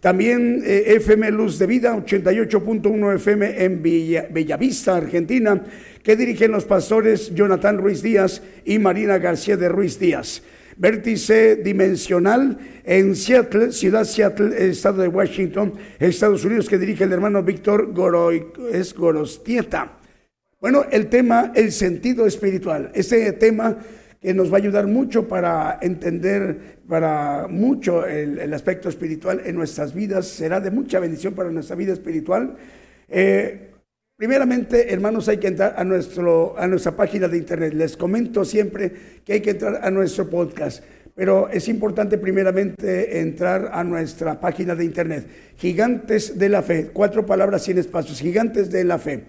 También 0.00 0.62
eh, 0.64 0.84
FM 0.96 1.30
Luz 1.30 1.58
de 1.58 1.66
Vida, 1.66 1.96
88.1 1.96 3.14
FM 3.16 3.64
en 3.64 3.82
Bellavista, 3.82 4.96
Argentina, 4.96 5.64
que 6.02 6.16
dirigen 6.16 6.52
los 6.52 6.64
pastores 6.64 7.34
Jonathan 7.34 7.78
Ruiz 7.78 8.02
Díaz 8.02 8.42
y 8.64 8.78
Marina 8.78 9.18
García 9.18 9.56
de 9.56 9.68
Ruiz 9.68 9.98
Díaz 9.98 10.42
vértice 10.78 11.56
dimensional 11.56 12.56
en 12.84 13.14
Seattle, 13.14 13.72
ciudad 13.72 14.04
Seattle, 14.04 14.70
estado 14.70 15.02
de 15.02 15.08
Washington, 15.08 15.74
Estados 15.98 16.44
Unidos, 16.44 16.68
que 16.68 16.78
dirige 16.78 17.04
el 17.04 17.12
hermano 17.12 17.42
Víctor 17.42 17.92
es 18.72 18.94
Gorostieta. 18.94 19.98
Bueno, 20.60 20.84
el 20.90 21.08
tema, 21.08 21.52
el 21.54 21.72
sentido 21.72 22.26
espiritual. 22.26 22.90
Ese 22.94 23.32
tema 23.32 23.76
que 24.20 24.34
nos 24.34 24.50
va 24.50 24.56
a 24.56 24.58
ayudar 24.58 24.86
mucho 24.86 25.28
para 25.28 25.78
entender, 25.80 26.78
para 26.88 27.46
mucho 27.48 28.06
el, 28.06 28.52
aspecto 28.52 28.88
espiritual 28.88 29.42
en 29.44 29.54
nuestras 29.54 29.94
vidas, 29.94 30.26
será 30.26 30.60
de 30.60 30.70
mucha 30.70 30.98
bendición 30.98 31.34
para 31.34 31.50
nuestra 31.50 31.76
vida 31.76 31.92
espiritual. 31.92 32.56
Eh, 33.08 33.67
Primeramente, 34.18 34.92
hermanos, 34.92 35.28
hay 35.28 35.36
que 35.36 35.46
entrar 35.46 35.76
a, 35.76 35.84
nuestro, 35.84 36.58
a 36.58 36.66
nuestra 36.66 36.96
página 36.96 37.28
de 37.28 37.38
internet. 37.38 37.72
Les 37.74 37.96
comento 37.96 38.44
siempre 38.44 38.92
que 39.24 39.34
hay 39.34 39.40
que 39.40 39.50
entrar 39.50 39.78
a 39.80 39.92
nuestro 39.92 40.28
podcast, 40.28 40.82
pero 41.14 41.48
es 41.48 41.68
importante 41.68 42.18
primeramente 42.18 43.20
entrar 43.20 43.70
a 43.72 43.84
nuestra 43.84 44.40
página 44.40 44.74
de 44.74 44.84
internet. 44.84 45.28
Gigantes 45.56 46.36
de 46.36 46.48
la 46.48 46.62
Fe, 46.62 46.90
cuatro 46.92 47.24
palabras 47.26 47.62
sin 47.62 47.78
espacios, 47.78 48.18
Gigantes 48.18 48.72
de 48.72 48.82
la 48.82 48.98
Fe. 48.98 49.26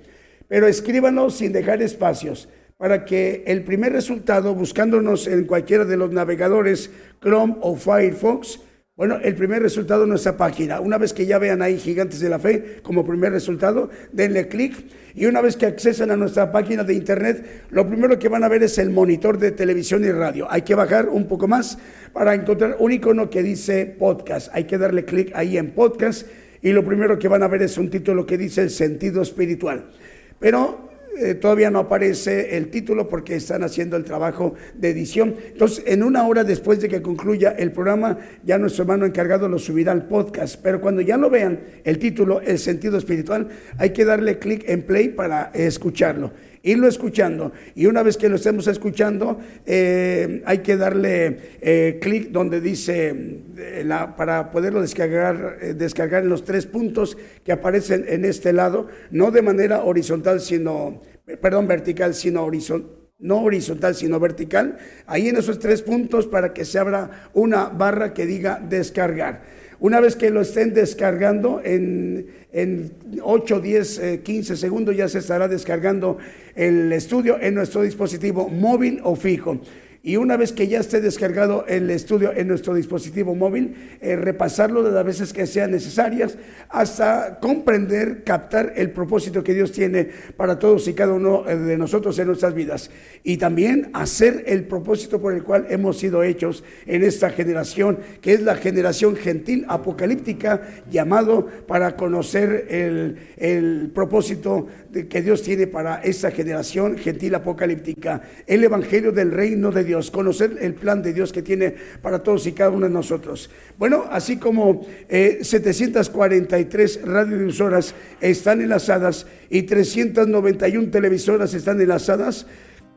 Pero 0.48 0.66
escríbanos 0.66 1.38
sin 1.38 1.54
dejar 1.54 1.84
espacios 1.84 2.50
para 2.78 3.06
que 3.06 3.44
el 3.46 3.64
primer 3.64 3.94
resultado, 3.94 4.56
buscándonos 4.56 5.28
en 5.28 5.46
cualquiera 5.46 5.86
de 5.86 5.98
los 5.98 6.12
navegadores 6.12 6.90
Chrome 7.22 7.58
o 7.62 7.76
Firefox, 7.76 8.62
bueno, 9.00 9.18
el 9.24 9.34
primer 9.34 9.62
resultado 9.62 10.04
en 10.04 10.10
nuestra 10.10 10.36
página. 10.36 10.82
Una 10.82 10.98
vez 10.98 11.14
que 11.14 11.26
ya 11.26 11.40
vean 11.40 11.62
ahí 11.62 11.78
Gigantes 11.78 12.20
de 12.20 12.28
la 12.28 12.38
Fe 12.38 12.80
como 12.84 13.06
primer 13.06 13.32
resultado, 13.32 13.90
denle 14.12 14.50
clic 14.50 14.76
y 15.16 15.26
una 15.26 15.40
vez 15.40 15.56
que 15.56 15.68
accesen 15.68 16.12
a 16.12 16.18
nuestra 16.18 16.52
página 16.52 16.84
de 16.84 16.96
internet, 16.96 17.64
lo 17.70 17.88
primero 17.88 18.20
que 18.20 18.28
van 18.28 18.44
a 18.44 18.50
ver 18.50 18.62
es 18.62 18.78
el 18.78 18.90
monitor 18.90 19.38
de 19.38 19.52
televisión 19.52 20.04
y 20.04 20.12
radio. 20.12 20.52
Hay 20.52 20.64
que 20.64 20.76
bajar 20.76 21.08
un 21.08 21.30
poco 21.30 21.48
más 21.48 21.78
para 22.12 22.36
encontrar 22.36 22.76
un 22.80 22.92
icono 22.92 23.30
que 23.30 23.42
dice 23.42 23.86
podcast. 23.86 24.50
Hay 24.52 24.66
que 24.66 24.78
darle 24.78 25.06
clic 25.06 25.32
ahí 25.34 25.58
en 25.58 25.72
podcast 25.72 26.28
y 26.62 26.74
lo 26.74 26.84
primero 26.84 27.18
que 27.18 27.30
van 27.30 27.44
a 27.44 27.48
ver 27.48 27.62
es 27.62 27.78
un 27.78 27.90
título 27.90 28.26
que 28.26 28.38
dice 28.38 28.64
el 28.64 28.70
sentido 28.70 29.22
espiritual. 29.22 29.92
Pero 30.40 30.89
eh, 31.18 31.36
todavía 31.36 31.70
no 31.70 31.80
aparece 31.80 32.56
el 32.58 32.70
título 32.70 33.08
porque 33.08 33.36
están 33.36 33.64
haciendo 33.64 33.98
el 33.98 34.04
trabajo 34.04 34.54
de 34.76 34.90
edición. 34.90 35.36
Entonces, 35.52 35.84
en 35.88 36.04
una 36.04 36.28
hora 36.28 36.44
después 36.44 36.80
de 36.80 36.88
que 36.88 37.02
concluya 37.02 37.52
el 37.58 37.72
programa, 37.72 38.18
ya 38.44 38.58
nuestro 38.58 38.84
hermano 38.84 39.06
encargado 39.06 39.50
lo 39.50 39.60
subirá 39.60 39.92
al 39.92 40.08
podcast. 40.08 40.60
Pero 40.62 40.80
cuando 40.80 41.02
ya 41.02 41.18
lo 41.18 41.30
vean, 41.30 41.60
el 41.84 42.00
título, 42.00 42.42
el 42.42 42.60
sentido 42.60 42.98
espiritual, 42.98 43.50
hay 43.78 43.92
que 43.92 44.06
darle 44.06 44.40
clic 44.40 44.64
en 44.68 44.84
play 44.84 45.10
para 45.10 45.52
escucharlo 45.54 46.32
irlo 46.64 46.88
escuchando. 46.88 47.52
Y 47.76 47.86
una 47.86 48.04
vez 48.04 48.18
que 48.18 48.30
lo 48.30 48.36
estemos 48.36 48.68
escuchando, 48.68 49.40
eh, 49.66 50.42
hay 50.46 50.60
que 50.60 50.78
darle 50.78 51.38
eh, 51.62 52.00
clic 52.02 52.30
donde 52.30 52.62
dice, 52.62 53.14
eh, 53.58 53.86
para 54.18 54.52
poderlo 54.52 54.82
descargar, 54.82 55.76
descargar 55.76 56.24
en 56.24 56.30
los 56.30 56.44
tres 56.44 56.66
puntos 56.66 57.18
que 57.44 57.52
aparecen 57.52 58.06
en 58.08 58.26
este 58.26 58.54
lado, 58.54 58.88
no 59.12 59.32
de 59.32 59.42
manera 59.42 59.84
horizontal, 59.84 60.42
sino, 60.42 61.02
perdón, 61.42 61.68
vertical, 61.68 62.14
sino 62.14 62.44
horizontal 62.44 62.99
no 63.20 63.42
horizontal, 63.42 63.96
sino 63.96 64.20
vertical, 64.20 64.78
ahí 65.06 65.28
en 65.28 65.38
esos 65.38 65.60
tres 65.60 65.82
puntos 65.82 66.28
para 66.28 66.54
que 66.54 66.66
se 66.66 66.80
abra 66.80 67.30
una 67.34 67.66
barra 67.66 68.14
que 68.14 68.26
diga 68.26 68.60
descargar. 68.60 69.42
Una 69.82 70.00
vez 70.00 70.16
que 70.16 70.30
lo 70.30 70.42
estén 70.42 70.74
descargando, 70.74 71.62
en, 71.64 72.28
en 72.52 72.92
8, 73.22 73.60
10, 73.60 74.02
15 74.24 74.58
segundos 74.58 74.96
ya 74.96 75.08
se 75.08 75.20
estará 75.20 75.48
descargando 75.48 76.18
el 76.56 76.92
estudio 76.92 77.38
en 77.40 77.56
nuestro 77.56 77.82
dispositivo 77.84 78.50
móvil 78.50 79.00
o 79.04 79.16
fijo 79.16 79.62
y 80.02 80.16
una 80.16 80.38
vez 80.38 80.54
que 80.54 80.70
ya 80.70 80.80
esté 80.80 81.02
descargado 81.02 81.66
el 81.68 81.90
estudio 81.90 82.32
en 82.34 82.48
nuestro 82.48 82.74
dispositivo 82.74 83.36
móvil, 83.36 83.98
eh, 84.00 84.16
repasarlo 84.16 84.82
de 84.82 84.92
las 84.92 85.04
veces 85.04 85.34
que 85.34 85.46
sean 85.46 85.72
necesarias 85.72 86.38
hasta 86.70 87.40
comprender, 87.42 88.24
captar 88.24 88.74
el 88.78 88.92
propósito 88.92 89.44
que 89.44 89.54
Dios 89.54 89.74
tiene 89.74 90.10
para 90.38 90.58
todos 90.58 90.88
y 90.88 90.94
cada 90.94 91.14
uno 91.14 91.44
eh, 91.50 91.58
de 91.58 91.78
nosotros 91.78 92.18
en 92.18 92.28
nuestras 92.28 92.54
vidas. 92.54 92.92
Y 93.24 93.38
también 93.38 93.90
hacer 93.94 94.46
el 94.48 94.64
propósito 94.64 95.20
por 95.20 95.34
el 95.34 95.44
cual 95.44 95.68
hemos 95.70 95.98
sido 95.98 96.24
hechos 96.24 96.64
en 96.86 97.04
esta 97.04 97.30
generación, 97.32 98.00
que 98.22 98.32
es 98.32 98.42
la 98.42 98.56
generación 98.56 99.18
gentil 99.18 99.66
apocalíptica, 99.68 100.62
llamado 100.90 101.46
para 101.68 101.98
conocer 101.98 102.68
el, 102.70 103.18
el 103.36 103.92
propósito 103.94 104.68
que 105.10 105.22
Dios 105.22 105.44
tiene 105.44 105.68
para 105.68 106.02
esta 106.02 106.32
generación 106.32 106.98
gentil 106.98 107.36
apocalíptica, 107.36 108.22
el 108.48 108.64
Evangelio 108.64 109.12
del 109.12 109.32
Reino 109.32 109.72
de 109.72 109.84
Dios 109.84 110.12
conocer 110.12 110.58
el 110.60 110.74
plan 110.74 111.02
de 111.02 111.14
Dios 111.14 111.32
que 111.32 111.42
tiene 111.42 111.76
para 112.02 112.24
todos 112.24 112.48
y 112.48 112.54
cada 112.54 112.72
uno 112.72 112.88
de 112.88 112.94
nosotros. 112.94 113.50
Bueno, 113.78 114.06
así 114.10 114.38
como 114.38 114.86
eh, 115.08 115.40
743 115.42 117.02
radiodifusoras 117.04 117.94
están 118.20 118.62
enlazadas 118.62 119.28
y 119.50 119.64
391 119.64 120.92
televisoras 120.92 121.54
están 121.54 121.80
enlazadas, 121.82 122.46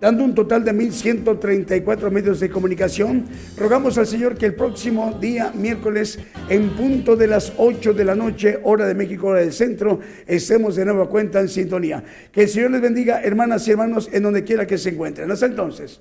dando 0.02 0.24
un 0.24 0.34
total 0.34 0.64
de 0.64 0.74
1.134 0.74 2.10
medios 2.10 2.40
de 2.40 2.50
comunicación. 2.50 3.24
Rogamos 3.56 3.96
al 3.98 4.08
Señor 4.08 4.36
que 4.36 4.46
el 4.46 4.56
próximo 4.56 5.16
día, 5.20 5.52
miércoles, 5.54 6.18
en 6.48 6.70
punto 6.70 7.14
de 7.14 7.28
las 7.28 7.52
8 7.56 7.94
de 7.94 8.04
la 8.04 8.16
noche, 8.16 8.58
hora 8.64 8.84
de 8.84 8.96
México, 8.96 9.28
hora 9.28 9.42
del 9.42 9.52
centro, 9.52 10.00
estemos 10.26 10.74
de 10.74 10.86
nueva 10.86 11.08
cuenta 11.08 11.38
en 11.38 11.48
sintonía. 11.48 12.02
Que 12.32 12.42
el 12.42 12.48
Señor 12.48 12.72
les 12.72 12.80
bendiga, 12.80 13.22
hermanas 13.22 13.68
y 13.68 13.70
hermanos, 13.70 14.10
en 14.12 14.24
donde 14.24 14.42
quiera 14.42 14.66
que 14.66 14.76
se 14.76 14.90
encuentren. 14.90 15.30
Hasta 15.30 15.46
entonces. 15.46 16.00